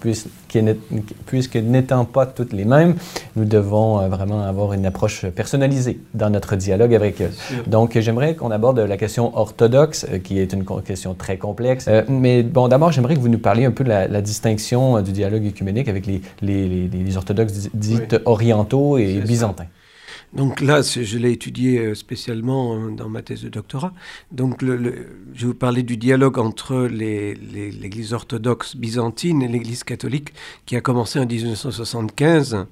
puisque 1.26 1.56
n'étant 1.56 2.04
pas 2.04 2.26
toutes 2.26 2.52
les 2.52 2.64
mêmes, 2.64 2.94
nous 3.34 3.44
devons 3.44 4.06
vraiment 4.08 4.42
avoir 4.42 4.74
une 4.74 4.86
approche 4.86 5.26
personnalisée 5.26 6.00
dans 6.14 6.30
notre 6.30 6.54
dialogue 6.56 6.94
avec 6.94 7.20
eux. 7.20 7.30
Donc, 7.66 7.98
j'aimerais 7.98 8.36
qu'on 8.36 8.50
aborde 8.50 8.78
la 8.78 8.96
question 8.96 9.36
orthodoxe 9.36 9.71
euh, 9.74 10.18
qui 10.22 10.38
est 10.38 10.52
une 10.52 10.64
question 10.84 11.14
très 11.14 11.38
complexe. 11.38 11.86
Euh, 11.88 12.02
mais 12.08 12.42
bon, 12.42 12.68
d'abord, 12.68 12.92
j'aimerais 12.92 13.14
que 13.14 13.20
vous 13.20 13.28
nous 13.28 13.38
parliez 13.38 13.64
un 13.64 13.70
peu 13.70 13.84
de 13.84 13.88
la, 13.88 14.20
distinction 14.20 14.96
euh, 14.96 15.02
du 15.02 15.12
dialogue 15.12 15.46
œcuménique 15.46 15.88
avec 15.88 16.06
les, 16.06 16.20
les, 16.40 17.16
orthodoxes 17.16 17.68
dits 17.74 18.00
orientaux 18.24 18.98
et 18.98 19.20
byzantins. 19.20 19.66
Donc 20.32 20.62
là, 20.62 20.80
je 20.80 21.18
l'ai 21.18 21.32
étudié 21.32 21.94
spécialement 21.94 22.90
dans 22.90 23.10
ma 23.10 23.20
thèse 23.20 23.42
de 23.42 23.50
doctorat. 23.50 23.92
Donc 24.30 24.62
le, 24.62 24.78
je 25.34 25.40
vais 25.42 25.46
vous 25.48 25.54
parler 25.54 25.82
du 25.82 25.98
dialogue 25.98 26.38
entre 26.38 26.86
l'Église 26.86 28.14
orthodoxe 28.14 28.74
byzantine 28.74 29.42
et 29.42 29.48
l'Église 29.48 29.84
catholique 29.84 30.32
qui 30.64 30.74
a 30.74 30.80
commencé 30.80 31.18
en 31.18 31.26
1975 31.26 32.66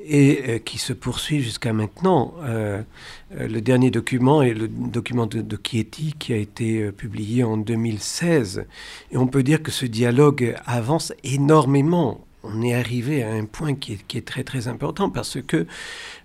et 0.00 0.42
euh, 0.48 0.58
qui 0.58 0.78
se 0.78 0.92
poursuit 0.92 1.42
jusqu'à 1.42 1.72
maintenant. 1.72 2.34
Euh, 2.42 2.82
euh, 3.36 3.48
le 3.48 3.60
dernier 3.60 3.90
document 3.90 4.42
est 4.42 4.54
le 4.54 4.68
document 4.68 5.26
de, 5.26 5.40
de 5.40 5.58
Chieti 5.62 6.14
qui 6.18 6.32
a 6.32 6.36
été 6.36 6.90
publié 6.92 7.44
en 7.44 7.56
2016. 7.56 8.66
Et 9.10 9.16
on 9.16 9.26
peut 9.26 9.42
dire 9.42 9.62
que 9.62 9.70
ce 9.70 9.86
dialogue 9.86 10.54
avance 10.66 11.12
énormément. 11.24 12.24
On 12.44 12.62
est 12.62 12.74
arrivé 12.74 13.24
à 13.24 13.32
un 13.32 13.44
point 13.44 13.74
qui 13.74 13.98
est, 14.14 14.24
très 14.24 14.44
très 14.44 14.68
important 14.68 15.10
parce 15.10 15.42
que 15.42 15.66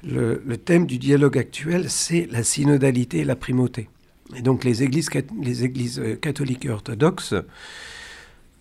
le, 0.03 0.43
le, 0.45 0.57
thème 0.57 0.85
du 0.85 0.99
dialogue 0.99 1.37
actuel, 1.37 1.89
c'est 1.89 2.27
la 2.31 2.43
synodalité 2.43 3.19
et 3.19 3.25
la 3.25 3.35
primauté. 3.35 3.89
Et 4.35 4.41
donc 4.41 4.63
les 4.63 4.83
églises, 4.83 5.09
les 5.41 5.63
églises 5.63 6.01
catholiques 6.21 6.65
et 6.65 6.69
orthodoxes 6.69 7.33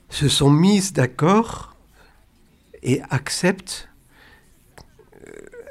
se 0.08 0.28
sont 0.28 0.50
mises 0.50 0.92
d'accord 0.92 1.76
et 2.82 3.00
acceptent 3.10 3.91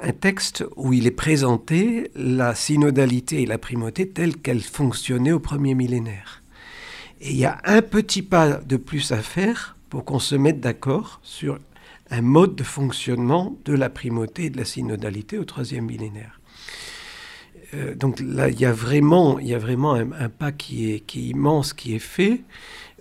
un 0.02 0.12
texte 0.12 0.66
où 0.76 0.94
il 0.94 1.08
est 1.08 1.12
présenté 1.12 2.12
la 2.16 2.56
synodalité 2.56 3.44
et 3.44 3.46
la 3.46 3.58
primauté 3.58 4.08
telle 4.10 4.36
qu'elle 4.38 4.62
fonctionnait 4.62 5.32
au 5.32 5.40
premier 5.40 5.76
millénaire. 5.76 6.42
Et 7.22 7.32
il 7.32 7.38
y 7.38 7.46
a 7.46 7.60
un 7.66 7.82
petit 7.82 8.24
pas 8.24 8.56
de 8.58 8.78
plus 8.78 9.12
à 9.12 9.18
faire 9.18 9.76
pour 9.90 10.06
qu'on 10.06 10.20
se 10.20 10.36
mette 10.36 10.60
d'accord 10.60 11.20
sur 11.24 11.60
un 12.10 12.22
mode 12.22 12.56
de 12.56 12.64
fonctionnement 12.64 13.56
de 13.66 13.74
la 13.74 13.90
primauté 13.90 14.46
et 14.46 14.50
de 14.50 14.58
la 14.58 14.66
synodalité 14.66 15.38
au 15.38 15.46
troisième 15.46 15.86
millénaire. 15.86 16.40
Euh, 17.74 17.96
donc 17.96 18.20
là, 18.20 18.50
il 18.50 18.60
y 18.60 18.66
a 18.66 18.74
vraiment, 18.74 19.40
il 19.40 19.48
y 19.48 19.54
a 19.54 19.60
vraiment 19.60 19.94
un, 19.94 20.30
pas 20.30 20.52
qui 20.52 20.92
est, 20.92 21.16
immense, 21.16 21.74
qui 21.74 21.96
est 21.96 22.00
fait. 22.00 22.42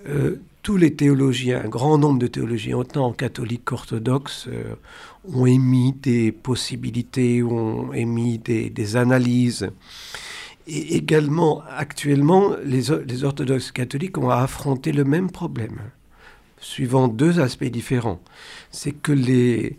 Euh, 0.06 0.40
tous 0.62 0.76
les 0.76 0.94
théologiens, 0.94 1.62
un 1.64 1.68
grand 1.68 1.98
nombre 1.98 2.18
de 2.18 2.26
théologiens, 2.26 2.76
autant 2.76 3.12
catholiques 3.12 3.64
qu'orthodoxes, 3.64 4.46
euh, 4.48 4.74
ont 5.32 5.46
émis 5.46 5.92
des 5.92 6.32
possibilités, 6.32 7.42
ont 7.42 7.92
émis 7.92 8.38
des, 8.38 8.96
analyses. 8.96 9.70
Et 10.66 10.96
également, 10.96 11.62
actuellement, 11.76 12.54
les, 12.64 12.90
orthodoxes 13.24 13.72
catholiques 13.72 14.18
ont 14.18 14.30
à 14.30 14.36
affronter 14.36 14.92
le 14.92 15.04
même 15.04 15.30
problème, 15.30 15.78
suivant 16.58 17.08
deux 17.08 17.40
aspects 17.40 17.64
différents. 17.64 18.20
C'est 18.70 18.92
que 18.92 19.12
les, 19.12 19.76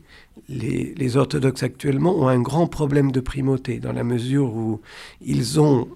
orthodoxes 1.16 1.64
actuellement 1.64 2.16
ont 2.16 2.28
un 2.28 2.42
grand 2.42 2.68
problème 2.68 3.12
de 3.12 3.20
primauté, 3.20 3.80
dans 3.80 3.94
la 3.94 4.04
mesure 4.04 4.54
où 4.56 4.82
ils 5.22 5.60
ont 5.60 5.88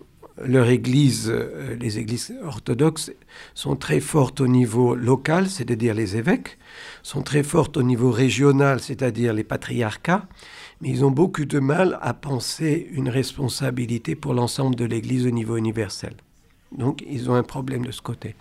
leur 0.43 0.67
église, 0.69 1.29
euh, 1.29 1.75
les 1.79 1.97
églises 1.97 2.33
orthodoxes 2.43 3.11
sont 3.53 3.75
très 3.75 3.99
fortes 3.99 4.41
au 4.41 4.47
niveau 4.47 4.95
local, 4.95 5.49
c'est-à-dire 5.49 5.93
les 5.93 6.17
évêques, 6.17 6.57
sont 7.03 7.21
très 7.21 7.43
fortes 7.43 7.77
au 7.77 7.83
niveau 7.83 8.11
régional, 8.11 8.79
c'est-à-dire 8.79 9.33
les 9.33 9.43
patriarcats, 9.43 10.27
mais 10.81 10.89
ils 10.89 11.05
ont 11.05 11.11
beaucoup 11.11 11.45
de 11.45 11.59
mal 11.59 11.97
à 12.01 12.13
penser 12.13 12.88
une 12.91 13.09
responsabilité 13.09 14.15
pour 14.15 14.33
l'ensemble 14.33 14.75
de 14.75 14.86
l'église 14.86 15.25
au 15.25 15.31
niveau 15.31 15.55
universel. 15.57 16.15
Donc 16.77 17.03
ils 17.09 17.29
ont 17.29 17.36
un 17.36 17.43
problème 17.43 17.86
de 17.86 17.91
ce 17.91 18.01
côté. 18.01 18.36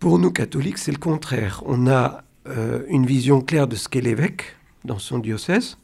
Pour 0.00 0.18
nous 0.18 0.32
catholiques, 0.32 0.78
c'est 0.78 0.92
le 0.92 0.98
contraire. 0.98 1.62
On 1.66 1.86
a 1.86 2.24
euh, 2.48 2.82
une 2.88 3.06
vision 3.06 3.40
claire 3.40 3.68
de 3.68 3.76
ce 3.76 3.88
qu'est 3.88 4.00
l'évêque, 4.00 4.56
dans 4.84 4.98
son 4.98 5.18
diocèse. 5.18 5.78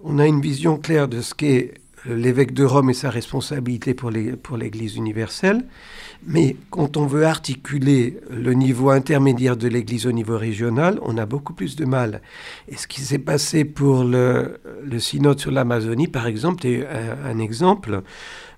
On 0.00 0.18
a 0.18 0.26
une 0.26 0.40
vision 0.40 0.78
claire 0.78 1.08
de 1.08 1.20
ce 1.20 1.34
qu'est 1.34 1.74
l'évêque 2.06 2.52
de 2.52 2.64
Rome 2.64 2.90
et 2.90 2.94
sa 2.94 3.10
responsabilité 3.10 3.94
pour 3.94 4.10
l'Église 4.10 4.96
universelle. 4.96 5.64
Mais 6.26 6.56
quand 6.70 6.96
on 6.96 7.06
veut 7.06 7.24
articuler 7.24 8.18
le 8.30 8.52
niveau 8.52 8.90
intermédiaire 8.90 9.56
de 9.56 9.68
l'Église 9.68 10.06
au 10.06 10.12
niveau 10.12 10.36
régional, 10.36 10.98
on 11.02 11.16
a 11.16 11.26
beaucoup 11.26 11.52
plus 11.52 11.76
de 11.76 11.84
mal. 11.84 12.22
Et 12.68 12.76
ce 12.76 12.88
qui 12.88 13.00
s'est 13.00 13.18
passé 13.18 13.64
pour 13.64 14.04
le, 14.04 14.60
synode 14.98 15.38
sur 15.38 15.50
l'Amazonie, 15.50 16.08
par 16.08 16.26
exemple, 16.26 16.66
est 16.66 16.86
un, 16.86 17.38
exemple 17.38 18.02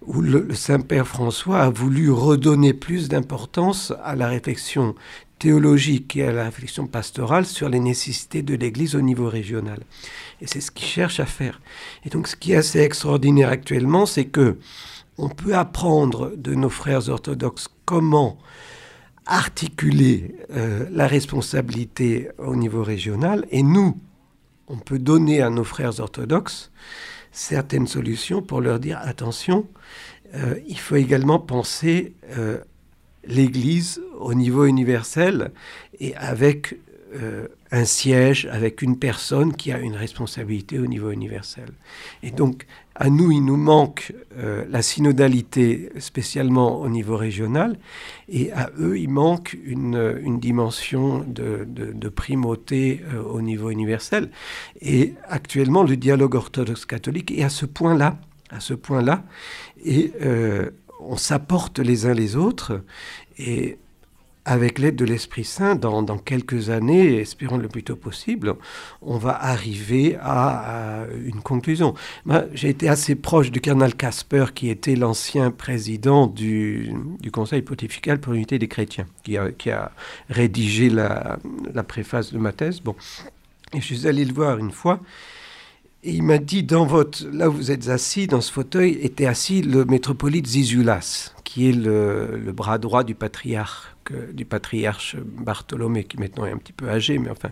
où 0.07 0.23
le 0.23 0.55
Saint-Père 0.55 1.07
François 1.07 1.61
a 1.61 1.71
voulu 1.71 2.11
redonner 2.11 2.73
plus 2.73 3.09
d'importance 3.09 3.93
à 4.03 4.17
la 4.17 4.29
réflexion 4.29 4.95
théologique 5.39 6.17
et 6.17 6.25
à 6.25 6.33
la 6.33 6.45
réflexion 6.45 6.87
pastorale 6.87 7.47
sur 7.47 7.69
les 7.69 7.81
nécessités 7.81 8.43
de 8.43 8.55
l'Église 8.55 8.95
au 8.95 9.01
niveau 9.01 9.29
régional. 9.29 9.81
Et 10.41 10.47
c'est 10.47 10.61
ce 10.61 10.71
qu'il 10.71 10.87
cherche 10.87 11.21
à 11.21 11.27
faire. 11.27 11.61
Et 12.05 12.09
donc 12.09 12.27
ce 12.29 12.37
qui 12.37 12.53
est 12.53 12.57
assez 12.57 12.81
extraordinaire 12.81 13.51
actuellement, 13.51 14.07
c'est 14.07 14.27
que 14.27 14.59
on 15.19 15.29
peut 15.29 15.55
apprendre 15.55 16.33
de 16.37 16.55
nos 16.55 16.71
frères 16.71 17.09
orthodoxes 17.09 17.69
comment 17.85 18.39
articuler 19.27 20.35
euh, 20.51 20.87
la 20.91 21.07
responsabilité 21.07 22.31
au 22.39 22.57
niveau 22.57 22.83
régional, 22.83 23.47
et 23.51 23.63
nous, 23.63 23.99
on 24.67 24.77
peut 24.77 24.99
donner 24.99 25.43
à 25.43 25.51
nos 25.51 25.65
frères 25.65 26.01
orthodoxes 26.01 26.71
certaines 27.33 27.87
solutions 27.87 28.43
pour 28.43 28.61
leur 28.61 28.81
dire 28.81 28.99
attention, 29.03 29.67
euh, 30.35 30.55
il 30.67 30.79
faut 30.79 30.97
également 30.97 31.39
penser 31.39 32.15
euh, 32.37 32.59
l'Église 33.25 34.01
au 34.19 34.35
niveau 34.35 34.65
universel 34.65 35.53
et 35.99 36.17
avec 36.17 36.77
euh, 37.15 37.49
un 37.73 37.85
siège, 37.85 38.49
avec 38.51 38.83
une 38.83 38.99
personne 38.99 39.55
qui 39.55 39.71
a 39.73 39.79
une 39.79 39.95
responsabilité 39.95 40.79
au 40.79 40.87
niveau 40.87 41.11
universel. 41.11 41.67
Et 42.23 42.31
donc, 42.31 42.67
à 42.95 43.11
nous, 43.11 43.31
il 43.31 43.45
nous 43.45 43.57
manque 43.57 44.13
euh, 44.37 44.65
la 44.69 44.83
synodalité, 44.83 45.91
spécialement 45.99 46.81
au 46.81 46.89
niveau 46.89 47.17
régional, 47.17 47.79
et 48.29 48.53
à 48.53 48.71
eux, 48.79 48.99
il 48.99 49.09
manque 49.09 49.57
une, 49.65 50.21
une 50.23 50.41
dimension 50.41 51.25
de, 51.27 51.65
de, 51.65 52.09
primauté 52.09 53.03
euh, 53.13 53.23
au 53.23 53.41
niveau 53.41 53.71
universel. 53.71 54.31
Et 54.81 55.15
actuellement, 55.29 55.83
le 55.83 55.97
dialogue 55.97 56.35
orthodoxe-catholique 56.35 57.31
est 57.31 57.45
à 57.45 57.51
ce 57.51 57.67
point-là, 57.67 58.19
à 58.51 58.61
ce 58.61 58.75
point-là, 58.75 59.25
et 59.85 60.13
on 61.01 61.17
s'apporte 61.17 61.79
les 61.79 62.07
uns 62.07 62.15
les 62.15 62.37
autres 62.37 62.83
et 63.39 63.79
avec 64.45 64.79
l'aide 64.79 64.97
de 64.97 65.05
l'Esprit 65.05 65.45
Saint, 65.45 65.75
dans, 65.75 66.19
quelques 66.19 66.71
années, 66.71 67.21
espérons 67.21 67.59
le 67.59 67.69
plus 67.69 67.83
tôt 67.83 67.97
possible, 67.97 68.55
on 69.03 69.19
va 69.19 69.33
arriver 69.33 70.17
à, 70.21 71.05
une 71.25 71.41
conclusion. 71.41 71.95
J'ai 72.55 72.71
été 72.71 72.89
assez 72.89 73.15
proche 73.15 73.51
du 73.51 73.61
cardinal 73.61 73.95
Casper, 73.95 74.47
qui 74.55 74.71
était 74.71 74.97
l'ancien 74.97 75.51
président 75.51 76.27
du, 76.27 76.93
Conseil 77.33 77.63
pontifical 77.63 78.19
pour 78.19 78.33
l'unité 78.33 78.59
des 78.59 78.67
chrétiens, 78.69 79.07
qui 79.23 79.37
a, 79.37 79.93
rédigé 80.29 80.91
la, 80.91 81.39
préface 81.87 82.33
de 82.33 82.39
ma 82.39 82.53
thèse. 82.53 82.81
Bon. 82.81 82.95
Je 83.73 83.81
suis 83.81 84.09
allé 84.09 84.25
le 84.25 84.35
voir 84.35 84.59
une 84.59 84.73
fois, 84.73 85.01
et 86.03 86.13
il 86.13 86.23
m'a 86.23 86.39
dit, 86.39 86.63
dans 86.63 86.87
votre, 86.87 87.27
là 87.31 87.51
où 87.51 87.53
vous 87.53 87.71
êtes 87.71 87.89
assis, 87.89 88.27
dans 88.27 88.41
ce 88.41 88.51
fauteuil, 88.51 88.99
était 89.03 89.27
assis 89.27 89.61
le 89.61 89.85
métropolite 89.85 90.47
Zizulas, 90.47 91.35
qui 91.45 91.69
est 91.69 91.73
le, 91.73 92.53
bras 92.53 92.79
droit 92.79 93.05
du 93.05 93.15
patriarche, 93.15 93.90
du 94.33 94.45
patriarche 94.45 95.17
Bartholomé, 95.17 96.05
qui 96.05 96.19
maintenant 96.19 96.47
est 96.47 96.53
un 96.53 96.59
petit 96.59 96.73
peu 96.73 96.89
âgé, 96.89 97.19
mais 97.19 97.31
enfin. 97.31 97.51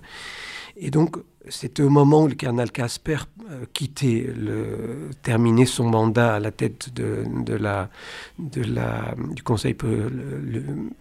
Et 0.76 0.90
donc, 0.90 1.16
c'était 1.48 1.82
au 1.82 1.88
moment 1.88 2.22
où 2.22 2.28
le 2.28 2.34
cardinal 2.34 2.70
Casper 2.70 3.18
euh, 3.50 3.64
quittait, 3.72 4.32
le, 4.36 5.10
terminait 5.22 5.66
son 5.66 5.88
mandat 5.88 6.34
à 6.34 6.40
la 6.40 6.50
tête 6.52 6.94
de, 6.94 7.54
la, 7.54 7.90
de 8.38 8.62
la, 8.62 9.14
du 9.34 9.42
Conseil 9.42 9.74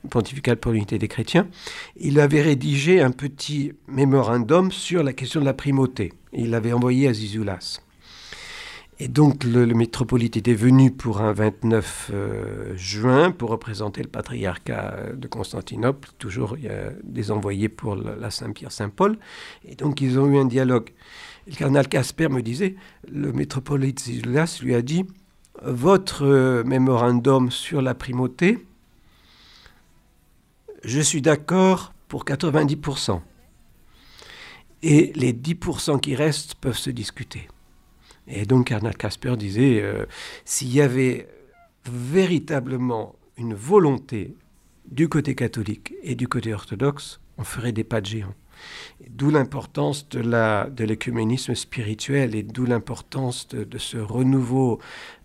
pontifical 0.09 0.57
pour 0.57 0.71
l'unité 0.71 0.97
des 0.97 1.07
chrétiens. 1.07 1.47
Il 1.97 2.19
avait 2.19 2.41
rédigé 2.41 3.01
un 3.01 3.11
petit 3.11 3.73
mémorandum 3.87 4.71
sur 4.71 5.03
la 5.03 5.13
question 5.13 5.41
de 5.41 5.45
la 5.45 5.53
primauté. 5.53 6.13
Il 6.33 6.49
l'avait 6.51 6.73
envoyé 6.73 7.07
à 7.07 7.13
Zizoulas. 7.13 7.81
Et 8.99 9.07
donc 9.07 9.43
le, 9.43 9.65
métropolite 9.67 10.37
était 10.37 10.55
venu 10.55 10.89
pour 10.89 11.21
un 11.21 11.31
29 11.31 12.11
euh, 12.11 12.75
juin 12.75 13.29
pour 13.29 13.51
représenter 13.51 14.01
le 14.01 14.09
patriarcat 14.09 15.13
de 15.13 15.27
Constantinople. 15.27 16.09
Toujours 16.17 16.53
a 16.53 16.89
des 17.03 17.29
envoyés 17.29 17.69
pour 17.69 17.95
la, 17.95 18.31
Saint-Pierre-Saint-Paul. 18.31 19.19
Et 19.65 19.75
donc 19.75 20.01
ils 20.01 20.17
ont 20.19 20.25
eu 20.25 20.37
un 20.39 20.45
dialogue. 20.45 20.89
le 21.45 21.53
cardinal 21.53 21.87
Casper 21.87 22.29
me 22.29 22.41
disait, 22.41 22.75
le 23.11 23.31
métropolite 23.31 23.99
Zizoulas 23.99 24.59
lui 24.63 24.73
a 24.73 24.81
dit, 24.81 25.05
votre 25.61 26.25
euh, 26.25 26.63
mémorandum 26.63 27.51
sur 27.51 27.83
la 27.83 27.93
primauté, 27.93 28.65
je 30.83 31.01
suis 31.01 31.21
d'accord 31.21 31.93
pour 32.07 32.25
90%. 32.25 33.21
Et 34.81 35.11
les 35.15 35.33
10% 35.33 35.99
qui 35.99 36.15
restent 36.15 36.55
peuvent 36.55 36.77
se 36.77 36.89
discuter. 36.89 37.47
Et 38.27 38.45
donc 38.45 38.67
Cardinal 38.67 38.95
Casper 38.95 39.35
disait, 39.37 39.81
euh, 39.81 40.05
s'il 40.45 40.73
y 40.73 40.81
avait 40.81 41.27
véritablement 41.85 43.15
une 43.37 43.53
volonté 43.53 44.35
du 44.89 45.09
côté 45.09 45.35
catholique 45.35 45.93
et 46.03 46.15
du 46.15 46.27
côté 46.27 46.53
orthodoxe, 46.53 47.19
on 47.37 47.43
ferait 47.43 47.71
des 47.71 47.83
pas 47.83 48.01
de 48.01 48.05
géant. 48.05 48.33
D'où 49.09 49.29
l'importance 49.29 50.09
de, 50.09 50.19
la, 50.19 50.67
l'écuménisme 50.79 51.53
spirituel 51.53 52.33
et 52.33 52.41
d'où 52.41 52.65
l'importance 52.65 53.47
de, 53.47 53.77
ce 53.77 53.97
renouveau 53.97 54.79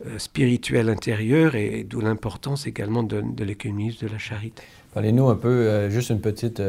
euh, 0.06 0.18
spirituel 0.18 0.90
intérieur 0.90 1.54
et, 1.54 1.84
d'où 1.84 2.00
l'importance 2.00 2.66
également 2.66 3.02
de, 3.02 3.22
de 3.22 3.44
l'écuménisme 3.44 4.06
de 4.06 4.12
la 4.12 4.18
charité. 4.18 4.62
Parlez-nous 4.92 5.28
un 5.30 5.36
peu, 5.36 5.48
euh, 5.48 5.88
juste 5.88 6.10
une 6.10 6.20
petite 6.20 6.60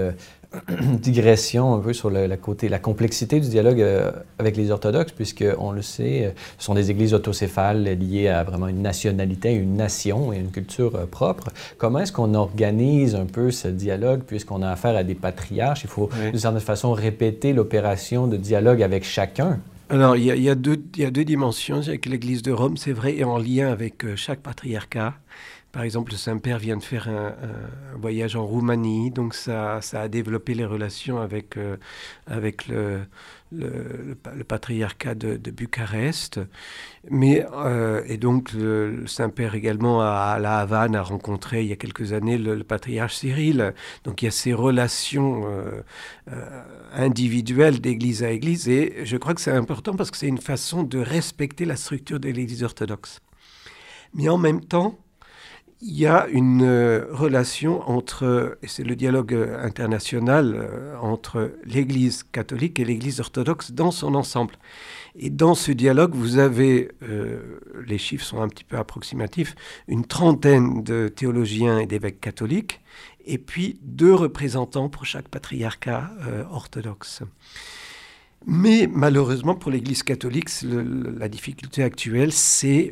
digression 1.00 1.74
un 1.74 1.80
peu 1.80 1.94
sur 1.94 2.10
le, 2.10 2.28
la, 2.28 2.38
côté, 2.38 2.70
la 2.70 2.80
complexité 2.80 3.40
du 3.40 3.50
dialogue 3.50 3.82
euh, 3.82 4.12
avec 4.40 4.56
les 4.56 4.72
orthodoxes, 4.72 5.12
puisqu'on 5.12 5.72
le 5.72 5.82
sait, 5.82 6.26
euh, 6.26 6.30
ce 6.58 6.66
sont 6.66 6.74
des 6.74 6.92
églises 6.92 7.14
autocéphales 7.14 7.84
liées 7.84 8.28
à 8.28 8.44
vraiment 8.44 8.68
une 8.68 8.82
nationalité, 8.82 9.54
une 9.54 9.76
nation 9.76 10.32
et 10.32 10.38
une 10.38 10.52
culture 10.52 10.96
euh, 10.96 11.06
propre. 11.06 11.50
Comment 11.78 12.00
est-ce 12.00 12.12
qu'on 12.12 12.34
organise 12.34 13.16
un 13.16 13.26
peu 13.26 13.52
ce 13.52 13.68
dialogue, 13.68 14.22
puisqu'on 14.22 14.62
a 14.62 14.70
affaire 14.70 14.96
à 14.96 15.04
des 15.04 15.16
patriarches? 15.16 15.84
Il 15.84 15.90
faut, 15.90 16.10
d'une 16.32 16.40
certaine 16.40 16.60
façon, 16.60 16.94
répéter 16.94 17.54
l'opération 17.54 18.28
de 18.28 18.38
dialogue 18.38 18.84
avec 18.84 19.04
chacun. 19.04 19.60
Alors, 19.90 20.16
il 20.16 20.24
y, 20.24 20.42
y, 20.42 20.50
a 20.50 20.56
deux, 20.56 20.82
il 20.96 21.02
y 21.02 21.06
a 21.06 21.12
deux 21.12 21.26
dimensions 21.26 21.78
avec 21.88 22.06
l'Église 22.06 22.42
de 22.42 22.52
Rome, 22.52 22.78
c'est 22.78 22.94
vrai, 22.94 23.16
et 23.16 23.24
en 23.24 23.38
lien 23.38 23.72
avec 23.72 24.16
chaque 24.16 24.40
patriarcat 24.40 25.14
Par 25.74 25.84
exemple, 25.84 26.12
le 26.12 26.18
Saint-Père 26.18 26.60
vient 26.60 26.78
de 26.78 26.84
faire 26.84 27.10
un, 27.10 27.34
voyage 27.98 28.36
en 28.38 28.46
Roumanie, 28.46 29.12
donc 29.12 29.34
ça, 29.34 29.82
ça 29.82 30.02
a 30.02 30.08
développé 30.08 30.54
les 30.54 30.66
relations 30.66 31.20
avec, 31.20 31.58
avec 32.28 32.68
le, 32.68 33.02
le, 33.54 34.44
patriarcat 34.48 35.16
de, 35.16 35.52
Bucarest. 35.52 36.40
Mais, 37.10 37.46
euh, 37.54 38.04
et 38.08 38.18
donc, 38.18 38.54
le, 38.54 39.06
Saint-Père 39.08 39.56
également 39.56 40.02
à, 40.02 40.38
La 40.40 40.60
Havane 40.60 40.96
a 40.96 41.02
rencontré 41.02 41.64
il 41.64 41.70
y 41.70 41.74
a 41.74 41.76
quelques 41.76 42.14
années 42.14 42.38
le, 42.38 42.64
patriarche 42.64 43.16
Cyril. 43.16 43.74
Donc, 44.04 44.22
il 44.22 44.26
y 44.26 44.28
a 44.28 44.32
ces 44.32 44.54
relations 44.54 45.44
euh, 45.46 45.82
euh, 46.32 46.64
individuelles 46.94 47.80
d'église 47.82 48.24
à 48.24 48.32
église. 48.32 48.68
Et 48.70 49.06
je 49.06 49.18
crois 49.18 49.34
que 49.34 49.42
c'est 49.42 49.52
important 49.52 49.96
parce 49.96 50.12
que 50.12 50.18
c'est 50.18 50.28
une 50.28 50.42
façon 50.42 50.84
de 50.84 51.00
respecter 51.00 51.66
la 51.66 51.76
structure 51.76 52.20
de 52.20 52.30
l'église 52.30 52.64
orthodoxe. 52.64 53.20
Mais 54.14 54.30
en 54.30 54.38
même 54.38 54.62
temps, 54.62 55.00
il 55.86 56.00
y 56.00 56.08
a 56.08 56.28
une 56.30 56.64
euh, 56.64 57.06
relation 57.12 57.88
entre, 57.90 58.58
et 58.64 58.68
c'est 58.68 58.86
le 58.86 58.96
dialogue 58.96 59.34
euh, 59.34 59.62
international 59.62 60.54
euh, 60.56 60.96
entre 61.02 61.52
l'Église 61.66 62.24
catholique 62.24 62.80
et 62.80 62.86
l'Église 62.86 63.20
orthodoxe 63.20 63.72
dans 63.72 63.92
son 63.92 64.16
ensemble. 64.16 64.56
Et 65.16 65.30
dans 65.30 65.56
ce 65.56 65.74
dialogue, 65.74 66.16
vous 66.16 66.40
avez, 66.40 66.90
les 67.86 68.00
chiffres 68.00 68.26
sont 68.26 68.42
un 68.42 68.48
petit 68.48 68.64
peu 68.64 68.78
approximatifs, 68.78 69.54
une 69.88 70.06
trentaine 70.06 70.84
de 70.84 71.08
théologiens 71.08 71.78
et 71.78 71.86
d'évêques 71.86 72.20
catholiques, 72.20 72.82
et 73.28 73.38
puis 73.38 73.78
deux 73.84 74.16
représentants 74.16 74.90
pour 74.90 75.06
chaque 75.06 75.28
patriarcat 75.28 76.10
orthodoxe. 76.50 77.22
Mais 78.48 78.90
malheureusement 78.92 79.54
pour 79.54 79.70
l'Église 79.70 80.02
catholique, 80.02 80.50
la 80.64 81.30
difficulté 81.30 81.84
actuelle, 81.84 82.32
c'est 82.32 82.92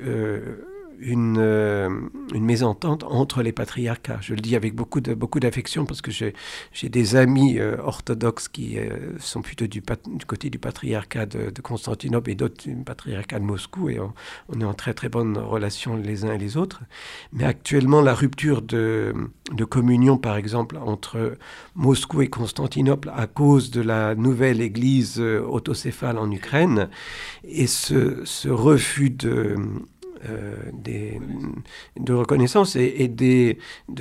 une 1.02 2.10
mésentente 2.34 3.04
entre 3.04 3.42
les 3.42 3.52
patriarcats. 3.52 4.20
Je 4.22 4.34
le 4.34 4.42
dis 4.42 4.56
avec 4.56 4.76
beaucoup 4.76 5.02
de 5.02 5.14
beaucoup 5.14 5.40
d'affection 5.40 5.86
parce 5.86 6.02
que 6.02 6.12
j'ai 6.12 6.90
des 6.90 7.16
amis 7.16 7.60
euh, 7.60 7.78
orthodoxes 7.84 8.48
qui 8.48 8.78
euh, 8.78 9.18
sont 9.20 9.42
plutôt 9.42 9.68
du, 9.68 9.82
du, 9.82 10.26
côté 10.26 10.50
du 10.50 10.60
patriarcat 10.60 11.26
de, 11.26 11.62
Constantinople 11.62 12.32
et 12.32 12.36
d'autres 12.36 12.64
du 12.64 12.76
patriarcat 12.76 13.40
de 13.40 13.46
Moscou 13.46 13.90
et 13.90 14.00
on, 14.00 14.60
est 14.60 14.64
en 14.64 14.74
très 14.74 14.94
très 14.94 15.10
bonne 15.10 15.38
relation 15.38 15.96
les 15.96 16.26
uns 16.26 16.34
et 16.34 16.38
les 16.38 16.58
autres. 16.58 16.82
Mais 17.34 17.44
actuellement, 17.44 18.02
la 18.02 18.14
rupture 18.14 18.62
de, 18.62 19.14
de 19.52 19.66
communion, 19.66 20.18
par 20.18 20.38
exemple, 20.38 20.78
entre 20.78 21.38
Moscou 21.76 22.22
et 22.22 22.30
Constantinople 22.30 23.12
à 23.16 23.28
cause 23.28 23.72
de 23.72 23.82
la 23.82 24.16
nouvelle 24.16 24.62
église 24.62 25.20
autocéphale 25.20 26.18
en 26.18 26.32
Ukraine 26.32 26.90
et 27.44 27.68
ce, 27.68 28.22
ce 28.26 28.50
refus 28.50 29.12
de 29.12 29.56
euh, 30.30 30.56
de 31.98 32.14
reconnaissance 32.14 32.76
et, 32.76 33.08
de 33.08 33.56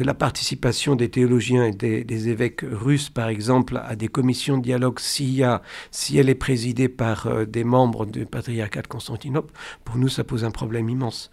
la 0.04 0.14
participation 0.14 0.96
des 0.96 1.08
théologiens 1.08 1.64
et 1.64 1.72
des, 1.72 2.28
évêques 2.28 2.62
russes, 2.62 3.08
par 3.08 3.28
exemple, 3.28 3.80
à 3.82 3.96
des 3.96 4.08
commissions 4.08 4.58
de 4.58 4.62
dialogue, 4.62 4.98
si, 5.00 5.42
elle 5.42 6.28
est 6.28 6.34
présidée 6.34 6.88
par 6.88 7.26
euh, 7.26 7.44
des 7.44 7.64
membres 7.64 8.06
du 8.06 8.26
patriarcat 8.26 8.82
de 8.82 8.88
Constantinople, 8.88 9.52
pour 9.84 9.96
nous, 9.96 10.08
ça 10.08 10.24
pose 10.24 10.44
un 10.44 10.50
problème 10.50 10.88
immense. 10.88 11.30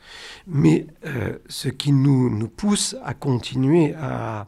Mais 0.48 0.88
euh, 1.06 1.38
ce 1.48 1.70
qui 1.70 1.92
nous 1.92 2.48
pousse 2.48 2.96
à 3.04 3.14
continuer 3.14 3.94
à, 3.96 4.48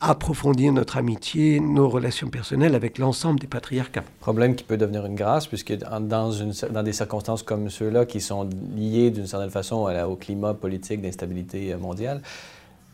approfondir 0.00 0.72
notre 0.72 0.96
amitié, 0.96 1.60
nos 1.60 1.88
relations 1.88 2.28
personnelles 2.28 2.74
avec 2.74 2.96
l'ensemble 2.98 3.38
des 3.38 3.46
patriarcats. 3.46 4.04
Problème 4.20 4.54
qui 4.54 4.64
peut 4.64 4.78
devenir 4.78 5.04
une 5.04 5.14
grâce, 5.14 5.46
puisque 5.46 5.74
dans, 5.76 6.32
une, 6.32 6.52
dans 6.70 6.82
des 6.82 6.94
circonstances 6.94 7.42
comme 7.42 7.68
ceux-là, 7.68 8.06
qui 8.06 8.20
sont 8.20 8.48
liées 8.74 9.10
d'une 9.10 9.26
certaine 9.26 9.50
façon 9.50 9.90
au 10.08 10.16
climat 10.16 10.54
politique 10.54 11.02
d'instabilité 11.02 11.74
mondiale, 11.76 12.22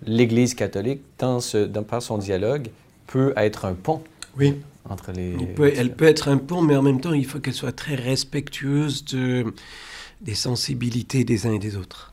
l'Église 0.04 0.54
catholique, 0.54 1.00
dans 1.18 1.40
ce, 1.40 1.58
dans, 1.58 1.84
par 1.84 2.02
son 2.02 2.18
dialogue, 2.18 2.68
peut 3.06 3.32
être 3.36 3.64
un 3.64 3.74
pont 3.74 4.02
oui. 4.36 4.56
entre 4.88 5.12
les... 5.12 5.36
elle 5.76 5.94
peut 5.94 6.06
être 6.06 6.28
un 6.28 6.38
pont, 6.38 6.60
mais 6.60 6.76
en 6.76 6.82
même 6.82 7.00
temps, 7.00 7.12
il 7.12 7.24
faut 7.24 7.38
qu'elle 7.38 7.54
soit 7.54 7.72
très 7.72 7.94
respectueuse 7.94 9.04
de, 9.04 9.54
des 10.20 10.34
sensibilités 10.34 11.24
des 11.24 11.46
uns 11.46 11.52
et 11.52 11.60
des 11.60 11.76
autres. 11.76 12.12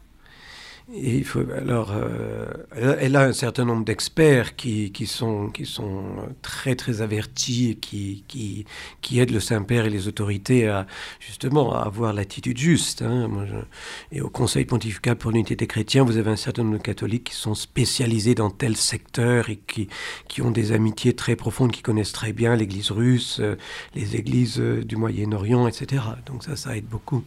Et 0.96 1.18
il 1.18 1.26
faut, 1.26 1.44
alors, 1.58 1.92
euh, 1.92 2.46
elle, 2.76 3.16
a 3.16 3.24
un 3.24 3.34
certain 3.34 3.66
nombre 3.66 3.84
d'experts 3.84 4.56
qui, 4.56 4.92
qui, 4.92 5.08
sont, 5.08 5.50
qui 5.50 5.66
sont 5.66 6.04
très 6.44 6.76
très 6.76 7.02
avertis 7.02 7.72
et 7.72 7.76
qui, 7.76 8.24
qui, 8.28 8.66
qui 9.02 9.20
aident 9.20 9.32
le 9.32 9.40
Saint-Père 9.40 9.86
et 9.86 9.90
les 9.90 10.08
autorités 10.08 10.68
à 10.68 10.86
justement 11.20 11.74
à 11.74 11.80
avoir 11.86 12.14
l'attitude 12.14 12.60
juste. 12.60 13.02
Hein. 13.02 13.28
et 14.12 14.22
au 14.22 14.30
Conseil 14.30 14.66
pontifical 14.66 15.16
pour 15.16 15.32
l'unité 15.32 15.56
des 15.56 15.66
chrétiens, 15.66 16.04
vous 16.04 16.18
avez 16.18 16.30
un 16.30 16.36
certain 16.36 16.62
nombre 16.64 16.78
de 16.78 16.84
catholiques 16.84 17.24
qui 17.24 17.36
sont 17.36 17.56
spécialisés 17.56 18.36
dans 18.36 18.52
tel 18.52 18.78
secteur 18.78 19.50
et 19.50 19.60
qui, 19.66 19.90
qui 20.28 20.44
ont 20.44 20.52
des 20.52 20.74
amitiés 20.74 21.16
très 21.16 21.36
profondes, 21.36 21.72
qui 21.72 21.82
connaissent 21.82 22.14
très 22.14 22.34
bien 22.34 22.56
l'Église 22.56 22.92
russe, 22.92 23.40
euh, 23.40 23.56
les 23.96 24.16
églises 24.16 24.60
euh, 24.60 24.84
du 24.84 24.96
Moyen-Orient, 24.96 25.68
etc. 25.68 26.04
Donc 26.28 26.44
ça, 26.44 26.56
ça 26.56 26.78
aide 26.78 26.86
beaucoup. 26.86 27.24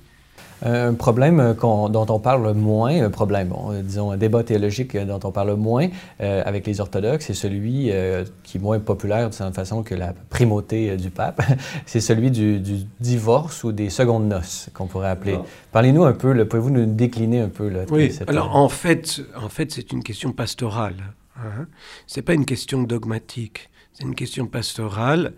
Un 0.64 0.94
problème 0.94 1.54
dont 1.60 2.06
on 2.08 2.18
parle 2.18 2.54
moins, 2.54 3.02
un 3.02 3.10
problème, 3.10 3.52
euh, 3.52 3.82
disons 3.82 4.10
un 4.10 4.16
débat 4.16 4.42
théologique 4.42 4.96
dont 4.96 5.20
on 5.22 5.30
parle 5.30 5.54
moins 5.54 5.88
euh, 6.20 6.42
avec 6.46 6.66
les 6.66 6.80
orthodoxes, 6.80 7.26
c'est 7.26 7.34
celui 7.34 7.90
euh, 7.90 8.24
qui 8.42 8.56
est 8.56 8.60
moins 8.60 8.78
populaire 8.78 9.28
de 9.28 9.34
cette 9.34 9.54
façon 9.54 9.82
que 9.82 9.94
la 9.94 10.14
primauté 10.30 10.96
du 10.96 11.10
pape, 11.10 11.42
c'est 11.86 12.00
celui 12.00 12.30
du, 12.30 12.60
divorce 13.00 13.64
ou 13.64 13.72
des 13.72 13.90
secondes 13.90 14.28
noces, 14.28 14.68
qu'on 14.72 14.86
pourrait 14.86 15.10
appeler. 15.10 15.38
Parlez-nous 15.72 16.04
un 16.04 16.12
peu, 16.12 16.44
pouvez-vous 16.46 16.70
nous 16.70 16.86
décliner 16.86 17.40
un 17.40 17.48
peu 17.48 17.70
Oui, 17.90 18.18
alors 18.26 18.56
en 18.56 18.68
fait, 18.68 19.20
en 19.36 19.48
fait 19.48 19.72
c'est 19.72 19.92
une 19.92 20.02
question 20.02 20.32
pastorale. 20.32 21.14
Hein? 21.38 21.66
Ce 22.06 22.18
n'est 22.18 22.24
pas 22.24 22.34
une 22.34 22.46
question 22.46 22.82
dogmatique. 22.82 23.68
C'est 23.98 24.04
une 24.04 24.14
question 24.14 24.46
pastorale. 24.46 25.32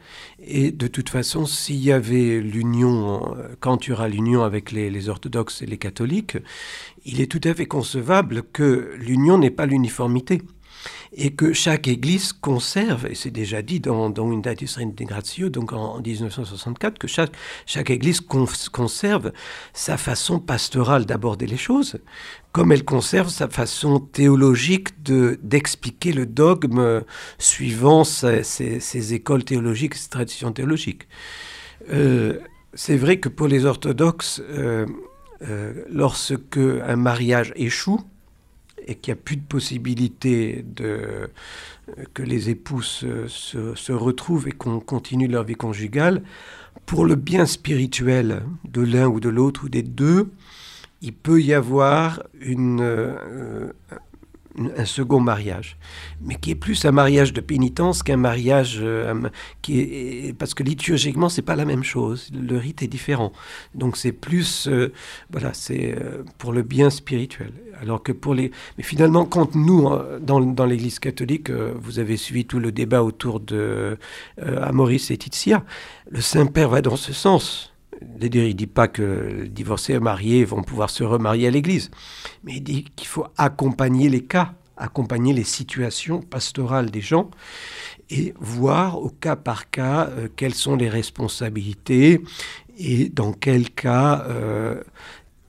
Et 0.44 0.72
de 0.72 0.88
toute 0.88 1.10
façon, 1.10 1.46
s'il 1.46 1.76
y 1.76 1.92
avait 1.92 2.40
l'union, 2.40 3.36
euh, 3.36 3.54
quand 3.60 3.86
il 3.86 3.90
y 3.90 3.92
aura 3.92 4.08
l'union 4.08 4.42
avec 4.42 4.72
les, 4.72 5.08
orthodoxes 5.08 5.62
et 5.62 5.66
les 5.66 5.78
catholiques, 5.78 6.38
il 7.04 7.20
est 7.20 7.30
tout 7.30 7.40
à 7.44 7.54
fait 7.54 7.66
concevable 7.66 8.42
que 8.52 8.96
l'union 8.98 9.38
n'est 9.38 9.52
pas 9.52 9.64
l'uniformité 9.64 10.42
et 11.12 11.30
que 11.30 11.52
chaque 11.52 11.88
Église 11.88 12.32
conserve, 12.32 13.06
et 13.06 13.14
c'est 13.14 13.30
déjà 13.30 13.62
dit 13.62 13.80
dans, 13.80 14.10
dans 14.10 14.30
Unitatis 14.30 14.74
Redemptio, 14.76 15.48
donc 15.48 15.72
en, 15.72 16.00
1964, 16.00 16.98
que 16.98 17.08
chaque, 17.08 17.32
chaque 17.66 17.90
Église 17.90 18.20
conserve 18.20 19.32
sa 19.72 19.96
façon 19.96 20.38
pastorale 20.38 21.06
d'aborder 21.06 21.46
les 21.46 21.56
choses, 21.56 21.98
comme 22.52 22.72
elle 22.72 22.84
conserve 22.84 23.28
sa 23.28 23.48
façon 23.48 24.00
théologique 24.00 25.02
de, 25.02 25.38
d'expliquer 25.42 26.12
le 26.12 26.26
dogme 26.26 27.02
suivant 27.38 28.04
ses, 28.04 29.14
écoles 29.14 29.44
théologiques, 29.44 29.94
ses 29.94 30.08
traditions 30.08 30.52
théologiques. 30.52 31.08
Euh, 31.90 32.38
c'est 32.74 32.96
vrai 32.96 33.18
que 33.18 33.28
pour 33.28 33.48
les 33.48 33.64
orthodoxes, 33.64 34.42
euh, 34.50 34.86
euh, 35.42 35.84
lorsque 35.90 36.58
un 36.58 36.96
mariage 36.96 37.52
échoue, 37.56 38.00
et 38.88 38.94
qu'il 38.94 39.12
n'y 39.12 39.20
a 39.20 39.22
plus 39.22 39.36
de 39.36 39.42
possibilité 39.42 40.64
que 42.14 42.22
les 42.22 42.50
époux 42.50 42.82
se, 42.82 43.28
se, 43.28 43.92
retrouvent 43.92 44.48
et 44.48 44.52
qu'on 44.52 44.80
continue 44.80 45.28
leur 45.28 45.44
vie 45.44 45.54
conjugale, 45.54 46.22
pour 46.86 47.04
le 47.04 47.14
bien 47.14 47.44
spirituel 47.44 48.42
de 48.64 48.80
l'un 48.80 49.06
ou 49.06 49.20
de 49.20 49.28
l'autre 49.28 49.64
ou 49.64 49.68
des 49.68 49.82
deux, 49.82 50.30
il 51.02 51.12
peut 51.12 51.40
y 51.40 51.52
avoir 51.52 52.22
une, 52.40 52.80
euh, 52.80 53.70
un 54.76 54.84
second 54.84 55.20
mariage, 55.20 55.76
mais 56.20 56.34
qui 56.36 56.50
est 56.50 56.54
plus 56.54 56.84
un 56.84 56.92
mariage 56.92 57.32
de 57.32 57.40
pénitence 57.40 58.02
qu'un 58.02 58.16
mariage 58.16 58.78
euh, 58.80 59.14
qui 59.62 59.80
est 59.80 60.36
parce 60.38 60.54
que 60.54 60.62
liturgiquement 60.62 61.28
c'est 61.28 61.42
pas 61.42 61.56
la 61.56 61.64
même 61.64 61.84
chose, 61.84 62.30
le 62.32 62.56
rite 62.56 62.82
est 62.82 62.88
différent. 62.88 63.32
Donc 63.74 63.96
c'est 63.96 64.12
plus 64.12 64.68
euh, 64.68 64.92
voilà, 65.30 65.52
c'est 65.54 65.94
euh, 65.94 66.22
pour 66.38 66.52
le 66.52 66.62
bien 66.62 66.90
spirituel. 66.90 67.52
Alors 67.80 68.02
que 68.02 68.12
pour 68.12 68.34
les 68.34 68.50
mais 68.76 68.84
finalement 68.84 69.24
quand 69.24 69.54
nous 69.54 69.88
dans, 70.20 70.40
dans 70.40 70.66
l'Église 70.66 70.98
catholique, 70.98 71.50
vous 71.50 71.98
avez 71.98 72.16
suivi 72.16 72.44
tout 72.44 72.58
le 72.58 72.72
débat 72.72 73.02
autour 73.04 73.38
de 73.38 73.96
Amoris 74.40 75.10
et 75.10 75.16
Tizia, 75.16 75.64
le 76.10 76.20
Saint-Père 76.20 76.68
va 76.68 76.82
dans 76.82 76.96
ce 76.96 77.12
sens. 77.12 77.72
Il 78.00 78.30
ne 78.30 78.52
dit 78.52 78.66
pas 78.66 78.88
que 78.88 79.46
divorcés 79.46 79.94
et 79.94 80.00
mariés 80.00 80.44
vont 80.44 80.62
pouvoir 80.62 80.90
se 80.90 81.04
remarier 81.04 81.48
à 81.48 81.50
l'Église, 81.50 81.90
mais 82.44 82.56
il 82.56 82.62
dit 82.62 82.84
qu'il 82.96 83.08
faut 83.08 83.26
accompagner 83.36 84.08
les 84.08 84.22
cas, 84.22 84.54
accompagner 84.76 85.32
les 85.32 85.44
situations 85.44 86.20
pastorales 86.20 86.90
des 86.90 87.00
gens 87.00 87.30
et 88.10 88.34
voir 88.38 89.02
au 89.02 89.10
cas 89.10 89.36
par 89.36 89.70
cas 89.70 90.08
euh, 90.10 90.28
quelles 90.34 90.54
sont 90.54 90.76
les 90.76 90.88
responsabilités 90.88 92.20
et 92.78 93.08
dans 93.08 93.32
quel 93.32 93.70
cas 93.70 94.24
euh, 94.28 94.82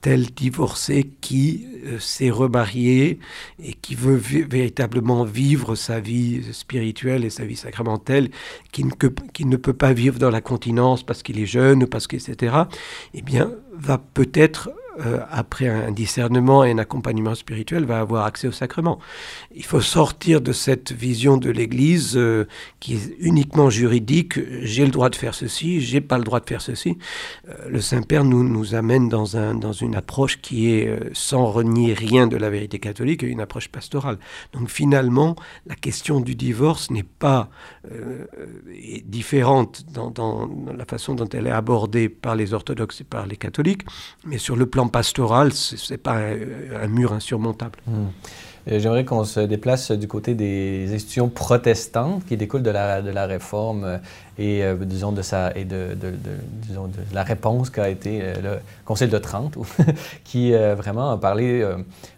tel 0.00 0.26
divorcé 0.26 1.10
qui 1.20 1.66
euh, 1.86 1.98
s'est 1.98 2.30
remarié 2.30 3.18
et 3.62 3.74
qui 3.74 3.94
veut 3.94 4.16
véritablement 4.16 5.24
vivre 5.24 5.74
sa 5.74 6.00
vie 6.00 6.42
spirituelle 6.52 7.24
et 7.24 7.30
sa 7.30 7.44
vie 7.44 7.56
sacramentelle, 7.56 8.30
qui 8.72 8.84
ne, 8.84 8.90
qui 9.32 9.44
ne 9.44 9.56
peut 9.56 9.72
pas 9.72 9.92
vivre 9.92 10.18
dans 10.18 10.30
la 10.30 10.40
continence 10.40 11.02
parce 11.02 11.22
qu'il 11.22 11.38
est 11.38 11.46
jeune, 11.46 11.86
parce 11.86 12.06
que, 12.06 12.16
etc., 12.16 12.54
eh 13.14 13.22
bien, 13.22 13.52
va 13.72 13.98
peut-être 13.98 14.70
euh, 15.00 15.20
après 15.30 15.68
un 15.68 15.92
discernement 15.92 16.64
et 16.64 16.72
un 16.72 16.78
accompagnement 16.78 17.34
spirituel, 17.34 17.84
va 17.84 18.00
avoir 18.00 18.26
accès 18.26 18.48
au 18.48 18.52
sacrement. 18.52 18.98
Il 19.54 19.64
faut 19.64 19.80
sortir 19.80 20.40
de 20.40 20.52
cette 20.52 20.92
vision 20.92 21.36
de 21.36 21.50
l'Église 21.50 22.16
euh, 22.16 22.46
qui 22.80 22.94
est 22.94 23.16
uniquement 23.18 23.70
juridique. 23.70 24.38
J'ai 24.62 24.84
le 24.84 24.90
droit 24.90 25.08
de 25.08 25.16
faire 25.16 25.34
ceci, 25.34 25.80
j'ai 25.80 26.00
pas 26.00 26.18
le 26.18 26.24
droit 26.24 26.40
de 26.40 26.46
faire 26.46 26.60
ceci. 26.60 26.98
le 27.68 27.80
Saint-Père 27.80 28.24
nous, 28.24 28.44
nous 28.44 28.74
amène 28.74 29.08
dans, 29.08 29.36
un, 29.36 29.54
dans 29.54 29.72
une 29.72 29.94
approche 29.94 30.40
qui 30.40 30.70
est 30.70 30.98
sans 31.12 31.46
renier 31.46 31.94
rien 31.94 32.26
de 32.26 32.36
la 32.36 32.50
vérité 32.50 32.78
catholique, 32.78 33.22
une 33.22 33.40
approche 33.40 33.68
pastorale. 33.68 34.18
Donc 34.52 34.68
finalement, 34.68 35.36
la 35.66 35.76
question 35.76 36.20
du 36.20 36.34
divorce 36.34 36.90
n'est 36.90 37.02
pas 37.02 37.48
différente 39.04 39.84
dans, 39.92 40.10
dans 40.10 40.48
la 40.76 40.84
façon 40.84 41.14
dont 41.14 41.28
elle 41.28 41.46
est 41.46 41.52
abordée 41.52 42.08
par 42.08 42.34
les 42.36 42.54
orthodoxes 42.54 43.00
et 43.00 43.04
par 43.04 43.26
les 43.26 43.36
catholiques, 43.36 43.82
mais 44.24 44.38
sur 44.38 44.56
le 44.56 44.66
plan 44.66 44.89
pastoral, 44.90 45.52
ce 45.52 45.92
n'est 45.92 45.98
pas 45.98 46.16
un, 46.16 46.88
mur 46.88 47.12
insurmontable. 47.12 47.78
Hmm. 47.86 48.06
Euh, 48.68 48.78
j'aimerais 48.78 49.04
qu'on 49.04 49.24
se 49.24 49.40
déplace 49.40 49.90
du 49.90 50.06
côté 50.06 50.34
des 50.34 50.92
institutions 50.92 51.28
protestantes 51.28 52.24
qui 52.26 52.36
découlent 52.36 52.62
de 52.62 52.70
la, 52.70 53.00
de 53.00 53.10
la 53.10 53.26
réforme 53.26 53.84
euh, 53.84 53.98
et, 54.40 54.64
euh, 54.64 54.74
disons, 54.80 55.12
de, 55.12 55.20
sa, 55.20 55.54
et 55.54 55.64
de, 55.64 55.94
de, 55.94 56.14
disons, 56.66 56.86
de 56.86 56.98
la 57.12 57.22
réponse 57.22 57.68
qu'a 57.68 57.90
été 57.90 58.20
le 58.42 58.58
Conseil 58.86 59.08
de 59.08 59.18
Trente, 59.18 59.54
qui 60.24 60.52
vraiment 60.52 61.10
a 61.10 61.18
parlé 61.18 61.62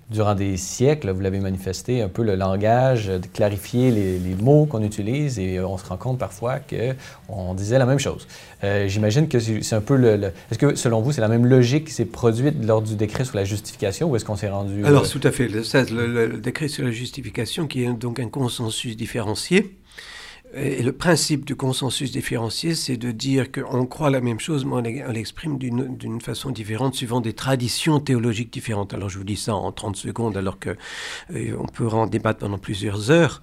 durant 0.09 0.35
des 0.35 0.57
siècles, 0.57 1.11
vous 1.11 1.21
l'avez 1.21 1.41
manifesté, 1.41 2.01
un 2.03 2.09
peu 2.09 2.23
le 2.23 2.37
langage, 2.37 3.09
de 3.09 3.27
clarifier 3.27 3.91
les, 3.91 4.35
mots 4.41 4.67
qu'on 4.67 4.83
utilise 4.83 5.39
et 5.39 5.61
on 5.61 5.77
se 5.79 5.85
rend 5.85 5.97
compte 5.97 6.19
parfois 6.19 6.59
qu'on 6.59 7.55
disait 7.55 7.79
la 7.79 7.87
même 7.87 7.99
chose. 7.99 8.27
J'imagine 8.87 9.29
que 9.29 9.39
c'est 9.41 9.75
un 9.75 9.81
peu 9.81 9.97
le... 9.97 10.33
est-ce 10.51 10.59
que, 10.59 10.75
selon 10.75 11.01
vous, 11.01 11.13
c'est 11.13 11.21
la 11.21 11.29
même 11.29 11.47
logique 11.47 11.87
qui 11.87 11.93
s'est 11.93 12.05
produite 12.05 12.55
lors 12.65 12.83
du 12.83 12.95
décret 12.95 13.25
sur 13.25 13.37
la 13.37 13.45
justification 13.45 14.11
ou 14.11 14.17
est-ce 14.17 14.25
qu'on 14.25 14.37
s'est 14.37 14.51
rendu... 14.51 14.85
Alors, 14.85 15.09
tout 15.09 15.21
à 15.25 15.33
fait. 15.33 15.49
le, 15.49 16.07
le 16.07 16.39
décret 16.39 16.69
sur 16.69 16.85
la 16.85 16.91
justification, 16.91 17.67
qui 17.67 17.85
est 17.85 17.93
donc 17.93 18.21
un 18.21 18.29
consensus 18.29 18.97
différencié. 18.97 19.77
Et 20.55 20.83
le 20.83 20.93
principe 20.93 21.47
du 21.47 21.57
consensus 21.57 22.13
différencié, 22.13 22.75
c'est 22.75 22.99
de 22.99 23.11
dire 23.11 23.51
qu'on 23.51 23.87
croit 23.87 24.11
la 24.11 24.21
même 24.21 24.39
chose, 24.39 24.67
mais 24.67 25.03
on 25.07 25.11
l'exprime 25.11 25.57
d'une 25.57 26.21
façon 26.21 26.51
différente, 26.51 26.95
suivant 26.95 27.23
des 27.23 27.33
traditions 27.33 28.01
théologiques 28.01 28.53
différentes. 28.53 28.93
Alors 28.93 29.09
je 29.09 29.17
vous 29.17 29.25
dis 29.25 29.37
ça 29.37 29.55
en 29.55 29.73
30 29.73 29.97
secondes, 29.97 30.37
alors 30.37 30.61
qu'on 30.61 30.75
euh, 31.35 31.57
peut 31.73 31.89
en 31.89 32.07
débattre 32.07 32.41
pendant 32.41 32.59
plusieurs 32.59 33.11
heures. 33.11 33.41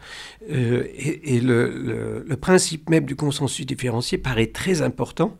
Euh, 0.51 0.84
et, 0.95 1.39
le, 1.39 2.26
principe 2.39 2.89
même 2.91 3.05
du 3.05 3.16
consensus 3.16 3.66
différencié 3.66 4.20
paraît 4.20 4.47
très 4.47 4.84
important, 4.84 5.36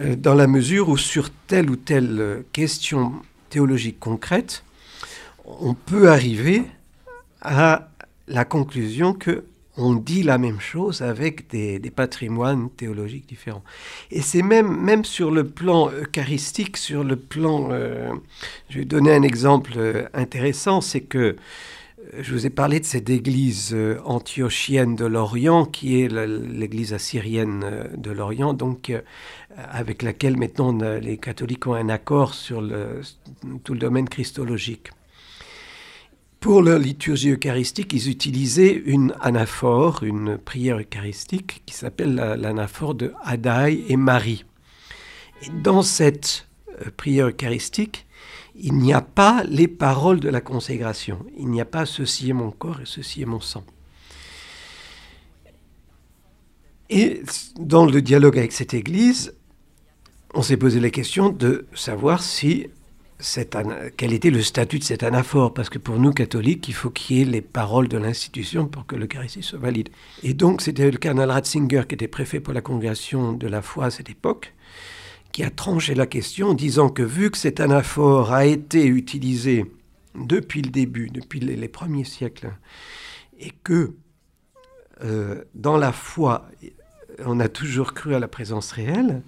euh, 0.00 0.16
dans 0.16 0.34
la 0.34 0.48
mesure 0.48 0.88
où 0.88 0.96
sur 0.96 1.30
telle 1.46 1.70
ou 1.70 1.76
telle 1.76 2.44
question 2.52 3.12
théologique 3.50 4.00
concrète, 4.00 4.64
on 5.44 5.74
peut 5.74 6.10
arriver 6.10 6.64
à 7.40 7.88
la 8.26 8.44
conclusion 8.44 9.12
que 9.12 9.44
on 9.76 9.94
dit 9.94 10.22
la 10.22 10.38
même 10.38 10.60
chose 10.60 11.02
avec 11.02 11.48
des, 11.50 11.80
patrimoines 11.94 12.70
théologiques 12.70 13.26
différents. 13.26 13.64
Et 14.10 14.20
c'est 14.20 14.42
même, 14.42 14.80
même 14.80 15.04
sur 15.04 15.30
le 15.30 15.48
plan 15.48 15.90
eucharistique, 15.90 16.76
sur 16.76 17.04
le 17.04 17.16
plan... 17.16 17.68
Euh, 17.70 18.12
je 18.68 18.80
vais 18.80 18.84
donner 18.84 19.14
un 19.14 19.22
exemple 19.22 19.72
euh, 19.76 20.06
intéressant, 20.14 20.80
c'est 20.80 21.00
que 21.00 21.18
euh, 21.18 21.36
je 22.20 22.32
vous 22.32 22.46
ai 22.46 22.50
parlé 22.50 22.80
de 22.80 22.84
cette 22.84 23.08
église 23.08 23.74
antiochienne 24.04 24.96
de 24.96 25.06
l'Orient, 25.06 25.64
qui 25.64 26.02
est 26.02 26.08
l'église 26.08 26.92
assyrienne 26.92 27.88
de 27.96 28.10
l'Orient, 28.10 28.52
donc 28.54 28.92
avec 29.56 30.02
laquelle 30.02 30.36
maintenant 30.36 30.76
les 31.00 31.16
catholiques 31.16 31.66
ont 31.66 31.74
un 31.74 31.88
accord 31.88 32.34
sur 32.34 32.60
tout 33.64 33.72
le 33.72 33.78
domaine 33.78 34.08
christologique. 34.08 34.90
Pour 36.42 36.60
leur 36.60 36.80
liturgie 36.80 37.30
eucharistique, 37.30 37.92
ils 37.92 38.10
utilisaient 38.10 38.74
une 38.74 39.14
anaphore, 39.20 40.02
une 40.02 40.38
prière 40.38 40.76
eucharistique 40.76 41.62
qui 41.64 41.72
s'appelle 41.72 42.16
l'anaphore 42.16 42.96
de 42.96 43.12
Hadaï 43.22 43.84
et 43.88 43.96
Marie. 43.96 44.44
Et 45.42 45.50
dans 45.62 45.82
cette 45.82 46.48
euh, 46.80 46.90
prière 46.96 47.28
eucharistique, 47.28 48.08
il 48.56 48.74
n'y 48.74 48.92
a 48.92 49.00
pas 49.00 49.44
les 49.44 49.68
paroles 49.68 50.18
de 50.18 50.28
la 50.28 50.40
consécration. 50.40 51.24
Il 51.38 51.46
n'y 51.46 51.60
a 51.60 51.64
pas 51.64 51.86
ceci 51.86 52.30
est 52.30 52.32
mon 52.32 52.50
corps 52.50 52.80
et 52.80 52.86
ceci 52.86 53.22
est 53.22 53.26
mon 53.26 53.40
sang. 53.40 53.64
Et 56.90 57.22
dans 57.60 57.86
le 57.86 58.02
dialogue 58.02 58.36
avec 58.36 58.50
cette 58.50 58.74
Église, 58.74 59.32
on 60.34 60.42
s'est 60.42 60.56
posé 60.56 60.80
la 60.80 60.90
question 60.90 61.28
de 61.28 61.66
savoir 61.72 62.20
si 62.20 62.66
quel 63.96 64.12
était 64.12 64.30
le 64.30 64.42
statut 64.42 64.78
de 64.78 64.84
cet 64.84 65.02
anaphore, 65.02 65.54
parce 65.54 65.70
que 65.70 65.78
pour 65.78 65.98
nous 65.98 66.12
catholiques, 66.12 66.68
il 66.68 66.74
faut 66.74 66.90
qu'il 66.90 67.16
y 67.16 67.22
ait 67.22 67.24
les 67.24 67.40
paroles 67.40 67.88
de 67.88 67.96
l'institution 67.96 68.66
pour 68.66 68.84
que 68.86 68.96
l'Eucharistie 68.96 69.42
soit 69.42 69.58
valide. 69.58 69.90
Et 70.22 70.34
donc 70.34 70.60
c'était 70.60 70.90
le 70.90 70.98
cardinal 70.98 71.30
Ratzinger, 71.30 71.84
qui 71.88 71.94
était 71.94 72.08
préfet 72.08 72.40
pour 72.40 72.52
la 72.52 72.60
congrégation 72.60 73.32
de 73.32 73.46
la 73.46 73.62
foi 73.62 73.86
à 73.86 73.90
cette 73.90 74.10
époque, 74.10 74.54
qui 75.30 75.44
a 75.44 75.50
tranché 75.50 75.94
la 75.94 76.06
question 76.06 76.48
en 76.48 76.54
disant 76.54 76.88
que 76.88 77.02
vu 77.02 77.30
que 77.30 77.38
cet 77.38 77.60
anaphore 77.60 78.32
a 78.32 78.44
été 78.44 78.86
utilisé 78.86 79.66
depuis 80.14 80.60
le 80.60 80.70
début, 80.70 81.08
depuis 81.08 81.40
les, 81.40 81.68
premiers 81.68 82.04
siècles, 82.04 82.52
et 83.38 83.52
que 83.62 83.92
euh, 85.04 85.42
dans 85.54 85.76
la 85.76 85.92
foi, 85.92 86.48
on 87.24 87.40
a 87.40 87.48
toujours 87.48 87.94
cru 87.94 88.14
à 88.14 88.18
la 88.18 88.28
présence 88.28 88.72
réelle, 88.72 89.22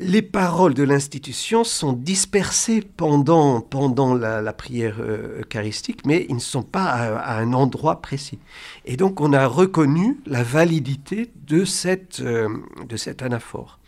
les 0.00 0.22
paroles 0.22 0.74
de 0.74 0.82
l'institution 0.82 1.64
sont 1.64 1.92
dispersées 1.92 2.82
pendant, 2.82 3.60
pendant 3.60 4.14
la, 4.14 4.52
prière 4.52 4.96
euh, 5.00 5.40
eucharistique, 5.40 6.04
mais 6.06 6.26
ils 6.28 6.34
ne 6.34 6.40
sont 6.40 6.62
pas 6.62 6.84
à, 6.84 7.38
un 7.38 7.52
endroit 7.52 8.00
précis. 8.00 8.38
Et 8.84 8.96
donc 8.96 9.20
on 9.20 9.32
a 9.32 9.46
reconnu 9.46 10.18
la 10.26 10.42
validité 10.42 11.30
de, 11.46 11.64
cette, 11.64 12.20
euh, 12.20 12.48
de 12.88 12.96
cet 12.96 13.22
anaphore. 13.22 13.78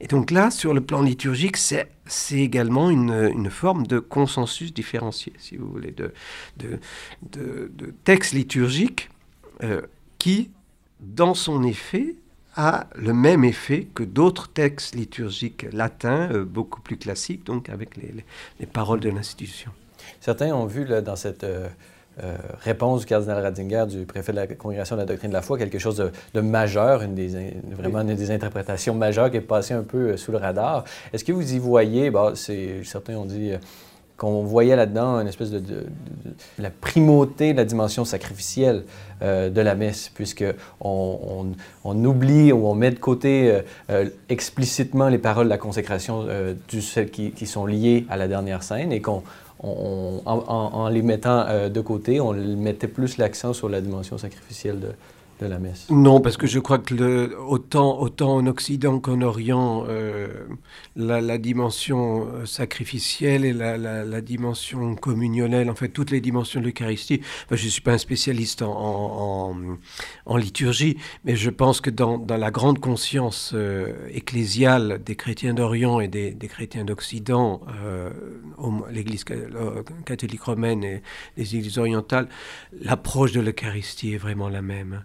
Et 0.00 0.06
donc 0.06 0.30
là, 0.30 0.50
sur 0.50 0.72
le 0.72 0.80
plan 0.80 1.02
liturgique, 1.02 1.56
c'est, 1.56 1.88
également 2.32 2.90
une, 2.90 3.50
forme 3.50 3.86
de 3.86 3.98
consensus 3.98 4.72
différencié, 4.72 5.32
si 5.38 5.56
vous 5.56 5.68
voulez, 5.68 5.92
de, 5.92 6.12
de, 6.56 6.80
de, 7.30 7.94
texte 8.04 8.32
liturgique 8.32 9.10
euh, 9.62 9.82
qui, 10.18 10.50
dans 11.00 11.34
son 11.34 11.62
effet, 11.62 12.16
a 12.56 12.86
le 12.94 13.12
même 13.12 13.44
effet 13.44 13.86
que 13.94 14.02
d'autres 14.02 14.48
textes 14.48 14.94
liturgiques 14.94 15.66
latins, 15.72 16.28
euh, 16.32 16.44
beaucoup 16.44 16.80
plus 16.80 16.96
classiques, 16.96 17.44
donc 17.44 17.68
avec 17.68 17.90
les, 17.96 18.66
paroles 18.66 19.00
de 19.00 19.10
l'institution. 19.10 19.70
Certains 20.20 20.52
ont 20.54 20.66
vu 20.66 20.84
dans 20.84 21.16
cette 21.16 21.44
euh, 21.44 21.68
euh, 22.22 22.36
réponse 22.62 23.00
du 23.00 23.06
cardinal 23.06 23.42
Ratzinger, 23.42 23.84
du 23.88 24.04
préfet 24.04 24.32
de 24.32 24.36
la 24.36 24.46
Congrégation 24.46 24.96
de 24.96 25.00
la 25.00 25.06
doctrine 25.06 25.30
de 25.30 25.34
la 25.34 25.42
foi, 25.42 25.58
quelque 25.58 25.78
chose 25.78 26.10
de, 26.34 26.40
majeur, 26.40 27.02
une 27.02 27.14
des, 27.14 27.54
vraiment 27.70 28.00
une 28.00 28.14
des 28.14 28.30
interprétations 28.30 28.94
majeures 28.94 29.30
qui 29.30 29.36
est 29.36 29.42
passée 29.42 29.74
un 29.74 29.82
peu 29.82 30.16
sous 30.16 30.32
le 30.32 30.38
radar. 30.38 30.84
Est-ce 31.12 31.24
que 31.24 31.32
vous 31.32 31.54
y 31.54 31.58
voyez, 31.58 32.10
bah, 32.10 32.32
certains 32.34 33.14
ont 33.14 33.26
dit 33.26 33.52
qu'on 34.20 34.42
voyait 34.42 34.76
là-dedans 34.76 35.18
une 35.18 35.28
espèce 35.28 35.50
de, 35.50 35.86
la 36.58 36.68
primauté 36.68 37.52
de 37.54 37.56
la 37.56 37.64
dimension 37.64 38.04
sacrificielle 38.04 38.84
euh, 39.22 39.48
de 39.48 39.62
la 39.62 39.74
messe, 39.74 40.10
puisque 40.14 40.44
on, 40.78 41.54
oublie 41.86 42.52
ou 42.52 42.66
on 42.66 42.74
met 42.74 42.90
de 42.90 42.98
côté 42.98 43.50
euh, 43.50 43.62
euh, 43.88 44.10
explicitement 44.28 45.08
les 45.08 45.16
paroles 45.16 45.46
de 45.46 45.50
la 45.50 45.56
consécration 45.56 46.26
du, 46.68 46.82
celles 46.82 47.10
qui, 47.10 47.46
sont 47.46 47.64
liées 47.64 48.04
à 48.10 48.18
la 48.18 48.28
dernière 48.28 48.62
scène 48.62 48.92
et 48.92 49.00
qu'on 49.00 49.22
en, 49.62 50.20
en, 50.26 50.88
les 50.90 51.00
mettant 51.00 51.46
de 51.70 51.80
côté, 51.80 52.20
on 52.20 52.34
mettait 52.34 52.88
plus 52.88 53.16
l'accent 53.16 53.54
sur 53.54 53.70
la 53.70 53.80
dimension 53.80 54.18
sacrificielle 54.18 54.80
de, 54.80 54.88
la 55.48 55.58
messe? 55.58 55.88
Non, 55.90 56.20
parce 56.20 56.36
que 56.36 56.46
je 56.46 56.58
crois 56.58 56.78
que 56.78 56.94
le, 56.94 57.38
autant, 57.38 58.00
en 58.00 58.46
Occident 58.46 59.00
qu'en 59.00 59.22
Orient, 59.22 59.84
euh, 59.88 60.28
la, 60.96 61.38
dimension 61.38 62.26
euh, 62.26 62.46
sacrificielle 62.46 63.44
et 63.44 63.52
la, 63.52 64.20
dimension 64.20 64.94
communionnelle, 64.96 65.70
en 65.70 65.74
fait, 65.74 65.88
toutes 65.88 66.10
les 66.10 66.20
dimensions 66.20 66.60
de 66.60 66.66
l'Eucharistie, 66.66 67.22
je 67.50 67.64
ne 67.64 67.70
suis 67.70 67.80
pas 67.80 67.92
un 67.92 67.98
spécialiste 67.98 68.62
en, 68.62 69.54
liturgie, 70.36 70.96
mais 71.24 71.36
je 71.36 71.50
pense 71.50 71.80
que 71.80 71.90
dans, 71.90 72.24
la 72.28 72.50
grande 72.50 72.78
conscience 72.78 73.52
euh, 73.54 74.08
ecclésiale 74.12 75.02
des 75.04 75.16
chrétiens 75.16 75.54
d'Orient 75.54 76.00
et 76.00 76.08
des, 76.08 76.30
des 76.32 76.48
chrétiens 76.48 76.84
d'Occident, 76.84 77.60
l'Église 78.90 79.24
catholique 80.04 80.42
romaine 80.42 80.84
et 80.84 81.02
les 81.36 81.56
églises 81.56 81.78
orientales, 81.78 82.28
l'approche 82.72 83.32
de 83.32 83.40
l'Eucharistie 83.40 84.14
est 84.14 84.18
vraiment 84.18 84.48
la 84.48 84.62
même. 84.62 85.04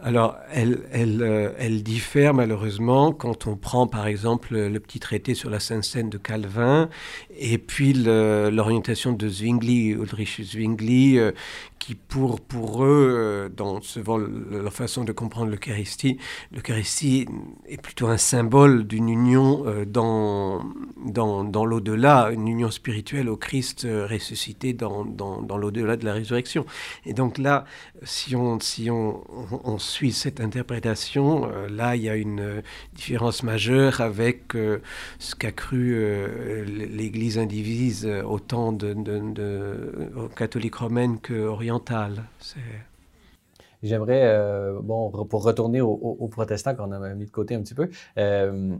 Alors, 0.00 0.36
euh, 0.56 1.52
elle, 1.58 1.82
diffère 1.82 2.32
malheureusement 2.32 3.10
quand 3.10 3.48
on 3.48 3.56
prend 3.56 3.88
par 3.88 4.06
exemple 4.06 4.56
le 4.56 4.78
petit 4.78 5.00
traité 5.00 5.34
sur 5.34 5.50
la 5.50 5.58
Sainte 5.58 5.82
Seine 5.82 6.08
de 6.08 6.18
Calvin 6.18 6.88
et 7.36 7.58
puis 7.58 7.94
l'orientation 7.94 9.12
de 9.12 9.28
Zwingli, 9.28 9.88
Ulrich 9.88 10.40
Zwingli, 10.40 11.18
euh, 11.18 11.32
qui 11.80 11.96
pour, 11.96 12.38
eux, 12.84 13.50
dans 13.56 13.80
leur 14.50 14.72
façon 14.72 15.04
de 15.04 15.12
comprendre 15.12 15.50
l'Eucharistie, 15.50 16.18
l'Eucharistie 16.52 17.26
est 17.66 17.80
plutôt 17.80 18.08
un 18.08 18.16
symbole 18.18 18.86
d'une 18.86 19.08
union 19.08 19.64
dans, 19.86 20.64
dans, 21.06 21.44
dans 21.44 21.64
l'au-delà, 21.64 22.30
une 22.32 22.46
union 22.48 22.70
spirituelle 22.70 23.28
au 23.28 23.36
Christ 23.36 23.86
ressuscité 23.88 24.72
dans, 24.74 25.04
dans, 25.04 25.56
l'au-delà 25.56 25.96
de 25.96 26.04
la 26.04 26.12
résurrection. 26.12 26.66
Et 27.06 27.14
donc 27.14 27.38
là, 27.38 27.64
si 28.02 28.34
on, 28.36 28.58
si 28.60 28.90
on 28.90 29.78
suit 29.88 30.12
cette 30.12 30.40
interprétation, 30.40 31.48
là, 31.68 31.96
il 31.96 32.02
y 32.02 32.08
a 32.08 32.16
une 32.16 32.62
différence 32.94 33.42
majeure 33.42 34.00
avec 34.00 34.52
ce 35.18 35.34
qu'a 35.34 35.52
cru 35.52 35.96
l'Église 36.66 37.38
indivise 37.38 38.06
autant 38.24 38.72
de, 38.72 38.94
de, 38.94 40.10
catholique 40.36 40.76
romaine 40.76 41.18
qu'orientale. 41.18 42.24
J'aimerais, 43.82 44.22
euh, 44.24 44.80
bon, 44.82 45.10
pour 45.26 45.44
retourner 45.44 45.80
aux, 45.80 46.28
protestants 46.28 46.74
qu'on 46.74 46.90
a 46.90 47.14
mis 47.14 47.26
de 47.26 47.30
côté 47.30 47.54
un 47.54 47.62
petit 47.62 47.74
peu, 47.74 47.88
euh, 48.18 48.76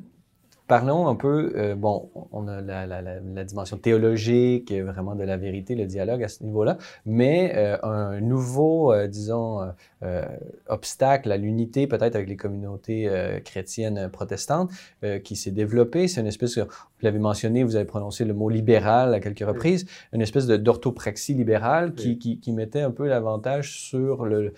Parlons 0.69 1.09
un 1.09 1.15
peu, 1.15 1.51
euh, 1.57 1.75
bon, 1.75 2.11
on 2.31 2.47
a 2.47 2.61
la, 2.61 2.87
la, 2.87 3.01
la, 3.01 3.45
dimension 3.45 3.79
théologique, 3.79 4.71
vraiment 4.71 5.15
de 5.15 5.25
la 5.25 5.39
vérité, 5.39 5.75
le 5.75 5.87
dialogue 5.87 6.23
à 6.23 6.29
ce 6.29 6.45
niveau-là, 6.45 6.77
mais 7.07 7.55
euh, 7.57 7.79
un 7.83 8.21
nouveau, 8.21 8.93
euh, 8.93 9.07
disons, 9.07 9.61
obstacle 10.69 11.33
à 11.33 11.39
l'unité 11.39 11.87
peut-être 11.87 12.15
avec 12.15 12.29
les 12.29 12.37
communautés 12.37 13.11
chrétiennes 13.45 14.09
protestantes 14.11 14.71
qui 15.25 15.35
s'est 15.35 15.51
développé, 15.51 16.07
c'est 16.07 16.21
une 16.21 16.27
espèce, 16.27 16.59
vous 16.59 16.67
l'avez 17.03 17.19
mentionné, 17.19 17.65
vous 17.65 17.75
avez 17.75 17.87
prononcé 17.87 18.25
le 18.25 18.35
mot 18.35 18.49
libéral 18.49 19.13
à 19.15 19.21
quelques 19.21 19.47
reprises, 19.47 19.87
une 20.13 20.21
espèce 20.21 20.47
d'orthopraxie 20.47 21.35
libérale 21.35 21.95
qui, 21.95 22.19
qui, 22.19 22.39
qui, 22.39 22.53
mettait 22.53 22.83
un 22.83 22.93
peu 22.93 23.09
l'avantage 23.09 23.81
sur 23.81 24.25
le 24.25 24.53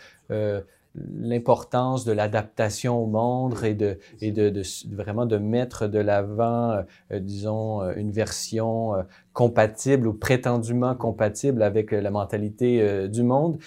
l'importance 0.94 2.04
de 2.04 2.12
l'adaptation 2.12 3.02
au 3.02 3.06
monde 3.06 3.54
et 3.62 3.74
de, 3.74 3.98
et 4.20 4.32
de, 4.32 4.50
de 4.50 4.62
vraiment 4.94 5.26
de 5.26 5.36
mettre 5.38 5.86
de 5.86 5.98
l'avant, 5.98 6.82
euh, 7.12 7.20
disons, 7.20 7.82
euh, 7.82 7.92
une 7.96 8.10
version 8.10 8.94
euh, 8.94 9.02
compatible 9.32 10.08
ou 10.08 10.12
prétendument 10.12 10.94
compatible 10.94 11.62
avec 11.62 11.92
la 11.92 12.10
mentalité 12.10 13.08
du 13.08 13.22
monde. 13.22 13.58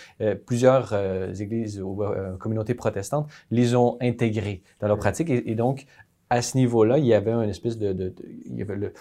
plusieurs 0.45 0.93
églises 1.39 1.80
ou 1.82 2.03
communautés 2.38 2.74
protestantes 2.74 3.30
les 3.49 3.74
ont 3.74 3.97
intégrées 4.01 4.61
dans 4.82 4.88
leur 4.88 4.97
pratique 4.97 5.30
et, 5.30 5.49
et 5.49 5.55
donc 5.55 5.86
à 6.30 6.41
ce 6.41 6.57
niveau-là, 6.57 6.97
il 6.97 7.05
y 7.05 7.13
avait 7.13 7.32
une 7.32 7.49
espèce 7.49 7.78
de, 7.78 7.93
de, 7.93 8.09
de 8.09 8.15
il 8.45 8.57
y 8.57 8.61
avait 8.61 8.76
le, 8.76 8.93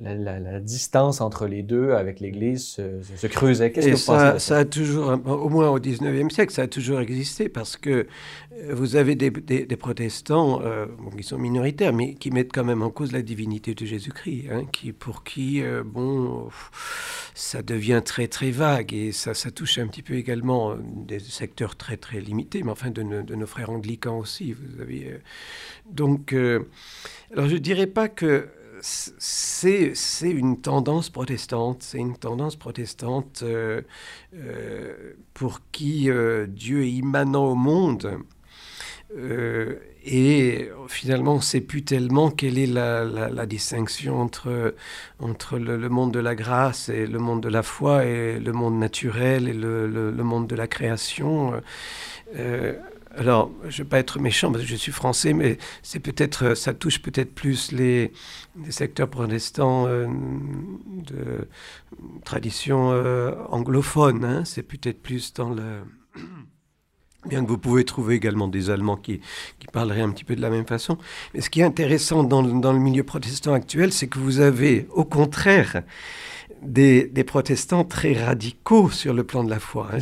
la, 0.00 0.60
distance 0.60 1.20
entre 1.20 1.46
les 1.46 1.62
deux 1.62 1.92
avec 1.92 2.20
l'Église 2.20 2.64
se, 2.64 3.26
creusait. 3.26 3.72
Qu'est-ce 3.72 3.86
que 3.86 3.92
vous 3.92 3.96
ça, 3.98 4.32
pensez 4.32 4.46
ça 4.46 4.58
a 4.58 4.64
toujours, 4.64 5.18
au 5.26 5.48
moins 5.50 5.68
au 5.68 5.78
19e 5.78 6.30
siècle, 6.30 6.52
ça 6.52 6.62
a 6.62 6.66
toujours 6.66 7.00
existé 7.00 7.48
parce 7.48 7.76
que 7.76 7.90
euh, 7.90 8.74
vous 8.74 8.96
avez 8.96 9.16
des, 9.16 9.30
protestants 9.76 10.62
euh, 10.62 10.86
qui 11.16 11.22
sont 11.22 11.38
minoritaires, 11.38 11.92
mais 11.92 12.14
qui 12.14 12.30
mettent 12.30 12.52
quand 12.52 12.64
même 12.64 12.82
en 12.82 12.90
cause 12.90 13.12
la 13.12 13.20
divinité 13.20 13.74
de 13.74 13.84
Jésus-Christ, 13.84 14.46
hein, 14.50 14.62
qui, 14.72 14.92
pour 14.92 15.24
qui, 15.24 15.62
euh, 15.62 15.82
bon, 15.84 16.48
ça 17.34 17.62
devient 17.62 18.00
très 18.04 18.28
très 18.28 18.50
vague 18.50 18.94
et 18.94 19.12
ça, 19.12 19.34
ça 19.34 19.50
touche 19.50 19.76
un 19.76 19.88
petit 19.88 20.02
peu 20.02 20.14
également 20.14 20.74
des 20.78 21.18
secteurs 21.18 21.76
très 21.76 21.98
très 21.98 22.20
limités, 22.20 22.62
mais 22.62 22.70
enfin 22.70 22.90
de, 22.90 23.02
de 23.02 23.34
nos 23.34 23.46
frères 23.46 23.70
anglicans 23.70 24.18
aussi. 24.18 24.52
Vous 24.52 24.80
avez, 24.80 25.18
donc, 25.90 26.32
alors 26.32 27.48
je 27.48 27.56
dirais 27.56 27.86
pas 27.86 28.08
que 28.08 28.48
c'est 28.82 30.30
une 30.30 30.60
tendance 30.60 31.08
protestante, 31.08 31.82
c'est 31.82 31.98
une 31.98 32.16
tendance 32.16 32.56
protestante 32.56 33.42
euh, 33.44 33.82
euh, 34.34 35.14
pour 35.34 35.60
qui 35.70 36.10
euh, 36.10 36.46
Dieu 36.48 36.82
est 36.82 36.90
immanent 36.90 37.44
au 37.44 37.54
monde. 37.54 38.18
et 40.04 40.70
finalement, 40.88 41.34
on 41.34 41.36
ne 41.36 41.42
sait 41.42 41.60
plus 41.60 41.84
tellement 41.84 42.30
quelle 42.30 42.58
est 42.58 42.66
la, 42.66 43.46
distinction 43.46 44.20
entre, 44.20 44.74
entre 45.20 45.58
le, 45.58 45.88
monde 45.88 46.12
de 46.12 46.18
la 46.18 46.34
grâce 46.34 46.88
et 46.88 47.06
le 47.06 47.18
monde 47.18 47.42
de 47.42 47.48
la 47.48 47.62
foi 47.62 48.04
et 48.06 48.40
le 48.40 48.52
monde 48.52 48.78
naturel 48.78 49.48
et 49.48 49.52
le, 49.52 49.86
le 49.86 50.24
monde 50.24 50.46
de 50.48 50.56
la 50.56 50.66
création 50.66 51.52
alors, 53.16 53.50
je 53.64 53.66
ne 53.66 53.84
vais 53.84 53.88
pas 53.88 53.98
être 53.98 54.18
méchant 54.18 54.50
parce 54.50 54.64
que 54.64 54.70
je 54.70 54.76
suis 54.76 54.92
français, 54.92 55.32
mais 55.32 55.58
c'est 55.82 56.00
peut-être, 56.00 56.54
ça 56.54 56.72
touche 56.72 57.00
peut-être 57.02 57.34
plus 57.34 57.72
les, 57.72 58.12
secteurs 58.70 59.08
protestants 59.08 59.86
euh, 59.86 60.06
de 60.86 61.48
tradition 62.24 62.90
euh, 62.92 63.32
anglophone. 63.50 64.24
Hein. 64.24 64.44
c'est 64.44 64.62
peut-être 64.62 65.02
plus 65.02 65.32
dans 65.34 65.50
le. 65.50 65.80
Bien 67.28 67.44
que 67.44 67.48
vous 67.48 67.58
pouvez 67.58 67.84
trouver 67.84 68.16
également 68.16 68.48
des 68.48 68.68
Allemands 68.68 68.96
qui, 68.96 69.20
qui, 69.60 69.68
parleraient 69.68 70.00
un 70.00 70.10
petit 70.10 70.24
peu 70.24 70.34
de 70.34 70.40
la 70.40 70.50
même 70.50 70.66
façon. 70.66 70.98
Mais 71.32 71.40
ce 71.40 71.50
qui 71.50 71.60
est 71.60 71.64
intéressant 71.64 72.24
dans, 72.24 72.42
dans 72.42 72.72
le 72.72 72.80
milieu 72.80 73.04
protestant 73.04 73.52
actuel, 73.52 73.92
c'est 73.92 74.08
que 74.08 74.18
vous 74.18 74.40
avez, 74.40 74.88
au 74.90 75.04
contraire, 75.04 75.84
des, 76.64 77.24
protestants 77.24 77.84
très 77.84 78.12
radicaux 78.12 78.90
sur 78.90 79.14
le 79.14 79.24
plan 79.24 79.44
de 79.44 79.50
la 79.50 79.58
foi. 79.58 79.88
Hein. 79.92 79.98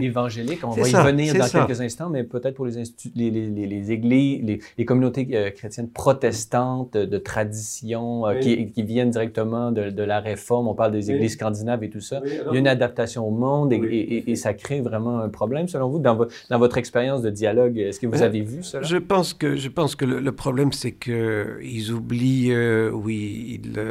évangélique, 0.00 0.60
on 0.64 0.70
va 0.70 0.88
y 0.88 0.92
venir 0.92 1.34
dans 1.34 1.48
quelques 1.48 1.80
instants, 1.80 2.10
mais 2.10 2.24
peut-être 2.24 2.54
pour 2.54 2.66
les, 2.66 2.82
les, 3.14 3.30
les, 3.30 3.92
églises, 3.92 4.60
les, 4.76 4.84
communautés 4.84 5.28
euh, 5.32 5.50
chrétiennes 5.50 5.90
protestantes 5.90 6.96
de 6.96 7.18
tradition 7.18 8.26
euh, 8.26 8.38
qui, 8.38 8.70
qui, 8.70 8.82
viennent 8.82 9.10
directement 9.10 9.72
de, 9.72 9.90
de, 9.90 10.02
la 10.02 10.20
réforme, 10.20 10.68
on 10.68 10.74
parle 10.74 10.92
des 10.92 11.10
églises 11.10 11.32
scandinaves 11.32 11.82
et 11.84 11.90
tout 11.90 12.00
ça. 12.00 12.20
Il 12.24 12.52
y 12.52 12.56
a 12.56 12.58
une 12.58 12.68
adaptation 12.68 13.26
au 13.26 13.30
monde 13.30 13.72
et, 13.72 14.24
et, 14.26 14.36
ça 14.36 14.54
crée 14.54 14.80
vraiment 14.80 15.20
un 15.20 15.28
problème, 15.28 15.68
selon 15.68 15.88
vous, 15.88 15.98
dans, 15.98 16.26
dans 16.50 16.58
votre 16.58 16.78
expérience 16.78 17.22
de 17.22 17.30
dialogue. 17.30 17.78
Est-ce 17.78 18.00
que 18.00 18.06
vous 18.06 18.22
avez 18.22 18.40
vu 18.40 18.62
cela? 18.62 18.82
Je 18.82 18.96
pense 18.96 19.34
que, 19.34 19.56
je 19.56 19.68
pense 19.68 19.96
que 19.96 20.04
le, 20.04 20.32
problème, 20.32 20.72
c'est 20.72 20.92
qu'ils 20.92 21.92
oublient, 21.92 22.52
euh, 22.52 22.90
oui, 22.90 23.60
ils 23.62 23.82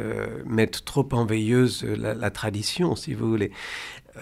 mettent 0.46 0.84
trop 0.84 1.06
en 1.12 1.24
veilleuse 1.24 1.84
la, 2.00 2.30
tradition, 2.30 2.96
si 2.96 3.14
vous 3.14 3.28
voulez. 3.28 3.52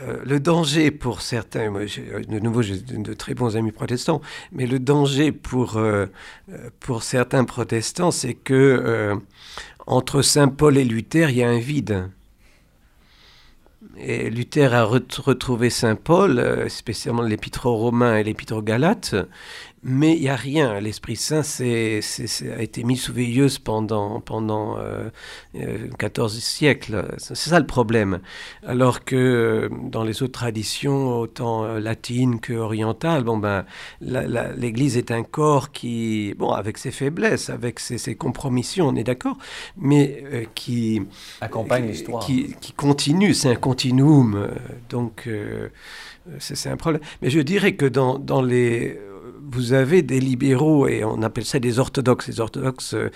Euh, 0.02 0.18
le 0.24 0.38
danger 0.38 0.90
pour 0.90 1.22
certains, 1.22 1.72
de 1.72 2.38
nouveau 2.38 2.60
j'ai 2.62 2.78
de, 2.78 3.14
très 3.14 3.34
bons 3.34 3.56
amis 3.56 3.72
protestants, 3.72 4.20
mais 4.52 4.66
le 4.66 4.78
danger 4.78 5.32
pour, 5.32 5.76
euh, 5.76 6.06
pour 6.78 7.02
certains 7.02 7.44
protestants, 7.44 8.10
c'est 8.10 8.34
que 8.34 8.54
euh, 8.54 9.16
entre 9.86 10.20
Saint 10.22 10.48
Paul 10.48 10.76
et 10.76 10.84
Luther, 10.84 11.30
il 11.30 11.36
y 11.38 11.42
a 11.42 11.48
un 11.48 11.58
vide. 11.58 12.10
Et 13.96 14.30
Luther 14.30 14.74
a 14.74 14.84
retrouvé 14.84 15.70
Saint 15.70 15.96
Paul, 15.96 16.66
spécialement 16.68 17.22
l'épître 17.22 17.66
aux 17.66 17.76
Romains 17.76 18.16
et 18.16 18.22
l'épître 18.22 18.54
aux 18.54 18.62
Galates, 18.62 19.16
mais 19.82 20.14
il 20.16 20.22
n'y 20.22 20.28
a 20.28 20.36
rien. 20.36 20.80
L'Esprit 20.80 21.16
Saint 21.16 21.42
c'est 21.42 22.00
a 22.56 22.62
été 22.62 22.82
mis 22.84 22.96
sous 22.96 23.12
veilleuse 23.12 23.58
pendant, 23.58 24.20
pendant 24.20 24.76
14 25.98 26.32
euh, 26.32 26.36
euh, 26.36 26.40
siècles. 26.40 27.14
C'est 27.18 27.36
ça 27.36 27.60
le 27.60 27.66
problème. 27.66 28.20
Alors 28.66 29.04
que 29.04 29.16
euh, 29.16 29.68
dans 29.84 30.04
les 30.04 30.22
autres 30.22 30.32
traditions, 30.32 31.18
autant 31.18 31.64
latines 31.78 32.40
que 32.40 32.52
orientales, 32.52 33.24
bon 33.24 33.38
ben, 33.38 33.64
l'Église 34.00 34.96
est 34.96 35.10
un 35.10 35.22
corps 35.22 35.70
qui, 35.70 36.34
bon, 36.36 36.50
avec 36.50 36.78
ses 36.78 36.90
faiblesses, 36.90 37.50
avec 37.50 37.78
ses, 37.78 38.14
compromissions, 38.14 38.88
on 38.88 38.96
est 38.96 39.04
d'accord, 39.04 39.38
mais 39.76 40.48
qui 40.54 41.02
accompagne 41.40 41.86
l'histoire, 41.86 42.24
qui, 42.24 42.54
qui, 42.60 42.72
continue. 42.72 43.34
C'est 43.34 43.50
un 43.50 43.56
continuum. 43.56 44.48
donc 44.88 45.28
c'est 46.38 46.68
un 46.68 46.76
problème. 46.76 47.02
Mais 47.22 47.30
je 47.30 47.40
dirais 47.40 47.74
que 47.74 47.86
dans, 47.86 48.18
dans 48.18 48.42
les 48.42 48.98
vous 49.50 49.72
avez 49.72 50.02
des 50.02 50.20
libéraux, 50.20 50.88
et 50.88 51.04
on 51.04 51.22
appelle 51.22 51.44
ça 51.44 51.58
des 51.58 51.78
orthodoxes. 51.78 52.28
Les 52.28 52.40
orthodoxes, 52.40 52.94
euh, 52.94 53.10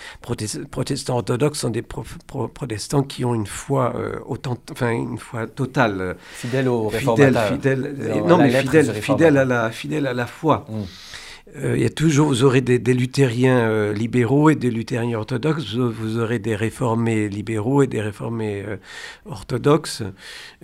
protestants 0.70 1.16
orthodoxes 1.16 1.60
sont 1.60 1.70
des 1.70 1.82
protestants 1.82 3.02
qui 3.02 3.24
ont 3.24 3.34
une 3.34 3.46
foi, 3.46 3.94
euh, 3.96 4.18
autant, 4.26 4.56
enfin, 4.70 4.90
une 4.90 5.18
foi 5.18 5.46
totale. 5.46 6.16
Fidèle 6.32 6.68
aux 6.68 6.88
réformateurs. 6.88 7.48
Fidèle, 7.48 7.94
non, 8.26 8.38
mais 8.38 8.50
fidèle, 8.50 8.92
fidèle, 8.94 9.38
à 9.38 9.44
la, 9.44 9.70
fidèle 9.70 10.06
à 10.06 10.14
la 10.14 10.26
foi. 10.26 10.66
Mmh. 10.68 10.82
Euh, 11.56 11.76
il 11.76 11.82
y 11.82 11.86
a 11.86 11.90
toujours, 11.90 12.28
vous 12.28 12.44
aurez 12.44 12.62
des, 12.62 12.94
luthériens 12.94 13.68
euh, 13.68 13.92
libéraux 13.92 14.48
et 14.48 14.54
des 14.54 14.70
luthériens 14.70 15.18
orthodoxes, 15.18 15.74
vous, 15.74 16.18
aurez 16.18 16.38
des 16.38 16.56
réformés 16.56 17.28
libéraux 17.28 17.82
et 17.82 17.86
des 17.86 18.00
réformés 18.00 18.64
euh, 18.66 18.76
orthodoxes. 19.26 20.02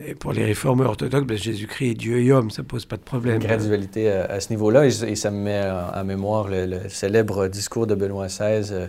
Et 0.03 0.15
pour 0.15 0.33
les 0.33 0.45
réformés 0.45 0.85
orthodoxes, 0.85 1.27
ben, 1.27 1.37
Jésus-Christ 1.37 1.91
est 1.91 1.95
Dieu 1.95 2.21
et 2.21 2.33
homme, 2.33 2.51
ça 2.51 2.63
pose 2.63 2.87
pas 2.87 2.97
de 2.97 3.03
problème. 3.03 3.37
Une 3.37 3.47
gradualité 3.47 4.11
à, 4.11 4.41
ce 4.41 4.51
niveau-là, 4.51 4.87
et, 4.87 5.15
ça 5.17 5.31
me 5.31 5.39
met 5.39 5.63
en 5.95 6.05
mémoire 6.05 6.49
le, 6.49 6.89
célèbre 6.89 7.49
discours 7.49 7.87
de 7.87 7.95
Benoît 7.95 8.29
XVI 8.29 8.89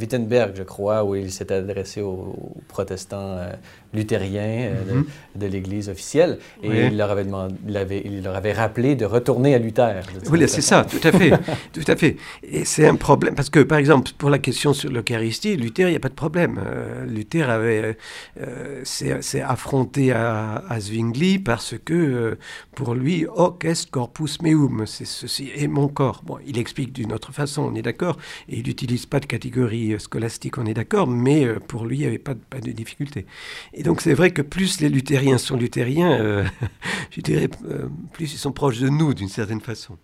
Wittenberg, 0.00 0.54
je 0.56 0.64
crois, 0.64 1.04
où 1.04 1.14
il 1.14 1.30
s'est 1.30 1.52
adressé 1.52 2.00
aux, 2.00 2.34
protestants 2.66 3.38
luthériens 3.92 4.70
mhm. 4.70 5.04
de, 5.36 5.46
l'Église 5.46 5.88
officielle. 5.88 6.38
Et 6.62 6.86
il, 6.86 6.96
leur 6.96 7.10
avait 7.10 7.24
demandé, 7.24 7.54
il, 7.66 7.76
avait, 7.76 8.02
il 8.04 8.22
leur 8.22 8.36
avait 8.36 8.52
rappelé 8.52 8.96
de 8.96 9.04
retourner 9.04 9.54
à 9.54 9.58
Luther. 9.58 10.02
Oui, 10.30 10.42
c'est 10.48 10.60
ça, 10.60 10.84
tout 10.84 11.06
à 11.06 11.12
fait. 11.12 11.30
tout 11.72 11.84
à 11.86 11.96
fait. 11.96 12.16
Et 12.42 12.64
c'est 12.64 12.86
un 12.86 12.96
problème, 12.96 13.34
parce 13.34 13.50
que, 13.50 13.60
par 13.60 13.78
exemple, 13.78 14.10
pour 14.18 14.30
la 14.30 14.38
question 14.38 14.72
sur 14.72 14.90
l'Eucharistie, 14.90 15.56
Luther, 15.56 15.88
il 15.88 15.90
n'y 15.90 15.96
a 15.96 16.00
pas 16.00 16.08
de 16.08 16.14
problème. 16.14 16.60
Luther 17.06 17.48
avait, 17.48 17.96
s'est 18.84 19.40
affronté 19.40 20.12
à, 20.12 20.64
à 20.68 20.80
Zwingli 20.80 21.38
parce 21.38 21.74
que, 21.84 22.36
pour 22.74 22.94
lui, 22.94 23.26
hoc 23.26 23.64
est 23.64 23.90
corpus 23.90 24.40
meum, 24.42 24.84
c'est 24.86 25.04
ceci 25.04 25.50
est 25.56 25.66
mon 25.66 25.88
corps. 25.88 26.22
Bon, 26.24 26.38
il 26.46 26.58
explique 26.58 26.92
d'une 26.92 27.12
autre 27.12 27.32
façon, 27.32 27.62
on 27.62 27.74
est 27.74 27.82
d'accord, 27.82 28.16
et 28.48 28.58
il 28.58 28.66
n'utilise 28.66 29.06
pas 29.06 29.20
de 29.20 29.26
catégorie 29.26 29.94
euh, 29.94 29.98
scolastique, 29.98 30.58
on 30.58 30.66
est 30.66 30.74
d'accord, 30.74 31.06
mais 31.06 31.44
euh, 31.44 31.58
pour 31.58 31.84
lui, 31.86 31.96
il 31.96 32.00
n'y 32.00 32.06
avait 32.06 32.18
pas, 32.18 32.34
pas, 32.34 32.60
de 32.60 32.70
difficulté. 32.70 33.26
Et 33.78 33.84
donc 33.84 34.00
c'est 34.00 34.12
vrai 34.12 34.32
que 34.32 34.42
plus 34.42 34.80
les 34.80 34.88
luthériens 34.88 35.38
sont 35.38 35.56
luthériens, 35.56 36.20
euh, 36.20 36.44
je 37.12 37.20
dirais, 37.20 37.48
plus 38.12 38.32
ils 38.34 38.38
sont 38.38 38.50
proches 38.50 38.80
de 38.80 38.88
nous 38.88 39.14
d'une 39.14 39.28
certaine 39.28 39.60
façon. 39.60 39.96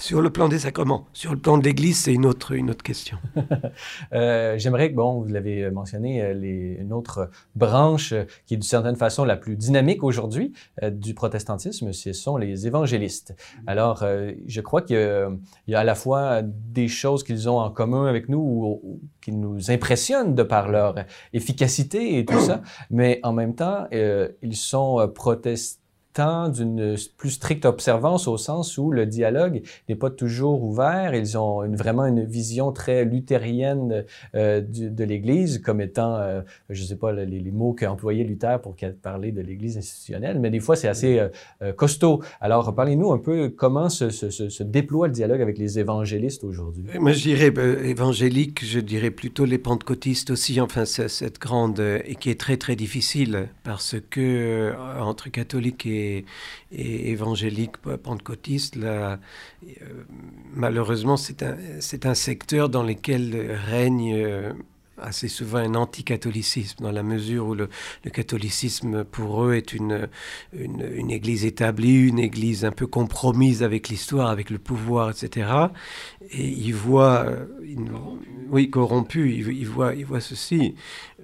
Sur 0.00 0.22
le 0.22 0.30
plan 0.30 0.48
des 0.48 0.60
sacrements, 0.60 1.08
sur 1.12 1.32
le 1.32 1.40
plan 1.40 1.58
de 1.58 1.64
l'Église, 1.64 2.02
c'est 2.04 2.14
une 2.14 2.24
autre, 2.24 2.52
une 2.52 2.70
autre 2.70 2.84
question. 2.84 3.18
euh, 4.12 4.56
J'aimerais 4.56 4.92
que, 4.92 4.94
bon, 4.94 5.22
vous 5.22 5.26
l'avez 5.26 5.72
mentionné, 5.72 6.22
euh, 6.22 6.34
les, 6.34 6.78
une 6.80 6.92
autre 6.92 7.30
branche 7.56 8.12
euh, 8.12 8.22
qui 8.46 8.54
est 8.54 8.56
d'une 8.58 8.62
certaine 8.62 8.94
façon 8.94 9.24
la 9.24 9.36
plus 9.36 9.56
dynamique 9.56 10.04
aujourd'hui 10.04 10.52
euh, 10.84 10.90
du 10.90 11.14
protestantisme, 11.14 11.92
ce 11.92 12.12
sont 12.12 12.36
les 12.36 12.68
évangélistes. 12.68 13.34
Alors, 13.66 14.04
euh, 14.04 14.30
je 14.46 14.60
crois 14.60 14.82
qu'il 14.82 14.96
y, 15.66 15.72
y, 15.72 15.74
a 15.74 15.80
à 15.80 15.84
la 15.84 15.96
fois 15.96 16.42
des 16.44 16.86
choses 16.86 17.24
qu'ils 17.24 17.48
ont 17.48 17.58
en 17.58 17.70
commun 17.72 18.06
avec 18.06 18.28
nous 18.28 18.38
ou, 18.38 18.80
ou, 18.84 19.00
qui 19.20 19.32
nous 19.32 19.72
impressionnent 19.72 20.36
de 20.36 20.44
par 20.44 20.68
leur 20.68 20.94
efficacité 21.32 22.20
et 22.20 22.24
tout 22.24 22.38
ça, 22.38 22.62
mais 22.90 23.18
en 23.24 23.32
même 23.32 23.56
temps, 23.56 23.88
ils 23.90 24.56
sont 24.56 25.10
protestants 25.12 25.77
d'une 26.18 26.96
plus 27.16 27.30
stricte 27.30 27.64
observance 27.64 28.26
au 28.26 28.36
sens 28.36 28.76
où 28.78 28.90
le 28.90 29.06
dialogue 29.06 29.62
n'est 29.88 29.94
pas 29.94 30.10
toujours 30.10 30.62
ouvert. 30.62 31.14
Ils 31.14 31.38
ont 31.38 31.68
vraiment 31.74 32.06
une 32.06 32.24
vision 32.24 32.72
très 32.72 33.04
luthérienne 33.04 34.04
euh, 34.34 34.60
de, 34.60 35.04
l'Église 35.04 35.58
comme 35.58 35.80
étant, 35.80 36.16
euh, 36.16 36.40
je 36.70 36.82
ne 36.82 36.86
sais 36.86 36.96
pas 36.96 37.12
les, 37.12 37.50
mots 37.50 37.72
qu'a 37.72 37.90
employé 37.90 38.24
Luther 38.24 38.60
pour 38.60 38.76
parler 39.02 39.32
de 39.32 39.40
l'Église 39.40 39.78
institutionnelle, 39.78 40.38
mais 40.40 40.50
des 40.50 40.60
fois 40.60 40.76
c'est 40.76 40.88
assez 40.88 41.20
euh, 41.62 41.72
costaud. 41.72 42.22
Alors 42.40 42.74
parlez-nous 42.74 43.12
un 43.12 43.18
peu 43.18 43.48
comment 43.48 43.88
se, 43.88 44.62
déploie 44.62 45.06
le 45.06 45.12
dialogue 45.12 45.40
avec 45.40 45.56
les 45.56 45.78
évangélistes 45.78 46.44
aujourd'hui. 46.44 46.84
Moi 46.98 47.12
je 47.12 47.22
dirais 47.22 47.50
ben, 47.50 47.78
évangélique, 47.84 48.64
je 48.64 48.80
dirais 48.80 49.10
plutôt 49.10 49.44
les 49.44 49.58
pentecôtistes 49.58 50.30
aussi, 50.30 50.60
enfin 50.60 50.84
cette 50.84 51.38
grande, 51.38 51.80
et 51.80 52.16
qui 52.16 52.30
est 52.30 52.40
très 52.40 52.56
très 52.56 52.76
difficile 52.76 53.48
parce 53.62 53.96
que 54.10 54.74
entre 55.00 55.30
catholiques 55.30 55.86
et 55.86 56.07
et, 56.72 57.10
évangélique 57.10 57.76
pentecôtiste, 57.78 58.76
là, 58.76 59.18
euh, 59.64 60.04
malheureusement, 60.54 61.16
c'est 61.16 61.42
un, 61.42 61.56
un, 62.04 62.14
secteur 62.14 62.68
dans 62.68 62.82
lequel 62.82 63.58
règne 63.66 64.14
euh, 64.14 64.52
assez 65.02 65.28
souvent 65.28 65.58
un 65.58 65.74
anticatholicisme, 65.74 66.82
dans 66.82 66.92
la 66.92 67.02
mesure 67.02 67.46
où 67.46 67.54
le, 67.54 67.68
catholicisme, 68.12 69.04
pour 69.04 69.44
eux, 69.44 69.54
est 69.54 69.72
une, 69.72 70.08
une, 70.52 71.10
église 71.10 71.44
établie, 71.44 72.08
une 72.08 72.18
église 72.18 72.64
un 72.64 72.72
peu 72.72 72.86
compromise 72.86 73.62
avec 73.62 73.88
l'histoire, 73.88 74.30
avec 74.30 74.50
le 74.50 74.58
pouvoir, 74.58 75.10
etc. 75.10 75.50
Et 76.30 76.46
ils 76.48 76.74
voient, 76.74 77.26
ils, 77.62 77.78
oui, 78.50 78.70
corrompu, 78.70 79.32
ils, 79.32 79.66
voient, 79.66 79.94
ils 79.94 80.06
voient 80.06 80.20
ceci. 80.20 80.74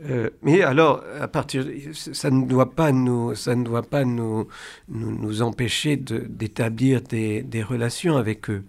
Euh, 0.09 0.31
mais 0.43 0.63
alors, 0.63 1.03
à 1.21 1.29
partir, 1.29 1.65
ça 1.93 2.31
ne 2.31 2.47
doit 2.47 2.75
pas 2.75 2.93
nous, 2.93 3.35
ça 3.35 3.55
ne 3.55 3.65
doit 3.65 3.83
pas 3.83 4.05
nous, 4.05 4.47
nous, 4.89 5.43
empêcher 5.43 5.97
d'établir 5.97 7.01
de, 7.01 7.07
des, 7.07 7.43
des 7.43 7.63
relations 7.63 8.17
avec 8.17 8.51
eux. 8.51 8.65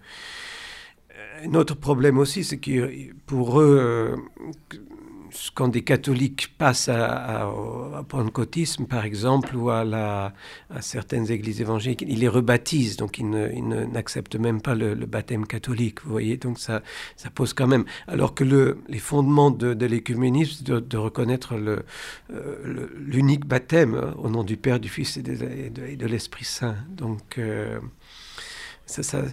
Un 1.45 1.53
autre 1.53 1.75
problème 1.75 2.17
aussi, 2.17 2.43
c'est 2.43 2.57
que 2.57 3.13
pour 3.25 3.59
eux, 3.59 3.77
euh, 3.79 4.15
quand 5.53 5.67
des 5.67 5.83
catholiques 5.83 6.57
passent 6.57 6.89
à, 6.89 7.05
à, 7.05 7.47
au 7.47 8.03
pentecôtisme, 8.03 8.85
par 8.85 9.05
exemple, 9.05 9.55
ou 9.55 9.69
à, 9.69 10.33
certaines 10.79 11.31
églises 11.31 11.61
évangéliques, 11.61 12.03
ils 12.07 12.19
les 12.19 12.27
rebaptisent, 12.27 12.97
donc 12.97 13.19
ils 13.19 13.29
n'acceptent 13.29 14.37
même 14.37 14.61
pas 14.61 14.75
le, 14.75 14.95
baptême 15.05 15.45
catholique, 15.45 16.03
vous 16.03 16.11
voyez, 16.11 16.37
donc 16.37 16.59
ça, 16.59 16.81
pose 17.33 17.53
quand 17.53 17.67
même. 17.67 17.85
Alors 18.07 18.33
que 18.33 18.43
le, 18.43 18.79
les 18.87 18.99
fondements 18.99 19.51
de, 19.51 19.73
de 19.73 19.85
l'écuménisme, 19.85 20.63
de, 20.63 20.79
de, 20.79 20.97
reconnaître 20.97 21.53
euh, 21.55 21.83
l'unique 22.97 23.45
baptême 23.45 24.13
au 24.17 24.29
nom 24.29 24.43
du 24.43 24.57
Père, 24.57 24.79
du 24.79 24.89
Fils 24.89 25.17
et 25.17 25.21
de, 25.21 26.05
l'Esprit 26.05 26.45
Saint. 26.45 26.75
Donc, 26.89 27.37
euh, 27.37 27.79
ça, 28.85 29.23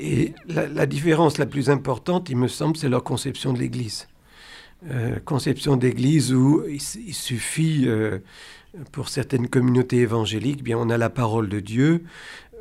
et 0.00 0.32
la, 0.48 0.86
différence 0.86 1.36
la 1.36 1.46
plus 1.46 1.68
importante, 1.68 2.30
il 2.30 2.36
me 2.36 2.48
semble, 2.48 2.76
c'est 2.76 2.88
leur 2.88 3.04
conception 3.04 3.52
de 3.52 3.58
l'Église. 3.58 4.08
Euh, 4.90 5.18
conception 5.22 5.76
d'église 5.76 6.32
où 6.32 6.64
il, 6.66 6.80
suffit, 6.80 7.84
euh, 7.86 8.20
pour 8.92 9.10
certaines 9.10 9.48
communautés 9.48 9.98
évangéliques, 9.98 10.62
bien 10.62 10.78
on 10.78 10.88
a 10.88 10.96
la 10.96 11.10
parole 11.10 11.50
de 11.50 11.60
Dieu, 11.60 12.04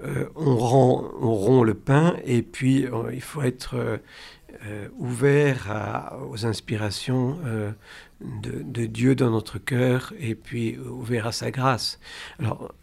euh, 0.03 0.25
on, 0.35 0.57
rend, 0.57 1.09
on 1.21 1.33
rompt 1.33 1.63
le 1.63 1.75
pain 1.75 2.17
et 2.25 2.41
puis 2.41 2.87
il 3.13 3.21
faut 3.21 3.41
être 3.41 4.01
ouvert 4.97 6.17
aux 6.29 6.45
inspirations 6.45 7.37
de, 8.19 8.63
de, 8.63 8.85
Dieu 8.85 9.15
dans 9.15 9.29
notre 9.29 9.59
cœur 9.59 10.11
et 10.19 10.35
puis 10.35 10.77
ouvert 10.77 11.27
à 11.27 11.31
sa 11.31 11.51
grâce. 11.51 11.99
Alors, 12.39 12.73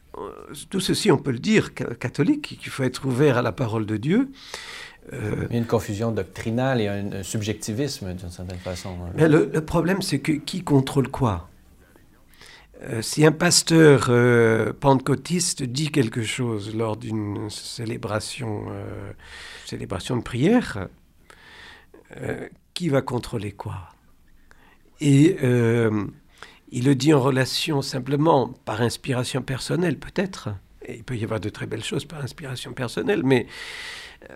tout 0.70 0.80
ceci, 0.80 1.10
on 1.10 1.18
peut 1.18 1.32
le 1.32 1.38
dire, 1.38 1.74
catholique, 1.74 2.58
qu'il 2.60 2.70
faut 2.70 2.82
être 2.84 3.04
ouvert 3.06 3.38
à 3.38 3.42
la 3.42 3.52
parole 3.52 3.86
de 3.86 3.96
Dieu. 3.96 4.30
Euh, 5.12 5.46
Il 5.50 5.52
y 5.52 5.56
a 5.56 5.58
une 5.58 5.66
confusion 5.66 6.10
doctrinale 6.10 6.80
et 6.80 6.88
un, 6.88 7.12
un 7.12 7.22
subjectivisme 7.22 8.12
d'une 8.14 8.30
certaine 8.30 8.58
façon. 8.58 8.96
Mais 9.14 9.28
le, 9.28 9.50
le 9.52 9.60
problème, 9.64 10.02
c'est 10.02 10.18
que 10.18 10.32
qui 10.32 10.62
contrôle 10.62 11.08
quoi? 11.08 11.48
Euh, 12.82 13.02
Si 13.02 13.24
un 13.24 13.32
pasteur 13.32 14.06
euh, 14.08 14.72
pentecôtiste 14.72 15.62
dit 15.62 15.90
quelque 15.90 16.22
chose 16.22 16.74
lors 16.74 16.96
d'une 16.96 17.48
célébration, 17.50 18.66
euh, 18.70 19.12
célébration 19.64 20.16
de 20.16 20.22
prière, 20.22 20.88
euh, 22.16 22.48
qui 22.74 22.88
va 22.88 23.00
contrôler 23.02 23.52
quoi? 23.52 23.78
Et 25.00 25.36
euh, 25.42 26.06
il 26.70 26.84
le 26.84 26.94
dit 26.94 27.14
en 27.14 27.20
relation 27.20 27.82
simplement 27.82 28.48
par 28.64 28.80
inspiration 28.80 29.42
personnelle, 29.42 29.98
peut-être. 29.98 30.50
Il 30.88 31.04
peut 31.04 31.16
y 31.16 31.24
avoir 31.24 31.40
de 31.40 31.48
très 31.48 31.66
belles 31.66 31.84
choses 31.84 32.04
par 32.04 32.22
inspiration 32.22 32.72
personnelle, 32.72 33.22
mais 33.24 33.46
euh, 34.30 34.34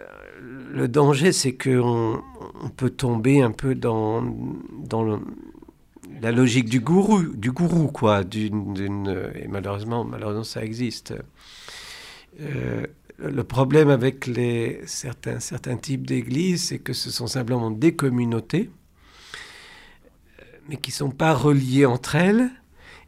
le 0.73 0.89
danger, 0.89 1.33
c'est 1.33 1.55
qu'on 1.55 2.23
on 2.63 2.69
peut 2.69 2.91
tomber 2.91 3.41
un 3.41 3.53
peu 3.53 3.75
dans, 3.75 4.23
dans 4.79 5.21
la 6.21 6.33
logique 6.33 6.69
du 6.69 6.81
gourou, 6.81 7.23
du 7.23 7.53
gourou 7.53 7.89
quoi. 7.89 8.25
D'une, 8.25 8.75
d'une, 8.75 9.31
et 9.35 9.49
malheureusement, 9.49 10.05
malheureusement, 10.05 10.45
ça 10.45 10.65
existe. 10.65 11.15
Euh, 12.41 12.87
le 13.19 13.45
problème 13.45 13.91
avec 13.91 14.27
les, 14.27 14.81
certains, 14.87 15.41
certains 15.41 15.77
types 15.77 16.07
d'églises, 16.07 16.69
c'est 16.69 16.79
que 16.79 16.93
ce 16.93 17.11
sont 17.11 17.27
simplement 17.27 17.71
des 17.71 17.95
communautés, 17.95 18.71
mais 20.69 20.77
qui 20.77 20.91
ne 20.91 20.95
sont 20.95 21.11
pas 21.11 21.35
reliées 21.35 21.87
entre 21.87 22.15
elles 22.17 22.51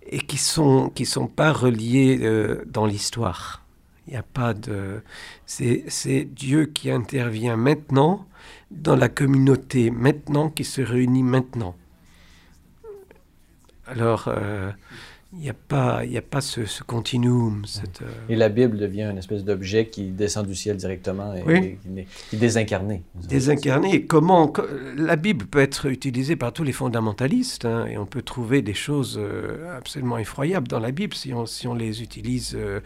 et 0.07 0.19
qui 0.19 0.37
ne 0.37 0.41
sont, 0.41 0.91
qui 0.91 1.07
sont 1.07 1.29
pas 1.29 1.53
reliées 1.53 2.19
euh, 2.23 2.65
dans 2.67 2.87
l'histoire. 2.87 3.63
Il 4.07 4.13
n'y 4.13 4.17
a 4.19 4.23
pas 4.23 4.53
de... 4.53 5.03
C'est 5.47 6.25
Dieu 6.25 6.67
qui 6.67 6.91
intervient 6.91 7.57
maintenant 7.57 8.27
dans 8.71 8.97
la 8.97 9.09
communauté, 9.09 9.91
maintenant, 9.91 10.51
qui 10.51 10.65
se 10.65 10.81
réunit 10.81 11.23
maintenant. 11.23 11.77
Alors, 13.87 14.25
euh, 14.27 14.73
il 15.35 15.39
n'y 15.39 15.49
a 15.49 15.55
pas, 15.55 16.05
il 16.05 16.17
a 16.17 16.23
pas 16.23 16.43
ce, 16.43 16.67
ce 16.67 16.83
continuum. 16.83 17.65
Cette, 17.67 18.03
euh... 18.03 18.07
Et 18.29 18.37
la 18.37 18.51
Bible 18.51 18.77
devient 18.77 19.05
une 19.11 19.17
espèce 19.17 19.45
d'objet 19.45 19.87
qui 19.89 20.11
descend 20.11 20.47
du 20.47 20.55
ciel 20.55 20.77
directement 20.77 21.35
et, 21.35 21.43
oui. 21.43 21.55
et 21.57 21.79
qui, 22.29 22.37
est 22.37 22.39
désincarné. 22.39 23.03
Désincarné. 23.15 24.05
Comment 24.05 24.53
la 24.97 25.17
Bible 25.17 25.47
peut 25.47 25.61
être 25.61 25.87
utilisée 25.87 26.37
par 26.37 26.53
tous 26.53 26.65
les 26.65 26.73
fondamentalistes 26.73 27.65
hein, 27.65 27.87
et 27.87 27.97
on 27.97 28.05
peut 28.05 28.21
trouver 28.21 28.61
des 28.61 28.75
choses 28.75 29.19
euh, 29.19 29.77
absolument 29.77 30.19
effroyables 30.19 30.69
dans 30.69 30.81
la 30.81 30.91
Bible 30.91 31.15
si 31.15 31.33
on, 31.33 31.47
si 31.47 31.67
on 31.67 31.75
les 31.75 32.03
utilise 32.03 32.55
euh, 32.55 32.81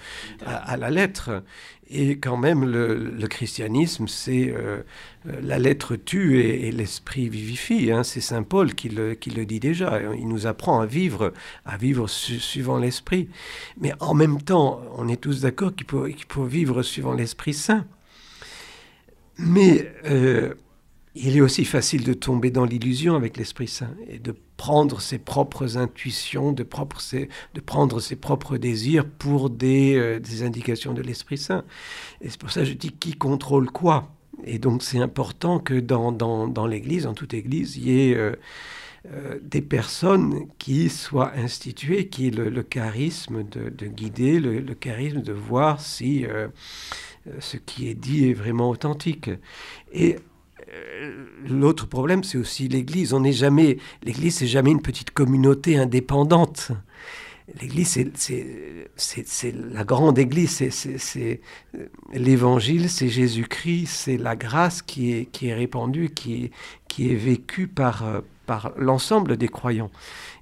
à, 0.44 0.72
à 0.72 0.76
la 0.76 0.90
lettre. 0.90 1.42
Et 1.88 2.18
quand 2.18 2.36
même, 2.36 2.64
le, 2.64 3.26
christianisme, 3.28 4.08
c'est 4.08 4.52
euh, 4.52 4.82
la 5.24 5.58
lettre 5.58 5.94
tue 5.94 6.40
et, 6.40 6.72
l'esprit 6.72 7.28
vivifie. 7.28 7.92
Hein. 7.92 8.02
C'est 8.02 8.20
Saint 8.20 8.42
Paul 8.42 8.74
qui 8.74 8.88
le, 8.88 9.14
dit 9.44 9.60
déjà. 9.60 10.00
Il 10.14 10.26
nous 10.26 10.46
apprend 10.46 10.80
à 10.80 10.86
vivre, 10.86 11.32
à 11.64 11.76
vivre 11.76 12.08
su, 12.08 12.40
suivant 12.40 12.78
l'esprit. 12.78 13.28
Mais 13.80 13.92
en 14.00 14.14
même 14.14 14.42
temps, 14.42 14.82
on 14.96 15.08
est 15.08 15.20
tous 15.20 15.42
d'accord 15.42 15.74
qu'il 15.76 15.86
faut, 15.86 16.06
qu 16.06 16.24
faut, 16.28 16.44
vivre 16.44 16.82
suivant 16.82 17.14
l'Esprit 17.14 17.54
Saint. 17.54 17.86
Mais 19.38 19.92
euh, 20.06 20.54
il 21.14 21.36
est 21.36 21.40
aussi 21.40 21.64
facile 21.64 22.02
de 22.02 22.14
tomber 22.14 22.50
dans 22.50 22.64
l'illusion 22.64 23.14
avec 23.14 23.36
l'Esprit 23.36 23.68
Saint 23.68 23.94
et 24.08 24.18
de 24.18 24.34
prendre 24.56 25.00
ses 25.00 25.18
propres 25.18 25.76
intuitions, 25.76 26.52
de, 26.52 26.66
de 27.54 27.60
prendre 27.60 28.00
ses 28.00 28.16
propres 28.16 28.56
désirs 28.56 29.04
pour 29.04 29.50
des, 29.50 30.18
des 30.20 30.42
indications 30.42 30.94
de 30.94 31.02
l'Esprit 31.02 31.38
Saint. 31.38 31.64
Et 32.20 32.30
c'est 32.30 32.40
pour 32.40 32.50
ça 32.50 32.60
que 32.60 32.66
je 32.66 32.72
dis 32.72 32.90
qui 32.90 33.12
contrôle 33.14 33.70
quoi? 33.70 34.10
Et 34.44 34.58
donc 34.58 34.82
c'est 34.82 34.98
important 34.98 35.58
que 35.58 35.74
dans, 35.74 36.12
dans, 36.12 36.46
dans 36.46 36.66
l'Église, 36.66 37.04
dans 37.04 37.14
toute 37.14 37.34
Église, 37.34 37.76
il 37.76 37.88
y 37.88 38.10
ait 38.10 38.14
euh, 38.14 38.36
euh, 39.12 39.38
des 39.42 39.62
personnes 39.62 40.46
qui 40.58 40.88
soient 40.88 41.32
instituées, 41.36 42.08
qui 42.08 42.28
aient 42.28 42.30
le, 42.30 42.62
charisme 42.62 43.44
de, 43.44 43.70
de 43.70 43.86
guider, 43.86 44.38
le, 44.38 44.74
charisme 44.74 45.22
de 45.22 45.32
voir 45.32 45.80
si 45.80 46.26
euh, 46.26 46.48
ce 47.40 47.56
qui 47.56 47.88
est 47.88 47.94
dit 47.94 48.28
est 48.30 48.34
vraiment 48.34 48.68
authentique. 48.70 49.30
Et 49.92 50.16
l'autre 51.48 51.86
problème, 51.86 52.24
c'est 52.24 52.38
aussi 52.38 52.68
l'Église. 52.68 53.12
On 53.12 53.20
n'est 53.20 53.32
jamais, 53.32 53.78
l'Église, 54.02 54.36
c'est 54.36 54.46
jamais 54.46 54.70
une 54.70 54.82
petite 54.82 55.10
communauté 55.10 55.76
indépendante. 55.76 56.72
L'Église, 57.60 57.98
c'est 58.96 59.54
la 59.70 59.84
grande 59.84 60.18
Église, 60.18 60.68
c'est 60.70 61.40
l'Évangile, 62.12 62.90
c'est 62.90 63.08
Jésus-Christ, 63.08 63.86
c'est 63.86 64.16
la 64.16 64.34
grâce 64.34 64.82
qui 64.82 65.12
est, 65.12 65.26
qui 65.26 65.48
est 65.48 65.54
répandue, 65.54 66.10
qui 66.10 66.44
est, 66.44 66.50
qui 66.88 67.12
est 67.12 67.14
vécue 67.14 67.68
par, 67.68 68.22
par 68.46 68.72
l'ensemble 68.76 69.36
des 69.36 69.48
croyants. 69.48 69.90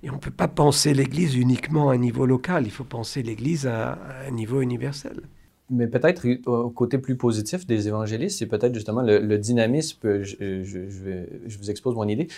Et 0.02 0.10
on 0.10 0.14
ne 0.14 0.18
peut 0.18 0.30
pas 0.30 0.48
penser 0.48 0.94
l'Église 0.94 1.34
uniquement 1.34 1.90
à 1.90 1.94
un 1.94 1.98
niveau 1.98 2.26
local, 2.26 2.64
il 2.66 2.70
faut 2.70 2.84
penser 2.84 3.22
l'Église 3.22 3.66
à, 3.66 3.98
un 4.28 4.30
niveau 4.30 4.60
universel. 4.60 5.22
Mais 5.70 5.86
peut-être 5.86 6.26
au 6.46 6.68
côté 6.68 6.98
plus 6.98 7.16
positif 7.16 7.66
des 7.66 7.88
évangélistes, 7.88 8.38
c'est 8.38 8.46
peut-être 8.46 8.74
justement 8.74 9.00
le, 9.02 9.38
dynamisme. 9.38 10.22
Je, 10.22 10.62
je, 10.62 10.88
je, 11.46 11.58
vous 11.58 11.70
expose 11.70 11.94
mon 11.94 12.06
idée. 12.06 12.28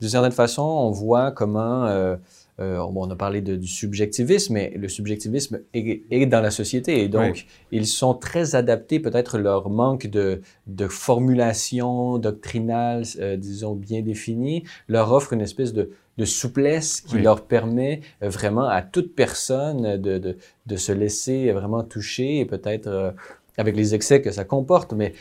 D'une 0.00 0.10
certaine 0.10 0.32
façon, 0.32 0.62
on 0.62 0.90
voit 0.90 1.30
comment 1.30 1.86
euh, 1.86 2.16
euh, 2.60 2.78
on 2.78 3.10
a 3.10 3.16
parlé 3.16 3.40
du 3.40 3.66
subjectivisme, 3.66 4.54
mais 4.54 4.72
le 4.76 4.88
subjectivisme 4.88 5.60
est, 5.72 6.26
dans 6.26 6.40
la 6.40 6.52
société 6.52 7.02
et 7.02 7.08
donc 7.08 7.46
ils 7.72 7.86
sont 7.86 8.14
très 8.14 8.54
adaptés, 8.54 9.00
peut-être 9.00 9.38
leur 9.38 9.70
manque 9.70 10.06
de, 10.06 10.40
formulation 10.88 12.18
doctrinale, 12.18 13.02
euh, 13.18 13.36
disons, 13.36 13.74
bien 13.74 14.02
définie, 14.02 14.62
leur 14.86 15.12
offre 15.12 15.32
une 15.32 15.40
espèce 15.40 15.72
de, 15.72 15.90
souplesse 16.24 17.00
qui 17.00 17.18
leur 17.18 17.44
permet 17.44 18.00
vraiment 18.20 18.68
à 18.68 18.82
toute 18.82 19.14
personne 19.14 20.00
de, 20.00 20.36
de, 20.66 20.76
se 20.76 20.92
laisser 20.92 21.50
vraiment 21.50 21.82
toucher 21.82 22.38
et 22.38 22.44
peut-être 22.44 23.14
avec 23.56 23.76
les 23.76 23.94
excès 23.94 24.20
que 24.20 24.30
ça 24.30 24.44
comporte, 24.44 24.92
mais 24.92 25.14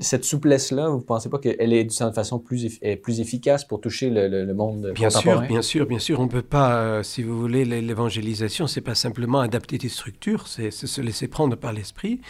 cette 0.00 0.24
souplesse-là, 0.24 0.88
vous 0.88 0.96
ne 0.96 1.02
pensez 1.02 1.28
pas 1.28 1.38
qu'elle 1.38 1.72
est 1.72 1.84
d'une 1.84 2.12
façon 2.12 2.38
plus, 2.38 2.80
plus 3.02 3.20
efficace 3.20 3.64
pour 3.64 3.80
toucher 3.80 4.10
le, 4.10 4.52
monde 4.52 4.92
bien 4.94 5.10
Sûr, 5.10 5.42
bien 5.42 5.62
sûr, 5.62 5.86
bien 5.86 5.98
sûr. 5.98 6.20
On 6.20 6.24
ne 6.24 6.28
peut 6.28 6.42
pas, 6.42 6.76
euh, 6.76 7.02
si 7.02 7.22
vous 7.22 7.38
voulez, 7.38 7.64
l'évangélisation, 7.64 8.66
c'est 8.66 8.80
pas 8.80 8.94
simplement 8.94 9.40
adapter 9.40 9.78
des 9.78 9.88
structures, 9.88 10.48
c'est 10.48 10.70
se 10.70 11.00
laisser 11.00 11.28
prendre 11.28 11.56
par 11.56 11.72
l'esprit 11.72 12.20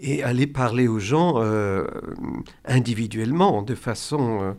et 0.00 0.22
aller 0.22 0.46
parler 0.46 0.88
aux 0.88 0.98
gens 0.98 1.34
euh, 1.36 1.84
individuellement, 2.64 3.62
de 3.62 3.74
façon... 3.74 4.54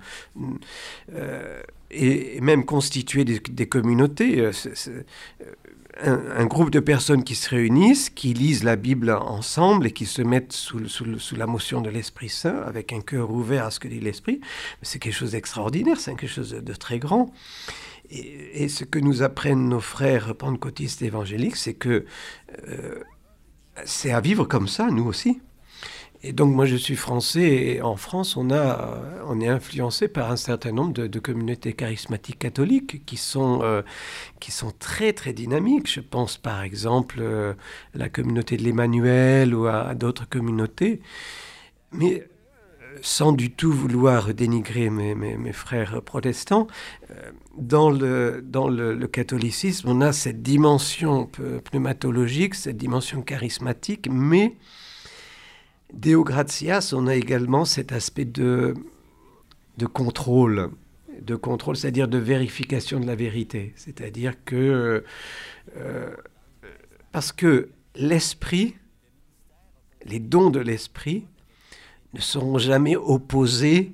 Euh, 1.15 1.61
et 1.95 2.41
même 2.41 2.65
constituer 2.65 3.23
des, 3.23 3.39
des 3.39 3.67
communautés 3.67 4.49
un, 6.01 6.45
groupe 6.45 6.71
de 6.71 6.79
personnes 6.79 7.23
qui 7.23 7.35
se 7.35 7.49
réunissent, 7.49 8.09
qui 8.09 8.33
lisent 8.33 8.63
la 8.63 8.75
Bible 8.75 9.11
ensemble 9.11 9.87
et 9.87 9.91
qui 9.91 10.05
se 10.05 10.21
mettent 10.21 10.53
sous, 10.53 10.79
la 11.35 11.47
motion 11.47 11.81
de 11.81 11.89
l'Esprit 11.89 12.29
Saint, 12.29 12.61
avec 12.63 12.93
un 12.93 13.01
cœur 13.01 13.31
ouvert 13.31 13.65
à 13.65 13.71
ce 13.71 13.79
que 13.79 13.87
dit 13.87 13.99
l'Esprit, 13.99 14.41
c'est 14.81 14.99
quelque 14.99 15.13
chose 15.13 15.31
d'extraordinaire, 15.31 15.99
c'est 15.99 16.15
quelque 16.15 16.27
chose 16.27 16.51
de, 16.51 16.73
très 16.73 16.99
grand. 16.99 17.31
Et, 18.09 18.67
ce 18.69 18.83
que 18.83 18.99
nous 18.99 19.21
apprennent 19.23 19.69
nos 19.69 19.79
frères 19.79 20.35
pentecôtistes 20.35 21.01
évangéliques, 21.01 21.55
c'est 21.55 21.73
que 21.73 22.05
euh, 22.67 23.03
c'est 23.85 24.11
à 24.11 24.19
vivre 24.19 24.45
comme 24.45 24.67
ça, 24.67 24.89
nous 24.89 25.05
aussi. 25.05 25.41
Et 26.25 26.31
donc 26.31 26.55
moi 26.55 26.65
je 26.65 26.77
suis 26.77 26.95
français 26.95 27.41
et 27.41 27.81
en 27.81 27.97
France 27.97 28.37
on, 28.37 28.49
a, 28.49 28.97
on 29.27 29.41
est 29.41 29.47
influencé 29.49 30.07
par 30.07 30.31
un 30.31 30.37
certain 30.37 30.71
nombre 30.71 30.93
de, 30.93 31.19
communautés 31.19 31.73
charismatiques 31.73 32.39
catholiques 32.39 33.05
qui 33.05 33.17
sont, 33.17 33.59
euh, 33.61 33.81
qui 34.39 34.51
sont 34.51 34.71
très 34.71 35.11
très 35.11 35.33
dynamiques. 35.33 35.91
Je 35.91 35.99
pense 35.99 36.37
par 36.37 36.63
exemple 36.63 37.17
euh, 37.19 37.53
à 37.93 37.97
la 37.97 38.07
communauté 38.07 38.55
de 38.55 38.63
l'Emmanuel 38.63 39.53
ou 39.53 39.67
à, 39.67 39.93
d'autres 39.95 40.27
communautés. 40.29 41.01
Mais 41.91 42.21
euh, 42.21 42.97
sans 43.01 43.33
du 43.33 43.51
tout 43.51 43.73
vouloir 43.73 44.33
dénigrer 44.33 44.89
mes, 44.89 45.15
mes, 45.15 45.51
frères 45.51 46.01
protestants, 46.03 46.67
dans, 47.57 47.89
le, 47.89 48.41
dans 48.41 48.69
le, 48.69 49.07
catholicisme, 49.07 49.89
on 49.89 49.99
a 49.99 50.13
cette 50.13 50.41
dimension 50.41 51.29
pneumatologique, 51.65 52.55
cette 52.55 52.77
dimension 52.77 53.21
charismatique, 53.23 54.07
mais 54.09 54.55
Deo 55.93 56.23
gratias, 56.23 56.93
on 56.93 57.07
a 57.07 57.15
également 57.15 57.65
cet 57.65 57.91
aspect 57.91 58.25
de, 58.25 58.73
contrôle, 59.93 60.71
de 61.21 61.35
contrôle, 61.35 61.77
c'est-à-dire 61.77 62.07
de 62.07 62.17
vérification 62.17 62.99
de 62.99 63.05
la 63.05 63.15
vérité. 63.15 63.73
C'est-à-dire 63.75 64.33
que, 64.43 65.03
euh, 65.77 66.09
parce 67.11 67.31
que 67.31 67.69
l'esprit, 67.95 68.75
les 70.05 70.19
dons 70.19 70.49
de 70.49 70.59
l'esprit, 70.59 71.25
ne 72.13 72.19
seront 72.19 72.57
jamais 72.57 72.95
opposés 72.95 73.93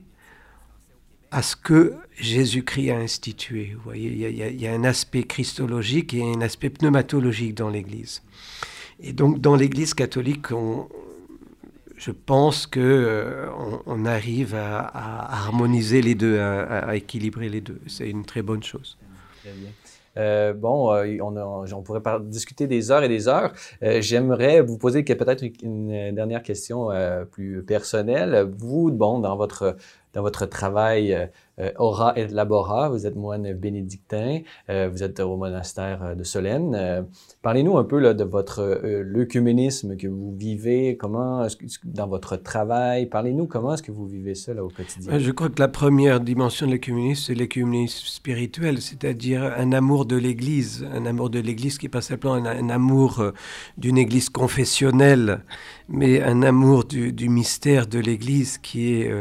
à 1.32 1.42
ce 1.42 1.56
que 1.56 1.96
Jésus-Christ 2.18 2.92
a 2.92 2.98
institué. 2.98 3.74
Vous 3.76 3.84
voyez, 3.84 4.10
il 4.10 4.18
y, 4.18 4.26
a, 4.44 4.50
il 4.50 4.60
y, 4.60 4.68
a, 4.68 4.74
un 4.74 4.84
aspect 4.84 5.24
christologique 5.24 6.14
et 6.14 6.24
un 6.24 6.42
aspect 6.42 6.70
pneumatologique 6.70 7.56
dans 7.56 7.70
l'Église. 7.70 8.24
Et 9.02 9.14
donc, 9.14 9.40
dans 9.40 9.56
l'Église 9.56 9.94
catholique, 9.94 10.52
on, 10.52 10.90
je 12.00 12.12
pense 12.12 12.66
qu'on 12.66 12.80
euh, 12.80 13.48
on 13.86 14.06
arrive 14.06 14.56
à, 14.56 15.44
harmoniser 15.44 16.02
les 16.02 16.16
deux, 16.16 16.40
à, 16.40 16.96
équilibrer 16.96 17.50
les 17.50 17.60
deux. 17.60 17.82
C'est 17.88 18.10
une 18.10 18.26
très 18.26 18.42
bonne 18.42 18.64
chose. 18.64 18.98
Très 19.42 19.52
bien. 19.52 19.70
Euh, 20.18 20.54
bon, 20.54 20.94
euh, 20.94 21.18
on, 21.22 21.82
pourrait 21.82 22.02
discuter 22.22 22.68
des 22.68 22.90
heures 22.90 23.04
et 23.04 23.10
des 23.10 23.28
heures. 23.28 23.54
J'aimerais 23.82 24.62
vous 24.62 24.78
poser 24.78 25.04
peut-être 25.04 25.44
une, 25.62 26.16
dernière 26.16 26.42
question 26.42 26.90
plus 27.32 27.64
personnelle. 27.64 28.50
Vous, 28.58 28.92
bon, 28.92 29.20
dans 29.20 29.36
votre 29.36 29.76
dans 30.14 30.22
votre 30.22 30.46
travail 30.46 31.30
euh, 31.60 31.72
Ora 31.78 32.14
et 32.18 32.28
Labora. 32.28 32.90
Vous 32.90 33.06
êtes 33.06 33.16
moine 33.16 33.54
bénédictin, 33.54 34.40
euh, 34.70 34.90
vous 34.92 35.04
êtes 35.04 35.20
au 35.20 35.36
monastère 35.36 36.04
euh, 36.04 36.16
de 36.16 36.24
Solène. 36.24 37.06
Parlez-nous 37.42 37.78
un 37.78 37.84
peu 37.84 38.00
là, 38.00 38.14
de 38.14 38.24
votre 38.24 38.82
l'œcuménisme 38.84 39.98
que 39.98 40.08
vous 40.08 40.34
vivez, 40.36 40.98
comment, 40.98 41.46
dans 41.84 42.08
votre 42.08 42.38
travail. 42.38 43.08
Parlez-nous 43.08 43.48
comment 43.48 43.74
est-ce 43.74 43.84
que 43.84 43.92
vous 43.92 44.08
vivez 44.08 44.36
ça 44.36 44.54
là, 44.54 44.64
au 44.64 44.70
quotidien? 44.70 45.18
Je 45.18 45.32
crois 45.32 45.50
que 45.50 45.60
la 45.60 45.68
première 45.68 46.20
dimension 46.20 46.66
de 46.66 46.72
l'œcuménisme, 46.72 47.24
c'est 47.28 47.36
l'œcuménisme 47.36 48.06
spirituel, 48.06 48.82
c'est-à-dire 48.82 49.44
un 49.44 49.72
amour 49.72 50.06
de 50.06 50.16
l'Église, 50.16 50.88
un 50.94 51.06
amour 51.06 51.30
de 51.30 51.40
l'Église 51.40 51.78
qui 51.78 51.86
n'est 51.86 51.92
pas 51.92 52.02
simplement 52.02 52.36
un, 52.36 52.70
amour 52.70 53.24
d'une 53.78 53.98
Église 53.98 54.30
confessionnelle, 54.30 55.44
mais 55.88 56.22
un 56.22 56.44
amour 56.44 56.86
du 56.86 57.30
mystère 57.30 57.88
de 57.88 58.00
l'Église 58.00 58.58
qui 58.58 58.94
est 58.94 59.12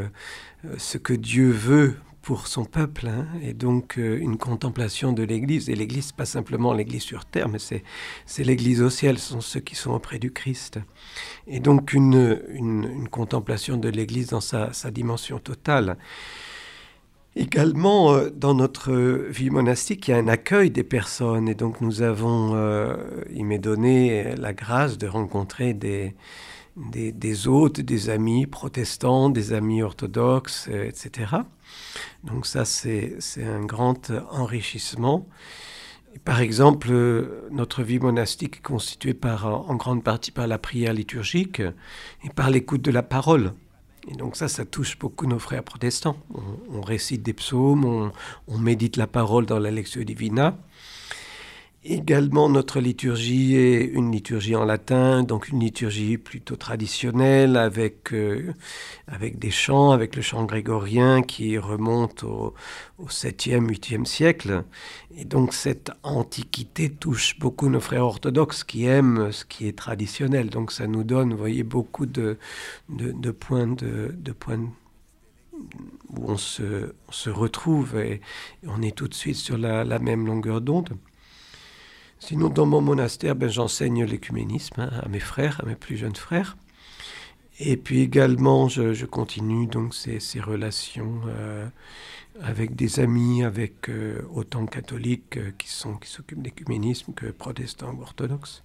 ce 0.76 0.98
que 0.98 1.14
Dieu 1.14 1.50
veut 1.50 1.96
pour 2.28 2.46
son 2.46 2.66
peuple, 2.66 3.06
hein, 3.06 3.26
et 3.42 3.54
donc 3.54 3.98
euh, 3.98 4.18
une 4.20 4.36
contemplation 4.36 5.14
de 5.14 5.22
l'Église. 5.22 5.70
Et 5.70 5.74
l'Église, 5.74 6.12
pas 6.12 6.26
simplement 6.26 6.74
l'Église 6.74 7.02
sur 7.02 7.24
terre, 7.24 7.48
mais 7.48 7.58
c'est 7.58 8.44
l'Église 8.44 8.82
au 8.82 8.90
ciel, 8.90 9.18
ce 9.18 9.32
sont 9.32 9.40
ceux 9.40 9.60
qui 9.60 9.74
sont 9.74 9.92
auprès 9.92 10.18
du 10.18 10.30
Christ. 10.30 10.78
Et 11.46 11.58
donc 11.58 11.94
une, 11.94 12.42
une, 12.50 13.08
contemplation 13.08 13.78
de 13.78 13.88
l'Église 13.88 14.26
dans 14.26 14.42
sa, 14.42 14.74
sa, 14.74 14.90
dimension 14.90 15.38
totale. 15.38 15.96
Également, 17.34 18.12
euh, 18.12 18.28
dans 18.28 18.52
notre 18.52 18.92
vie 19.30 19.48
monastique, 19.48 20.08
il 20.08 20.10
y 20.10 20.14
a 20.14 20.18
un 20.18 20.28
accueil 20.28 20.70
des 20.70 20.84
personnes, 20.84 21.48
et 21.48 21.54
donc 21.54 21.80
nous 21.80 22.02
avons, 22.02 22.54
euh, 22.54 22.94
il 23.32 23.46
m'est 23.46 23.58
donné 23.58 24.36
la 24.36 24.52
grâce 24.52 24.98
de 24.98 25.06
rencontrer 25.06 25.72
des, 25.72 26.14
des, 26.92 27.48
hôtes, 27.48 27.80
des 27.80 28.10
amis 28.10 28.46
protestants, 28.46 29.30
des 29.30 29.52
amis 29.52 29.82
orthodoxes, 29.82 30.68
etc. 30.68 31.36
Donc 32.24 32.46
ça, 32.46 32.64
c'est 32.64 33.18
un 33.38 33.64
grand 33.64 34.10
enrichissement. 34.30 35.26
par 36.24 36.40
exemple, 36.40 36.90
notre 37.50 37.82
vie 37.82 37.98
monastique 37.98 38.56
est 38.56 38.66
constituée 38.66 39.14
par, 39.14 39.46
en 39.46 39.74
grande 39.76 40.02
partie 40.02 40.30
par 40.30 40.46
la 40.46 40.58
prière 40.58 40.92
liturgique 40.92 41.62
et 42.24 42.30
par 42.30 42.50
l'écoute 42.50 42.82
de 42.82 42.90
la 42.90 43.02
parole. 43.02 43.52
Et 44.10 44.14
donc 44.14 44.36
ça, 44.36 44.48
ça 44.48 44.64
touche 44.64 44.98
beaucoup 44.98 45.26
nos 45.26 45.38
frères 45.38 45.62
protestants. 45.62 46.16
On, 46.70 46.80
récite 46.80 47.22
des 47.22 47.34
psaumes, 47.34 48.10
on, 48.46 48.58
médite 48.58 48.96
la 48.96 49.06
parole 49.06 49.44
dans 49.44 49.58
la 49.58 49.70
lecture 49.70 50.04
divina. 50.04 50.56
Également, 51.90 52.50
notre 52.50 52.80
liturgie 52.80 53.56
est 53.56 53.82
une 53.82 54.12
liturgie 54.12 54.54
en 54.54 54.66
latin, 54.66 55.22
donc 55.22 55.48
une 55.48 55.60
liturgie 55.60 56.18
plutôt 56.18 56.54
traditionnelle 56.54 57.56
avec, 57.56 58.12
euh, 58.12 58.52
avec 59.06 59.38
des 59.38 59.50
chants, 59.50 59.92
avec 59.92 60.14
le 60.14 60.20
chant 60.20 60.44
grégorien 60.44 61.22
qui 61.22 61.56
remonte 61.56 62.24
au, 62.24 62.52
au 62.98 63.06
7e, 63.06 63.66
8e 63.66 64.04
siècle. 64.04 64.64
Et 65.16 65.24
donc 65.24 65.54
cette 65.54 65.90
antiquité 66.02 66.90
touche 66.90 67.38
beaucoup 67.38 67.70
nos 67.70 67.80
frères 67.80 68.04
orthodoxes 68.04 68.64
qui 68.64 68.84
aiment 68.84 69.32
ce 69.32 69.46
qui 69.46 69.66
est 69.66 69.78
traditionnel. 69.78 70.50
Donc 70.50 70.72
ça 70.72 70.86
nous 70.86 71.04
donne, 71.04 71.30
vous 71.30 71.38
voyez, 71.38 71.62
beaucoup 71.62 72.04
de, 72.04 72.36
de, 72.90 73.30
points 73.30 73.66
de, 73.66 74.14
de 74.14 74.32
points 74.32 74.70
où 76.10 76.30
on 76.30 76.36
se, 76.36 76.92
se 77.08 77.30
retrouve 77.30 77.98
et, 77.98 78.20
on 78.66 78.82
est 78.82 78.94
tout 78.94 79.08
de 79.08 79.14
suite 79.14 79.36
sur 79.36 79.56
la, 79.56 79.84
la 79.84 79.98
même 79.98 80.26
longueur 80.26 80.60
d'onde. 80.60 80.90
Sinon, 82.20 82.48
dans 82.48 82.66
mon 82.66 82.80
monastère, 82.80 83.36
ben, 83.36 83.48
j'enseigne 83.48 84.04
l'écuménisme 84.04 84.80
hein, 84.80 84.90
à 85.02 85.08
mes 85.08 85.20
frères, 85.20 85.60
à 85.62 85.66
mes 85.66 85.76
plus 85.76 85.96
jeunes 85.96 86.16
frères. 86.16 86.56
Et 87.60 87.76
puis 87.76 88.00
également, 88.00 88.68
je, 88.68 89.04
continue 89.04 89.66
donc 89.66 89.94
ces, 89.94 90.20
relations 90.40 91.20
euh, 91.26 91.66
avec 92.40 92.76
des 92.76 93.00
amis, 93.00 93.42
avec 93.42 93.88
euh, 93.88 94.22
autant 94.32 94.66
catholiques 94.66 95.38
euh, 95.38 95.50
qui 95.58 95.68
sont 95.68 95.94
qui 95.96 96.08
s'occupent 96.08 96.42
d'écuménisme 96.42 97.12
que 97.14 97.26
protestants 97.26 97.92
ou 97.94 98.02
orthodoxes. 98.02 98.62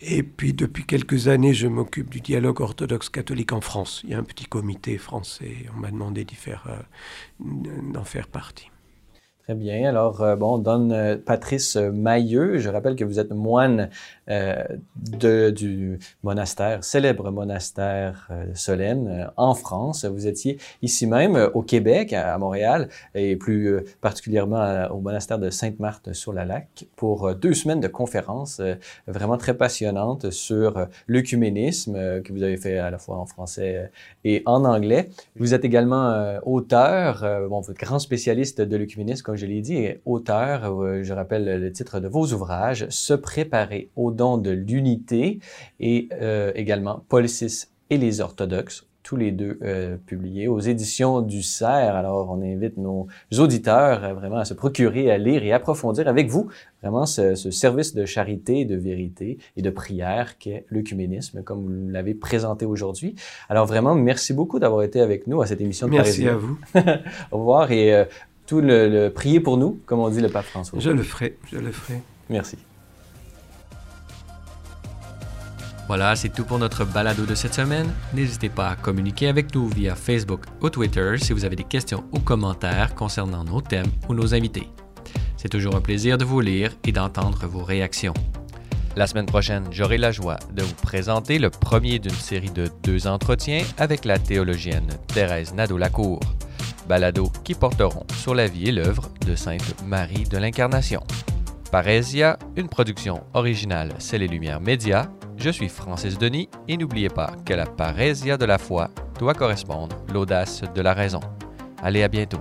Et 0.00 0.22
puis 0.22 0.54
depuis 0.54 0.84
quelques 0.84 1.28
années, 1.28 1.54
je 1.54 1.68
m'occupe 1.68 2.10
du 2.10 2.20
dialogue 2.20 2.60
orthodoxe-catholique 2.60 3.52
en 3.52 3.60
France. 3.60 4.02
Il 4.04 4.10
y 4.10 4.14
a 4.14 4.18
un 4.18 4.24
petit 4.24 4.44
comité 4.44 4.98
français. 4.98 5.66
On 5.74 5.80
m'a 5.80 5.90
demandé 5.90 6.24
d'y 6.24 6.34
faire, 6.34 6.84
d'en 7.40 8.04
faire 8.04 8.28
partie. 8.28 8.70
Très 9.46 9.54
bien. 9.54 9.88
Alors, 9.88 10.22
euh, 10.22 10.34
bon, 10.34 10.54
on 10.54 10.58
donne 10.58 10.90
euh, 10.90 11.16
Patrice 11.16 11.76
Mailleux. 11.76 12.58
Je 12.58 12.68
rappelle 12.68 12.96
que 12.96 13.04
vous 13.04 13.20
êtes 13.20 13.30
moine 13.30 13.90
euh, 14.28 15.50
du 15.52 16.00
monastère, 16.24 16.82
célèbre 16.82 17.30
monastère 17.30 18.26
euh, 18.32 18.46
Solène 18.54 19.06
euh, 19.06 19.26
en 19.36 19.54
France. 19.54 20.04
Vous 20.04 20.26
étiez 20.26 20.58
ici 20.82 21.06
même 21.06 21.36
au 21.54 21.62
Québec, 21.62 22.12
à, 22.12 22.36
Montréal, 22.38 22.88
et 23.14 23.36
plus 23.36 23.84
particulièrement 24.00 24.88
au 24.90 24.98
monastère 24.98 25.38
de 25.38 25.48
Sainte-Marthe-sur-la-Lac 25.50 26.86
pour 26.96 27.34
deux 27.36 27.54
semaines 27.54 27.80
de 27.80 27.88
conférences 27.88 28.60
vraiment 29.06 29.36
très 29.36 29.54
passionnantes 29.54 30.30
sur 30.30 30.86
l'œcuménisme 31.06 32.22
que 32.22 32.32
vous 32.32 32.42
avez 32.42 32.56
fait 32.56 32.78
à 32.78 32.90
la 32.90 32.98
fois 32.98 33.18
en 33.18 33.26
français 33.26 33.90
et 34.24 34.42
en 34.46 34.64
anglais. 34.64 35.10
Vous 35.36 35.54
êtes 35.54 35.64
également 35.64 36.38
auteur, 36.44 37.24
bon, 37.48 37.60
vous 37.60 37.70
êtes 37.70 37.78
grand 37.78 37.98
spécialiste 37.98 38.60
de 38.60 38.76
l'œcuménisme, 38.76 39.22
comme 39.36 39.42
je 39.42 39.52
l'ai 39.52 39.60
dit, 39.60 39.88
auteur, 40.06 41.02
je 41.02 41.12
rappelle 41.12 41.60
le 41.60 41.70
titre 41.70 42.00
de 42.00 42.08
vos 42.08 42.32
ouvrages, 42.32 42.86
Se 42.88 43.12
préparer 43.12 43.90
au 43.94 44.10
don 44.10 44.38
de 44.38 44.50
l'unité 44.50 45.40
et 45.78 46.08
euh, 46.22 46.52
également 46.54 47.04
Policis 47.10 47.66
et 47.90 47.98
les 47.98 48.22
orthodoxes, 48.22 48.86
tous 49.02 49.16
les 49.16 49.30
deux 49.30 49.58
euh, 49.60 49.98
publiés 50.06 50.48
aux 50.48 50.58
éditions 50.58 51.20
du 51.20 51.42
CERF. 51.42 51.94
Alors, 51.94 52.30
on 52.30 52.40
invite 52.40 52.78
nos 52.78 53.08
auditeurs 53.38 54.04
euh, 54.04 54.14
vraiment 54.14 54.38
à 54.38 54.46
se 54.46 54.54
procurer, 54.54 55.10
à 55.10 55.18
lire 55.18 55.44
et 55.44 55.52
approfondir 55.52 56.08
avec 56.08 56.28
vous 56.28 56.48
vraiment 56.80 57.04
ce, 57.04 57.34
service 57.34 57.94
de 57.94 58.06
charité, 58.06 58.64
de 58.64 58.76
vérité 58.76 59.36
et 59.58 59.60
de 59.60 59.70
prière 59.70 60.38
qu'est 60.38 60.64
l'œcuménisme, 60.70 61.42
comme 61.42 61.62
vous 61.62 61.90
l'avez 61.90 62.14
présenté 62.14 62.64
aujourd'hui. 62.64 63.16
Alors, 63.50 63.66
vraiment, 63.66 63.94
merci 63.94 64.32
beaucoup 64.32 64.58
d'avoir 64.58 64.82
été 64.82 65.02
avec 65.02 65.26
nous 65.26 65.42
à 65.42 65.46
cette 65.46 65.60
émission 65.60 65.88
de 65.88 65.92
Merci 65.92 66.26
à 66.26 66.36
vous. 66.36 66.58
Au 67.32 67.38
revoir 67.38 67.70
et 67.70 68.06
tout 68.46 68.60
le, 68.60 68.88
le 68.88 69.10
prier 69.10 69.40
pour 69.40 69.56
nous, 69.56 69.80
comme 69.86 70.00
on 70.00 70.08
dit 70.08 70.20
le 70.20 70.28
pape 70.28 70.46
François. 70.46 70.78
Je 70.78 70.90
le 70.90 71.02
ferai, 71.02 71.36
je 71.50 71.58
le 71.58 71.72
ferai. 71.72 72.00
Merci. 72.30 72.56
Voilà, 75.86 76.16
c'est 76.16 76.30
tout 76.30 76.44
pour 76.44 76.58
notre 76.58 76.84
balado 76.84 77.26
de 77.26 77.34
cette 77.36 77.54
semaine. 77.54 77.86
N'hésitez 78.12 78.48
pas 78.48 78.70
à 78.70 78.76
communiquer 78.76 79.28
avec 79.28 79.54
nous 79.54 79.68
via 79.68 79.94
Facebook 79.94 80.40
ou 80.60 80.68
Twitter 80.68 81.14
si 81.18 81.32
vous 81.32 81.44
avez 81.44 81.54
des 81.54 81.62
questions 81.64 82.04
ou 82.12 82.18
commentaires 82.18 82.94
concernant 82.96 83.44
nos 83.44 83.60
thèmes 83.60 83.90
ou 84.08 84.14
nos 84.14 84.34
invités. 84.34 84.68
C'est 85.36 85.48
toujours 85.48 85.76
un 85.76 85.80
plaisir 85.80 86.18
de 86.18 86.24
vous 86.24 86.40
lire 86.40 86.72
et 86.82 86.90
d'entendre 86.90 87.46
vos 87.46 87.62
réactions. 87.62 88.14
La 88.96 89.06
semaine 89.06 89.26
prochaine, 89.26 89.64
j'aurai 89.70 89.96
la 89.96 90.10
joie 90.10 90.38
de 90.54 90.62
vous 90.62 90.74
présenter 90.74 91.38
le 91.38 91.50
premier 91.50 92.00
d'une 92.00 92.10
série 92.10 92.50
de 92.50 92.68
deux 92.82 93.06
entretiens 93.06 93.62
avec 93.78 94.04
la 94.04 94.18
théologienne 94.18 94.88
Thérèse 95.06 95.54
Nadeau-Lacour, 95.54 96.18
balado 96.88 97.30
qui 97.44 97.54
porteront 97.54 98.06
sur 98.14 98.34
la 98.34 98.46
vie 98.46 98.68
et 98.68 98.72
l'œuvre 98.72 99.10
de 99.26 99.34
Sainte 99.34 99.82
Marie 99.84 100.24
de 100.24 100.38
l'Incarnation. 100.38 101.02
Parésia, 101.70 102.38
une 102.56 102.68
production 102.68 103.24
originale 103.34 103.92
C'est 103.98 104.18
les 104.18 104.28
Lumières 104.28 104.60
Médias 104.60 105.08
je 105.38 105.50
suis 105.50 105.68
Francis 105.68 106.18
Denis 106.18 106.48
et 106.66 106.76
n'oubliez 106.76 107.08
pas 107.08 107.32
que 107.44 107.52
la 107.52 107.66
parésia 107.66 108.36
de 108.36 108.46
la 108.46 108.58
foi 108.58 108.90
doit 109.18 109.34
correspondre 109.34 109.96
l'audace 110.12 110.62
de 110.74 110.80
la 110.80 110.94
raison. 110.94 111.20
Allez, 111.82 112.02
à 112.02 112.08
bientôt. 112.08 112.40